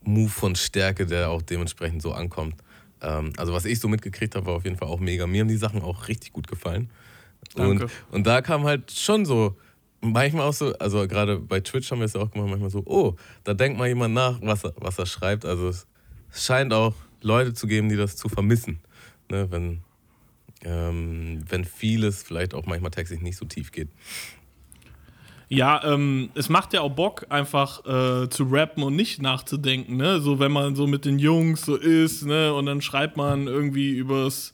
Move 0.06 0.30
von 0.30 0.56
Stärke, 0.56 1.06
der 1.06 1.30
auch 1.30 1.42
dementsprechend 1.42 2.02
so 2.02 2.14
ankommt. 2.14 2.56
Ähm, 3.02 3.34
also 3.38 3.54
was 3.54 3.66
ich 3.66 3.80
so 3.80 3.88
mitgekriegt 3.88 4.36
habe, 4.36 4.46
war 4.46 4.54
auf 4.56 4.64
jeden 4.64 4.78
Fall 4.78 4.88
auch 4.88 5.00
mega. 5.00 5.28
Mir 5.28 5.42
haben 5.42 5.48
die 5.48 5.58
Sachen 5.58 5.82
auch 5.82 6.08
richtig 6.08 6.34
gut 6.34 6.48
gefallen. 6.48 6.90
Danke. 7.56 7.86
Und, 7.86 7.92
und 8.12 8.28
da 8.28 8.42
kam 8.42 8.64
halt 8.64 8.92
schon 8.92 9.26
so, 9.26 9.56
manchmal 10.02 10.48
auch 10.48 10.54
so, 10.54 10.74
also 10.78 11.08
gerade 11.08 11.40
bei 11.40 11.60
Twitch 11.60 11.92
haben 11.92 12.00
wir 12.00 12.06
es 12.06 12.14
ja 12.14 12.22
auch 12.22 12.32
gemacht, 12.32 12.50
manchmal 12.50 12.70
so, 12.70 12.84
oh, 12.86 13.16
da 13.44 13.54
denkt 13.54 13.78
mal 13.78 13.88
jemand 13.88 14.14
nach, 14.14 14.40
was 14.42 14.64
er, 14.64 14.74
was 14.78 14.98
er 15.00 15.06
schreibt. 15.06 15.46
Also 15.46 15.70
es 15.70 15.88
scheint 16.32 16.74
auch 16.74 16.96
Leute 17.22 17.54
zu 17.54 17.68
geben, 17.68 17.90
die 17.90 17.96
das 17.96 18.16
zu 18.16 18.30
vermissen. 18.30 18.80
Ne, 19.30 19.50
wenn, 19.50 19.82
ähm, 20.64 21.44
wenn 21.50 21.66
vieles 21.66 22.22
vielleicht 22.22 22.54
auch 22.54 22.66
manchmal 22.68 22.92
textlich 22.92 23.22
nicht 23.22 23.38
so 23.38 23.46
tief 23.46 23.72
geht. 23.72 23.90
Ja, 25.48 25.82
ähm, 25.84 26.30
es 26.34 26.50
macht 26.50 26.74
ja 26.74 26.82
auch 26.82 26.92
Bock, 26.92 27.28
einfach 27.30 27.86
äh, 27.86 28.30
zu 28.30 28.46
rappen 28.50 28.84
und 28.84 28.96
nicht 28.96 29.22
nachzudenken, 29.22 29.98
ne? 29.98 30.20
So, 30.20 30.40
wenn 30.40 30.52
man 30.52 30.76
so 30.76 30.88
mit 30.88 31.06
den 31.06 31.20
Jungs 31.20 31.62
so 31.62 31.76
ist, 31.76 32.26
ne? 32.26 32.54
Und 32.54 32.66
dann 32.66 32.82
schreibt 32.82 33.16
man 33.16 33.48
irgendwie 33.48 33.92
übers 33.92 34.54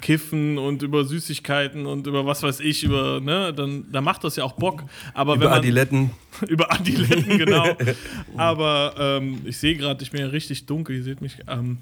Kiffen 0.00 0.58
und 0.58 0.82
über 0.82 1.04
Süßigkeiten 1.04 1.86
und 1.86 2.06
über 2.06 2.24
was 2.24 2.42
weiß 2.42 2.60
ich, 2.60 2.84
über, 2.84 3.20
ne? 3.20 3.52
Dann, 3.54 3.90
dann 3.90 4.04
macht 4.04 4.22
das 4.22 4.36
ja 4.36 4.44
auch 4.44 4.52
Bock. 4.52 4.84
Aber 5.14 5.34
wenn 5.34 5.40
Über 5.40 5.50
man, 5.50 5.58
Adiletten. 5.58 6.10
über 6.48 6.72
Adiletten, 6.72 7.38
genau. 7.38 7.76
aber 8.36 8.94
ähm, 8.98 9.40
ich 9.44 9.56
sehe 9.56 9.76
gerade, 9.76 10.02
ich 10.02 10.10
bin 10.10 10.20
ja 10.20 10.28
richtig 10.28 10.66
dunkel, 10.66 10.96
ihr 10.96 11.02
seht 11.02 11.20
mich. 11.20 11.38
Ähm, 11.48 11.78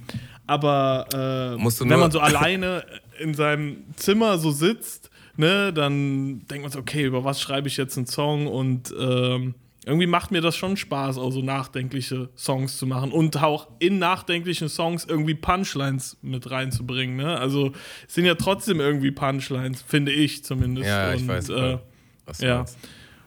aber 0.47 1.07
äh, 1.13 1.89
wenn 1.89 2.01
man 2.01 2.11
so 2.11 2.21
alleine 2.21 2.85
in 3.19 3.35
seinem 3.35 3.85
Zimmer 3.97 4.39
so 4.39 4.51
sitzt, 4.51 5.11
ne, 5.37 5.73
dann 5.73 6.47
denkt 6.47 6.63
man 6.63 6.71
so, 6.73 6.79
okay, 6.79 7.05
über 7.05 7.25
was 7.25 7.41
schreibe 7.41 7.69
ich 7.69 7.77
jetzt 7.77 7.97
einen 7.97 8.07
Song? 8.07 8.47
Und 8.47 8.95
ähm, 8.99 9.55
irgendwie 9.85 10.07
macht 10.07 10.33
mir 10.33 10.41
das 10.41 10.57
schon 10.57 10.77
Spaß, 10.77 11.17
auch 11.19 11.31
so 11.31 11.43
nachdenkliche 11.43 12.29
Songs 12.37 12.77
zu 12.77 12.87
machen 12.87 13.13
und 13.13 13.41
auch 13.43 13.69
in 13.79 13.99
nachdenklichen 13.99 14.69
Songs 14.69 15.05
irgendwie 15.05 15.35
Punchlines 15.35 16.17
mit 16.23 16.51
reinzubringen. 16.51 17.17
Ne? 17.17 17.39
Also 17.39 17.73
es 18.07 18.15
sind 18.15 18.25
ja 18.25 18.35
trotzdem 18.35 18.81
irgendwie 18.81 19.13
Punchlines, 19.13 19.83
finde 19.83 20.13
ich 20.13 20.45
zumindest. 20.45 20.89
Ja, 20.89 21.15
ich 21.15 21.23
und, 21.23 21.29
weiß, 21.29 21.49
Äh, 21.51 21.79
was 22.25 22.41
ja. 22.41 22.57
meinst. 22.57 22.79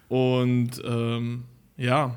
und 0.10 0.72
ähm, 0.84 1.46
ja, 1.78 2.16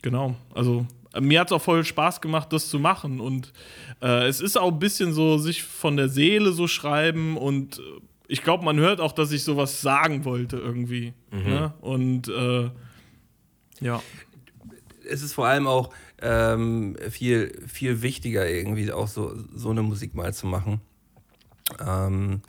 genau. 0.00 0.34
Also 0.54 0.86
äh, 1.12 1.20
mir 1.20 1.40
hat 1.40 1.48
es 1.48 1.52
auch 1.52 1.62
voll 1.62 1.84
Spaß 1.84 2.20
gemacht, 2.20 2.52
das 2.52 2.68
zu 2.70 2.78
machen. 2.78 3.20
Und 3.20 3.52
äh, 4.00 4.26
es 4.26 4.40
ist 4.40 4.56
auch 4.56 4.72
ein 4.72 4.78
bisschen 4.78 5.12
so, 5.12 5.36
sich 5.38 5.62
von 5.62 5.96
der 5.96 6.08
Seele 6.08 6.52
so 6.52 6.66
schreiben. 6.66 7.36
Und 7.36 7.78
äh, 7.78 7.82
ich 8.28 8.42
glaube, 8.42 8.64
man 8.64 8.78
hört 8.78 9.00
auch, 9.00 9.12
dass 9.12 9.32
ich 9.32 9.42
sowas 9.42 9.80
sagen 9.80 10.24
wollte 10.24 10.58
irgendwie. 10.58 11.14
Ne? 11.32 11.72
Und 11.80 12.28
äh, 12.28 12.70
ja. 13.80 14.02
es 15.08 15.22
ist 15.22 15.32
vor 15.32 15.46
allem 15.46 15.66
auch 15.66 15.90
ähm, 16.20 16.96
viel, 17.10 17.58
viel 17.66 18.02
wichtiger, 18.02 18.48
irgendwie 18.48 18.92
auch 18.92 19.08
so, 19.08 19.34
so 19.54 19.70
eine 19.70 19.82
Musik 19.82 20.14
mal 20.14 20.34
zu 20.34 20.46
machen, 20.46 20.80
ähm, 21.80 22.42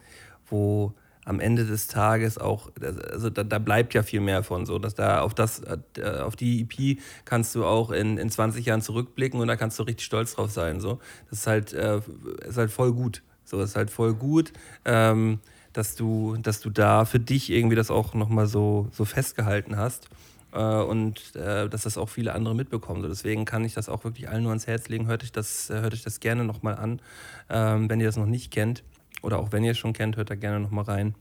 wo 0.48 0.94
am 1.26 1.40
Ende 1.40 1.66
des 1.66 1.88
Tages 1.88 2.40
auch, 2.40 2.72
also 3.12 3.30
da, 3.30 3.44
da 3.44 3.60
bleibt 3.60 3.94
ja 3.94 4.02
viel 4.02 4.20
mehr 4.20 4.42
von, 4.42 4.66
so 4.66 4.80
dass 4.80 4.96
da 4.96 5.22
auf 5.22 5.36
das, 5.36 5.62
äh, 5.62 6.20
auf 6.22 6.36
die 6.36 6.62
EP 6.62 7.00
kannst 7.24 7.54
du 7.54 7.66
auch 7.66 7.92
in, 7.92 8.18
in 8.18 8.32
20 8.32 8.66
Jahren 8.66 8.82
zurückblicken 8.82 9.40
und 9.40 9.48
da 9.48 9.56
kannst 9.56 9.78
du 9.78 9.84
richtig 9.84 10.06
stolz 10.06 10.34
drauf 10.34 10.50
sein, 10.50 10.80
so. 10.80 11.00
Das 11.30 11.40
ist 11.40 11.48
halt, 11.48 11.74
äh, 11.74 12.02
ist 12.48 12.58
halt 12.58 12.72
voll 12.72 12.94
gut, 12.94 13.22
so, 13.46 13.60
das 13.60 13.72
ist 13.72 13.76
halt 13.76 13.92
voll 13.92 14.16
gut, 14.16 14.52
ähm, 14.86 15.40
dass 15.74 15.96
du, 15.96 16.38
dass 16.38 16.62
du 16.62 16.70
da 16.70 17.06
für 17.06 17.20
dich 17.20 17.50
irgendwie 17.50 17.76
das 17.76 17.92
auch 17.92 18.14
nochmal 18.14 18.48
so, 18.48 18.88
so 18.92 19.06
festgehalten 19.06 19.78
hast 19.78 20.10
äh, 20.52 20.60
und 20.60 21.36
äh, 21.36 21.70
dass 21.70 21.84
das 21.84 21.98
auch 21.98 22.10
viele 22.10 22.34
andere 22.34 22.56
mitbekommen. 22.56 23.02
So, 23.02 23.08
deswegen 23.08 23.46
kann 23.46 23.64
ich 23.64 23.74
das 23.74 23.90
auch 23.90 24.04
wirklich 24.04 24.30
allen 24.30 24.44
nur 24.44 24.52
ans 24.52 24.68
Herz 24.68 24.90
legen. 24.90 25.08
Hört 25.08 25.24
euch 25.24 25.32
das, 25.32 25.70
äh, 25.70 25.82
hört 25.82 25.94
euch 25.94 26.04
das 26.04 26.20
gerne 26.20 26.44
nochmal 26.44 26.76
an, 26.76 27.02
ähm, 27.50 27.90
wenn 27.90 28.00
ihr 28.00 28.08
das 28.08 28.18
noch 28.18 28.26
nicht 28.26 28.52
kennt. 28.52 28.84
Oder 29.22 29.40
auch 29.40 29.52
wenn 29.52 29.64
ihr 29.64 29.72
es 29.72 29.78
schon 29.78 29.94
kennt, 29.94 30.18
hört 30.18 30.30
da 30.30 30.36
gerne 30.36 30.60
nochmal 30.60 30.86
rein, 30.86 31.16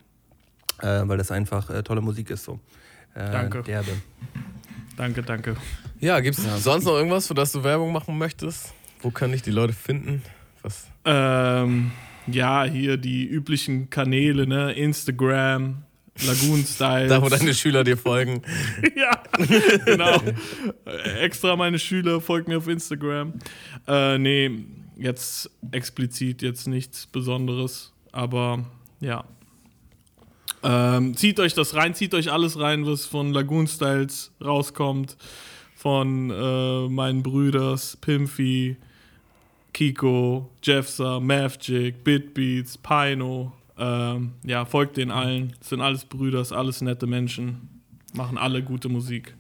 äh, 0.81 1.03
weil 1.05 1.19
das 1.19 1.31
einfach 1.31 1.69
äh, 1.71 1.83
tolle 1.83 2.01
Musik 2.01 2.31
ist. 2.31 2.45
So. 2.45 2.61
Äh, 3.15 3.31
Danke. 3.31 3.63
Derbe. 3.63 3.93
Danke, 4.97 5.23
danke. 5.23 5.57
Ja, 6.01 6.19
gibt 6.19 6.37
es 6.37 6.65
sonst 6.65 6.85
noch 6.85 6.95
irgendwas, 6.95 7.29
für 7.29 7.35
das 7.35 7.53
du 7.53 7.63
Werbung 7.63 7.93
machen 7.93 8.19
möchtest? 8.19 8.73
Wo 9.01 9.13
kann 9.13 9.33
ich 9.33 9.43
die 9.43 9.53
Leute 9.53 9.73
finden? 9.73 10.23
Was? 10.63 10.89
Ähm, 11.05 11.93
ja, 12.33 12.64
hier 12.64 12.97
die 12.97 13.26
üblichen 13.26 13.91
Kanäle, 13.91 14.47
ne? 14.47 14.72
Instagram, 14.72 15.85
Lagoon 16.26 16.64
Styles. 16.64 17.09
Da, 17.09 17.22
wo 17.22 17.29
deine 17.29 17.55
Schüler 17.55 17.85
dir 17.85 17.97
folgen. 17.97 18.43
ja, 18.97 19.22
genau. 19.85 20.20
Äh, 20.87 21.20
Extra 21.20 21.57
meine 21.57 21.79
Schüler 21.79 22.20
folgen 22.20 22.51
mir 22.51 22.59
auf 22.59 22.68
Instagram. 22.68 23.35
Äh, 23.87 24.18
nee, 24.18 24.51
jetzt 24.97 25.51
explizit 25.70 26.43
jetzt 26.43 26.66
nichts 26.66 27.07
Besonderes. 27.07 27.93
Aber 28.12 28.64
ja. 29.01 29.24
Ähm, 30.62 31.16
zieht 31.16 31.39
euch 31.39 31.55
das 31.55 31.74
rein, 31.74 31.95
zieht 31.95 32.14
euch 32.14 32.33
alles 32.33 32.59
rein, 32.59 32.85
was 32.85 33.07
von 33.07 33.33
Lagoon 33.33 33.68
Styles 33.68 34.33
rauskommt. 34.43 35.16
Von 35.76 36.31
äh, 36.31 36.89
meinen 36.89 37.22
Brüders, 37.22 37.97
Pimpy, 38.01 38.76
Kiko, 39.83 40.51
Jeffsa, 40.61 41.20
Mavjig, 41.20 42.03
Bitbeats, 42.03 42.76
Pino. 42.76 43.53
Ähm, 43.79 44.33
ja, 44.43 44.64
folgt 44.64 44.97
den 44.97 45.12
allen. 45.12 45.53
Sind 45.61 45.81
alles 45.81 46.05
Brüder, 46.05 46.45
sind 46.45 46.57
alles 46.57 46.81
nette 46.81 47.07
Menschen. 47.07 47.68
Machen 48.12 48.39
alle 48.39 48.61
gute 48.64 48.89
Musik. 48.89 49.37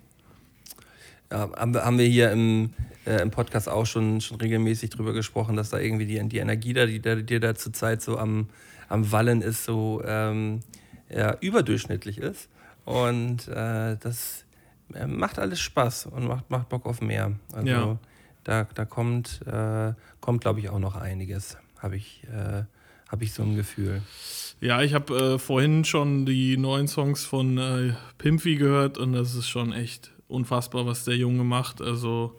Ja, 1.32 1.50
haben, 1.56 1.98
wir, 1.98 2.04
hier 2.04 2.30
im, 2.30 2.70
äh, 3.04 3.20
im 3.20 3.32
Podcast 3.32 3.68
auch 3.68 3.84
schon, 3.84 4.20
schon 4.20 4.36
regelmäßig 4.40 4.90
drüber 4.90 5.12
gesprochen, 5.12 5.56
dass 5.56 5.70
da 5.70 5.80
irgendwie 5.80 6.06
die, 6.06 6.22
die 6.28 6.38
Energie 6.38 6.72
da, 6.72 6.86
die, 6.86 7.00
da- 7.02 7.16
die 7.16 7.40
da 7.40 7.56
zurzeit 7.56 8.00
so 8.00 8.16
am, 8.16 8.46
am 8.88 9.10
Wallen 9.10 9.42
ist, 9.42 9.64
so 9.64 10.00
ähm, 10.06 10.60
ja, 11.10 11.36
überdurchschnittlich 11.40 12.18
ist. 12.18 12.48
Und 12.84 13.48
äh, 13.48 13.96
das 13.98 14.44
äh, 14.94 15.04
macht 15.08 15.40
alles 15.40 15.58
Spaß 15.58 16.06
und 16.06 16.28
macht, 16.28 16.48
macht 16.48 16.68
Bock 16.68 16.86
auf 16.86 17.00
mehr. 17.00 17.32
Also 17.52 17.66
Ja. 17.68 17.98
da, 18.44 18.68
da 18.72 18.84
kommt, 18.84 19.40
äh, 19.48 19.92
kommt 20.28 20.42
glaube 20.42 20.60
ich, 20.60 20.68
auch 20.68 20.78
noch 20.78 20.94
einiges. 20.94 21.56
Habe 21.78 21.96
ich, 21.96 22.22
äh, 22.24 22.64
hab 23.08 23.22
ich 23.22 23.32
so 23.32 23.42
ein 23.42 23.56
Gefühl. 23.56 24.02
Ja, 24.60 24.82
ich 24.82 24.92
habe 24.92 25.16
äh, 25.16 25.38
vorhin 25.38 25.86
schon 25.86 26.26
die 26.26 26.58
neuen 26.58 26.86
Songs 26.86 27.24
von 27.24 27.56
äh, 27.56 27.94
Pimpy 28.18 28.56
gehört 28.56 28.98
und 28.98 29.14
das 29.14 29.34
ist 29.34 29.48
schon 29.48 29.72
echt 29.72 30.10
unfassbar, 30.28 30.84
was 30.84 31.04
der 31.04 31.16
Junge 31.16 31.44
macht. 31.44 31.80
Also 31.80 32.38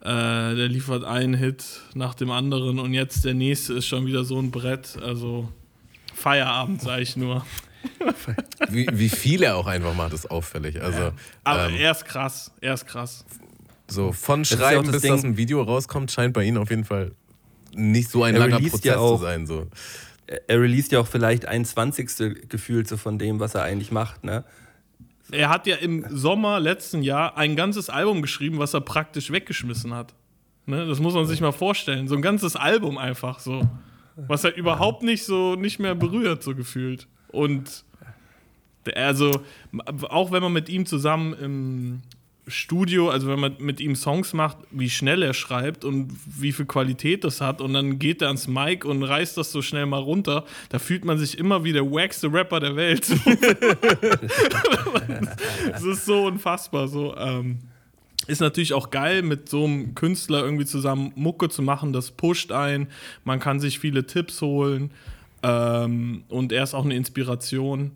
äh, 0.00 0.04
der 0.04 0.68
liefert 0.68 1.02
einen 1.02 1.34
Hit 1.34 1.64
nach 1.94 2.14
dem 2.14 2.30
anderen 2.30 2.78
und 2.78 2.94
jetzt 2.94 3.24
der 3.24 3.34
nächste 3.34 3.74
ist 3.74 3.86
schon 3.86 4.06
wieder 4.06 4.22
so 4.22 4.38
ein 4.38 4.52
Brett. 4.52 4.96
Also 5.02 5.48
Feierabend, 6.14 6.82
sage 6.82 7.02
ich 7.02 7.16
nur. 7.16 7.44
Wie, 8.68 8.86
wie 8.92 9.08
viel 9.08 9.42
er 9.42 9.56
auch 9.56 9.66
einfach 9.66 9.94
macht, 9.94 10.12
ist 10.12 10.30
auffällig. 10.30 10.80
Also 10.80 11.10
Aber 11.42 11.68
ähm, 11.68 11.74
er 11.80 11.90
ist 11.90 12.04
krass, 12.04 12.52
er 12.60 12.74
ist 12.74 12.86
krass. 12.86 13.24
So 13.90 14.12
von 14.12 14.42
ja 14.44 14.56
Schreiben 14.56 14.80
auch 14.80 14.84
das 14.84 14.92
bis 14.92 15.02
Ding- 15.02 15.12
das 15.12 15.24
ein 15.24 15.36
Video 15.36 15.62
rauskommt, 15.62 16.10
scheint 16.10 16.34
bei 16.34 16.44
Ihnen 16.44 16.58
auf 16.58 16.70
jeden 16.70 16.84
Fall 16.84 17.12
nicht 17.74 18.10
so 18.10 18.22
ein 18.22 18.34
Er 18.34 18.40
langer 18.40 18.60
Prozess 18.60 18.84
ja 18.84 18.98
auch- 18.98 19.16
zu 19.18 19.22
sein. 19.24 19.46
So. 19.46 19.66
Er 20.46 20.60
released 20.60 20.92
ja 20.92 21.00
auch 21.00 21.06
vielleicht 21.06 21.46
ein 21.46 21.64
Zwanzigstel 21.64 22.34
gefühlt 22.48 22.86
so 22.88 22.96
von 22.96 23.18
dem, 23.18 23.40
was 23.40 23.54
er 23.54 23.62
eigentlich 23.62 23.90
macht. 23.92 24.24
Ne? 24.24 24.44
Er 25.30 25.48
hat 25.48 25.66
ja 25.66 25.76
im 25.76 26.04
Sommer 26.10 26.60
letzten 26.60 27.02
Jahr 27.02 27.36
ein 27.36 27.56
ganzes 27.56 27.88
Album 27.90 28.22
geschrieben, 28.22 28.58
was 28.58 28.74
er 28.74 28.80
praktisch 28.80 29.30
weggeschmissen 29.30 29.94
hat. 29.94 30.14
Ne? 30.66 30.86
Das 30.86 31.00
muss 31.00 31.14
man 31.14 31.26
sich 31.26 31.40
mal 31.40 31.52
vorstellen. 31.52 32.08
So 32.08 32.14
ein 32.14 32.22
ganzes 32.22 32.56
Album 32.56 32.98
einfach 32.98 33.38
so. 33.40 33.66
Was 34.16 34.44
er 34.44 34.54
überhaupt 34.56 35.02
nicht 35.02 35.24
so 35.24 35.54
nicht 35.54 35.78
mehr 35.78 35.94
berührt, 35.94 36.42
so 36.42 36.54
gefühlt. 36.54 37.06
Und 37.28 37.84
der- 38.84 38.96
also, 38.96 39.40
auch 40.08 40.32
wenn 40.32 40.42
man 40.42 40.52
mit 40.52 40.68
ihm 40.68 40.86
zusammen 40.86 41.32
im 41.34 42.02
Studio, 42.48 43.10
also 43.10 43.28
wenn 43.28 43.38
man 43.40 43.56
mit 43.58 43.80
ihm 43.80 43.94
Songs 43.94 44.32
macht, 44.32 44.58
wie 44.70 44.90
schnell 44.90 45.22
er 45.22 45.34
schreibt 45.34 45.84
und 45.84 46.10
wie 46.26 46.52
viel 46.52 46.66
Qualität 46.66 47.24
das 47.24 47.40
hat 47.40 47.60
und 47.60 47.72
dann 47.74 47.98
geht 47.98 48.22
er 48.22 48.28
ans 48.28 48.48
Mic 48.48 48.84
und 48.84 49.02
reißt 49.02 49.36
das 49.36 49.52
so 49.52 49.62
schnell 49.62 49.86
mal 49.86 50.00
runter, 50.00 50.44
da 50.70 50.78
fühlt 50.78 51.04
man 51.04 51.18
sich 51.18 51.38
immer 51.38 51.64
wie 51.64 51.72
der 51.72 51.84
wackste 51.84 52.32
Rapper 52.32 52.60
der 52.60 52.76
Welt. 52.76 53.06
Es 55.72 55.82
ist 55.82 56.06
so 56.06 56.26
unfassbar. 56.26 56.88
So, 56.88 57.16
ähm, 57.16 57.58
ist 58.26 58.40
natürlich 58.40 58.74
auch 58.74 58.90
geil, 58.90 59.22
mit 59.22 59.48
so 59.48 59.64
einem 59.64 59.94
Künstler 59.94 60.42
irgendwie 60.44 60.66
zusammen 60.66 61.12
Mucke 61.16 61.48
zu 61.48 61.62
machen. 61.62 61.92
Das 61.92 62.10
pusht 62.10 62.52
ein. 62.52 62.88
Man 63.24 63.40
kann 63.40 63.60
sich 63.60 63.78
viele 63.78 64.06
Tipps 64.06 64.42
holen. 64.42 64.90
Ähm, 65.42 66.24
und 66.28 66.52
er 66.52 66.64
ist 66.64 66.74
auch 66.74 66.84
eine 66.84 66.96
Inspiration. 66.96 67.92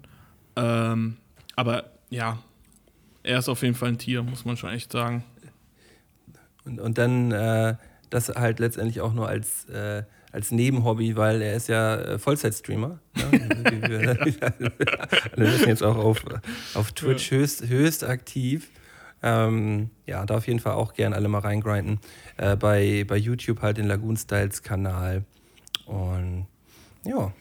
Ähm, 0.57 1.17
aber 1.57 1.85
ja, 2.11 2.39
er 3.23 3.39
ist 3.39 3.49
auf 3.49 3.63
jeden 3.63 3.75
Fall 3.75 3.91
ein 3.91 3.99
Tier, 3.99 4.23
muss 4.23 4.45
man 4.45 4.57
schon 4.57 4.71
echt 4.71 4.93
sagen. 4.93 5.25
Und, 6.65 6.81
und 6.81 6.99
dann 6.99 7.33
äh, 7.33 7.77
das 8.11 8.29
halt 8.29 8.59
letztendlich 8.59 9.01
auch 9.01 9.13
nur 9.13 9.29
als, 9.29 9.65
äh, 9.69 10.05
als 10.33 10.51
Nebenhobby, 10.51 11.17
weil 11.17 11.43
er 11.43 11.55
ist 11.55 11.69
ja 11.69 11.97
äh, 11.97 12.19
Vollzeitstreamer. 12.19 12.99
Ne? 13.15 13.31
Wir 15.37 15.51
sind 15.53 15.69
jetzt 15.69 15.83
auch 15.83 15.97
auf, 15.97 16.25
auf 16.75 16.93
Twitch 16.93 17.31
höchst, 17.31 17.69
höchst 17.69 18.05
aktiv. 18.05 18.69
Ähm, 19.23 19.91
ja, 20.07 20.27
da 20.27 20.37
auf 20.37 20.49
jeden 20.49 20.59
Fall 20.59 20.73
auch 20.75 20.95
gern 20.95 21.13
alle 21.13 21.29
mal 21.29 21.39
reingrinden. 21.39 22.01
Äh, 22.37 22.57
bei, 22.57 23.05
bei 23.07 23.17
YouTube 23.17 23.63
halt 23.63 23.77
den 23.79 23.87
Lagoon 23.87 24.17
Styles 24.17 24.63
Kanal. 24.63 25.25
Und 25.87 26.47
ja, 27.05 27.33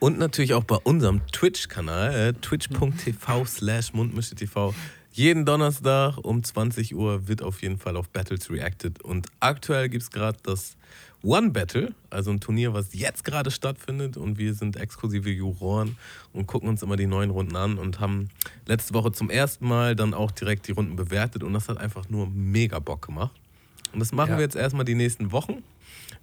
Und 0.00 0.18
natürlich 0.18 0.54
auch 0.54 0.64
bei 0.64 0.76
unserem 0.76 1.26
Twitch-Kanal, 1.32 2.14
äh, 2.14 2.32
twitch.tv 2.34 3.44
slash 3.46 3.92
mundmische.tv. 3.92 4.74
Jeden 5.12 5.44
Donnerstag 5.44 6.18
um 6.18 6.44
20 6.44 6.94
Uhr 6.94 7.26
wird 7.26 7.42
auf 7.42 7.62
jeden 7.62 7.78
Fall 7.78 7.96
auf 7.96 8.08
Battles 8.08 8.48
reacted. 8.50 9.02
Und 9.02 9.26
aktuell 9.40 9.88
gibt 9.88 10.04
es 10.04 10.10
gerade 10.12 10.38
das 10.44 10.76
One 11.24 11.50
Battle, 11.50 11.92
also 12.10 12.30
ein 12.30 12.38
Turnier, 12.38 12.74
was 12.74 12.94
jetzt 12.94 13.24
gerade 13.24 13.50
stattfindet. 13.50 14.16
Und 14.16 14.38
wir 14.38 14.54
sind 14.54 14.76
exklusive 14.76 15.30
Juroren 15.30 15.96
und 16.32 16.46
gucken 16.46 16.68
uns 16.68 16.82
immer 16.84 16.96
die 16.96 17.06
neuen 17.06 17.30
Runden 17.30 17.56
an 17.56 17.78
und 17.78 17.98
haben 17.98 18.28
letzte 18.66 18.94
Woche 18.94 19.10
zum 19.10 19.28
ersten 19.30 19.66
Mal 19.66 19.96
dann 19.96 20.14
auch 20.14 20.30
direkt 20.30 20.68
die 20.68 20.72
Runden 20.72 20.94
bewertet. 20.94 21.42
Und 21.42 21.54
das 21.54 21.68
hat 21.68 21.78
einfach 21.78 22.08
nur 22.08 22.28
mega 22.30 22.78
Bock 22.78 23.04
gemacht. 23.04 23.34
Und 23.92 23.98
das 23.98 24.12
machen 24.12 24.30
Ja. 24.30 24.36
wir 24.36 24.44
jetzt 24.44 24.54
erstmal 24.54 24.84
die 24.84 24.94
nächsten 24.94 25.32
Wochen. 25.32 25.64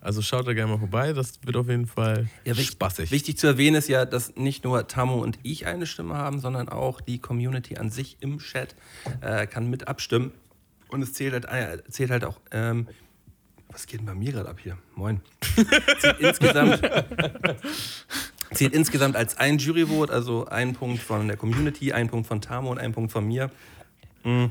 Also 0.06 0.22
schaut 0.22 0.48
da 0.48 0.54
gerne 0.54 0.72
mal 0.72 0.78
vorbei. 0.78 1.14
Das 1.14 1.40
wird 1.44 1.58
auf 1.58 1.68
jeden 1.68 1.88
Fall 1.88 2.30
Ja, 2.44 2.52
wichtig, 2.52 2.74
spaßig. 2.74 3.10
Wichtig 3.10 3.40
zu 3.40 3.48
erwähnen 3.48 3.76
ist 3.76 3.90
ja, 3.90 4.06
dass 4.06 4.36
nicht 4.36 4.64
nur 4.64 4.88
Tamo 4.88 5.16
und 5.16 5.40
ich 5.42 5.66
eine 5.66 5.88
Stimme 5.88 6.14
haben, 6.14 6.40
sondern 6.40 6.70
auch 6.70 7.02
die 7.02 7.18
Community 7.18 7.78
an 7.78 7.90
sich 7.90 8.18
im 8.20 8.38
Chat 8.38 8.76
äh, 9.22 9.48
kann 9.48 9.68
mit 9.68 9.88
abstimmen. 9.88 10.32
Und 10.90 11.02
es 11.02 11.14
zählt 11.14 11.34
halt, 11.34 11.46
äh, 11.46 11.82
zählt 11.90 12.12
halt 12.12 12.24
auch. 12.24 12.40
Ähm, 12.52 12.88
was 13.70 13.88
geht 13.88 14.00
denn 14.00 14.06
bei 14.06 14.14
mir 14.14 14.32
gerade 14.32 14.48
ab 14.48 14.60
hier? 14.62 14.78
Moin. 14.94 15.22
zählt 16.00 16.20
insgesamt, 16.20 16.82
zählt 18.54 18.74
insgesamt 18.76 19.16
als 19.16 19.38
ein 19.38 19.58
Juryvote, 19.58 20.14
also 20.14 20.46
ein 20.46 20.74
Punkt 20.74 21.02
von 21.02 21.28
der 21.28 21.36
Community, 21.36 21.94
ein 21.94 22.10
Punkt 22.10 22.28
von 22.28 22.42
Tamo 22.42 22.70
und 22.70 22.78
ein 22.78 22.92
Punkt 22.92 23.12
von 23.12 23.28
mir. 23.28 23.50
Mm. 24.24 24.46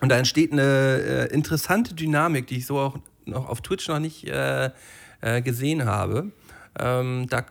Und 0.00 0.08
da 0.08 0.18
entsteht 0.18 0.50
eine 0.50 1.30
äh, 1.30 1.32
interessante 1.32 1.94
Dynamik, 1.94 2.48
die 2.48 2.56
ich 2.56 2.66
so 2.66 2.80
auch 2.80 2.98
noch 3.26 3.48
auf 3.48 3.60
Twitch 3.60 3.88
noch 3.88 3.98
nicht 3.98 4.26
äh, 4.28 4.70
äh, 5.20 5.42
gesehen 5.42 5.84
habe. 5.84 6.32
Ähm, 6.78 7.26
da 7.28 7.44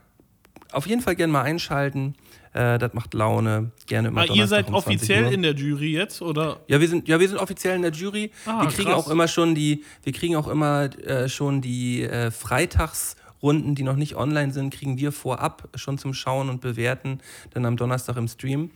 auf 0.72 0.88
jeden 0.88 1.02
Fall 1.02 1.16
gerne 1.16 1.34
mal 1.34 1.44
einschalten. 1.44 2.16
Äh, 2.54 2.78
das 2.80 2.94
macht 2.94 3.14
Laune. 3.14 3.72
Gerne 3.88 4.10
immer 4.10 4.22
Ah, 4.22 4.26
ihr 4.26 4.48
seid 4.48 4.68
um 4.68 4.74
20 4.74 4.88
offiziell 4.96 5.26
Uhr. 5.26 5.32
in 5.32 5.42
der 5.42 5.54
Jury 5.54 5.94
jetzt, 5.94 6.22
oder? 6.22 6.60
Ja, 6.68 6.82
wir 6.82 6.88
sind, 6.88 7.08
ja, 7.08 7.20
wir 7.20 7.28
sind 7.28 7.38
offiziell 7.38 7.76
in 7.76 7.82
der 7.82 7.92
Jury. 7.92 8.32
Ah, 8.46 8.62
wir 8.62 8.70
kriegen 8.70 8.90
krass. 8.90 9.06
auch 9.06 9.10
immer 9.10 9.28
schon 9.28 9.56
die, 9.56 9.84
wir 10.04 10.14
kriegen 10.14 10.36
auch 10.36 10.48
immer 10.48 10.90
äh, 11.06 11.30
schon 11.30 11.62
die 11.62 12.04
äh, 12.04 12.30
Freitagsrunden, 12.32 13.76
die 13.76 13.84
noch 13.84 13.96
nicht 13.96 14.16
online 14.16 14.52
sind, 14.52 14.74
kriegen 14.74 14.98
wir 14.98 15.12
vorab 15.12 15.70
schon 15.76 15.98
zum 15.98 16.14
Schauen 16.14 16.50
und 16.50 16.62
Bewerten. 16.62 17.20
Dann 17.54 17.66
am 17.66 17.78
Donnerstag 17.78 18.18
im 18.18 18.28
Stream 18.28 18.72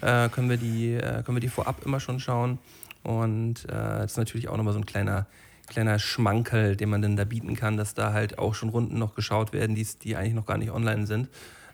äh, 0.00 0.28
können, 0.28 0.50
wir 0.50 0.56
die, 0.56 0.94
äh, 0.94 1.22
können 1.22 1.36
wir 1.36 1.40
die 1.40 1.48
vorab 1.48 1.84
immer 1.84 2.00
schon 2.00 2.20
schauen. 2.20 2.58
Und 3.02 3.66
das 3.66 4.10
ist 4.10 4.18
natürlich 4.18 4.48
auch 4.50 4.58
nochmal 4.58 4.74
so 4.74 4.78
ein 4.78 4.84
kleiner, 4.84 5.26
kleiner 5.70 5.98
Schmankerl, 5.98 6.76
den 6.76 6.90
man 6.90 7.00
dann 7.00 7.16
da 7.16 7.24
bieten 7.24 7.56
kann, 7.56 7.78
dass 7.78 7.94
da 7.94 8.12
halt 8.12 8.38
auch 8.38 8.54
schon 8.54 8.68
Runden 8.68 8.98
noch 8.98 9.14
geschaut 9.14 9.52
werden, 9.54 9.74
die's- 9.74 9.96
die 9.98 10.16
eigentlich 10.16 10.34
noch 10.34 10.44
gar 10.46 10.58
nicht 10.58 10.70
online 10.70 11.06
sind. 11.06 11.28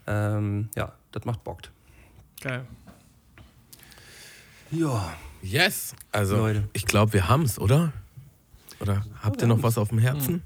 Ähm, 0.07 0.69
ja, 0.75 0.93
das 1.11 1.25
macht 1.25 1.43
Bock. 1.43 1.59
Geil. 2.41 2.65
Ja. 4.71 5.13
Yes. 5.41 5.93
Also, 6.11 6.37
Leute. 6.37 6.63
ich 6.73 6.85
glaube, 6.85 7.13
wir 7.13 7.27
haben 7.29 7.43
es, 7.43 7.59
oder? 7.59 7.93
Oder 8.79 9.05
habt 9.21 9.41
ihr 9.41 9.47
noch 9.47 9.63
was 9.63 9.77
auf 9.77 9.89
dem 9.89 9.99
Herzen? 9.99 10.43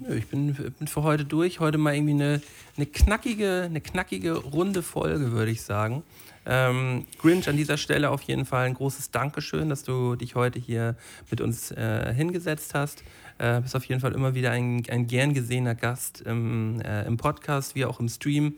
Nö, 0.00 0.14
ich 0.14 0.26
bin, 0.26 0.52
bin 0.54 0.88
für 0.88 1.02
heute 1.02 1.24
durch. 1.24 1.58
Heute 1.60 1.78
mal 1.78 1.94
irgendwie 1.94 2.12
eine, 2.12 2.42
eine, 2.76 2.86
knackige, 2.86 3.62
eine 3.64 3.80
knackige, 3.80 4.34
runde 4.36 4.82
Folge, 4.82 5.32
würde 5.32 5.50
ich 5.50 5.62
sagen. 5.62 6.02
Ähm, 6.46 7.06
Grinch, 7.18 7.48
an 7.48 7.56
dieser 7.56 7.76
Stelle 7.76 8.10
auf 8.10 8.22
jeden 8.22 8.46
Fall 8.46 8.66
ein 8.66 8.74
großes 8.74 9.10
Dankeschön, 9.10 9.68
dass 9.68 9.82
du 9.82 10.14
dich 10.14 10.36
heute 10.36 10.58
hier 10.58 10.96
mit 11.30 11.40
uns 11.40 11.72
äh, 11.72 12.14
hingesetzt 12.14 12.74
hast. 12.74 13.02
Äh, 13.38 13.60
bist 13.60 13.74
auf 13.74 13.84
jeden 13.84 14.00
Fall 14.00 14.12
immer 14.12 14.34
wieder 14.34 14.52
ein, 14.52 14.82
ein 14.88 15.06
gern 15.06 15.34
gesehener 15.34 15.74
Gast 15.74 16.20
im, 16.20 16.80
äh, 16.80 17.04
im 17.04 17.16
Podcast, 17.16 17.74
wie 17.74 17.84
auch 17.84 17.98
im 17.98 18.08
Stream. 18.08 18.54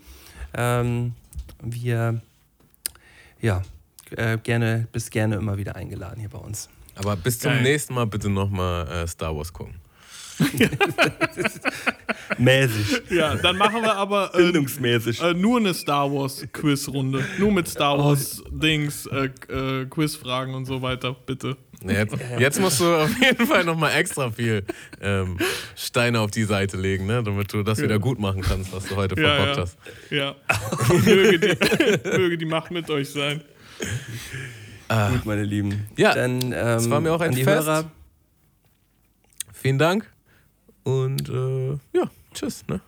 Ähm, 0.53 1.13
wir, 1.61 2.21
ja, 3.41 3.63
äh, 4.11 4.37
gerne, 4.37 4.87
bist 4.91 5.11
gerne 5.11 5.35
immer 5.35 5.57
wieder 5.57 5.75
eingeladen 5.75 6.19
hier 6.19 6.29
bei 6.29 6.39
uns. 6.39 6.69
Aber 6.95 7.15
bis 7.15 7.39
zum 7.39 7.51
Geil. 7.51 7.63
nächsten 7.63 7.93
Mal 7.93 8.05
bitte 8.05 8.29
nochmal 8.29 8.87
äh, 8.87 9.07
Star 9.07 9.35
Wars 9.35 9.51
gucken. 9.51 9.75
Mäßig. 12.37 13.01
Ja, 13.09 13.35
dann 13.35 13.57
machen 13.57 13.81
wir 13.81 13.95
aber 13.95 14.31
äh, 14.33 14.37
Bildungsmäßig. 14.37 15.21
äh, 15.21 15.33
nur 15.33 15.57
eine 15.59 15.73
Star 15.73 16.11
Wars 16.11 16.45
Quizrunde. 16.53 17.23
Nur 17.37 17.51
mit 17.51 17.67
Star 17.67 17.97
Oh. 17.97 18.05
Wars 18.05 18.41
Dings, 18.49 19.05
äh, 19.07 19.29
äh, 19.51 19.85
Quizfragen 19.87 20.53
und 20.53 20.65
so 20.65 20.81
weiter, 20.81 21.15
bitte. 21.25 21.57
Jetzt, 21.85 22.15
jetzt 22.37 22.59
musst 22.59 22.81
du 22.81 22.93
auf 22.93 23.09
jeden 23.21 23.47
Fall 23.47 23.63
nochmal 23.63 23.93
extra 23.97 24.29
viel 24.31 24.63
ähm, 25.01 25.37
Steine 25.75 26.19
auf 26.19 26.29
die 26.31 26.43
Seite 26.43 26.75
legen, 26.77 27.05
ne? 27.05 27.23
damit 27.23 27.53
du 27.53 27.63
das 27.63 27.81
wieder 27.81 27.99
gut 27.99 28.19
machen 28.19 28.41
kannst, 28.41 28.73
was 28.73 28.85
du 28.85 28.95
heute 28.97 29.19
Ja, 29.19 29.35
verpackt 29.35 29.55
ja. 29.57 29.61
hast. 29.63 29.77
Ja. 30.09 30.35
möge, 31.05 31.39
die, 31.39 32.17
möge 32.17 32.37
die 32.37 32.45
Macht 32.45 32.71
mit 32.71 32.89
euch 32.89 33.09
sein. 33.09 33.41
Gut, 35.11 35.25
meine 35.25 35.43
Lieben. 35.43 35.87
Ja, 35.95 36.13
Dann, 36.15 36.51
ähm, 36.51 36.53
es 36.53 36.89
war 36.89 36.99
mir 36.99 37.13
auch 37.13 37.21
ein 37.21 37.31
die 37.33 37.43
Fest. 37.43 37.65
Hörer. 37.67 37.89
Vielen 39.53 39.77
Dank 39.77 40.09
und 40.89 41.29
äh, 41.29 41.71
ja, 41.97 42.09
tschüss. 42.33 42.65
Ne? 42.67 42.81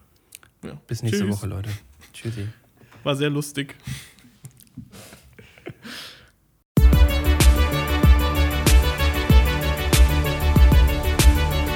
Bis 0.88 1.04
nächste 1.04 1.24
Tschüss. 1.24 1.36
Woche, 1.36 1.48
Leute. 1.48 1.70
Tschüssi. 2.14 2.48
War 3.04 3.16
sehr 3.16 3.30
lustig. 3.30 3.76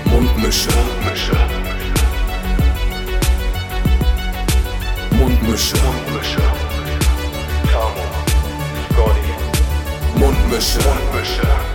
Mundmische. 0.05 0.69
Mundmische. 0.71 1.35
Mundmische. 5.11 5.77
Tamo. 7.71 8.05
Scotty. 8.91 10.19
Mundmische. 10.19 10.79
Mundmische. 10.79 11.74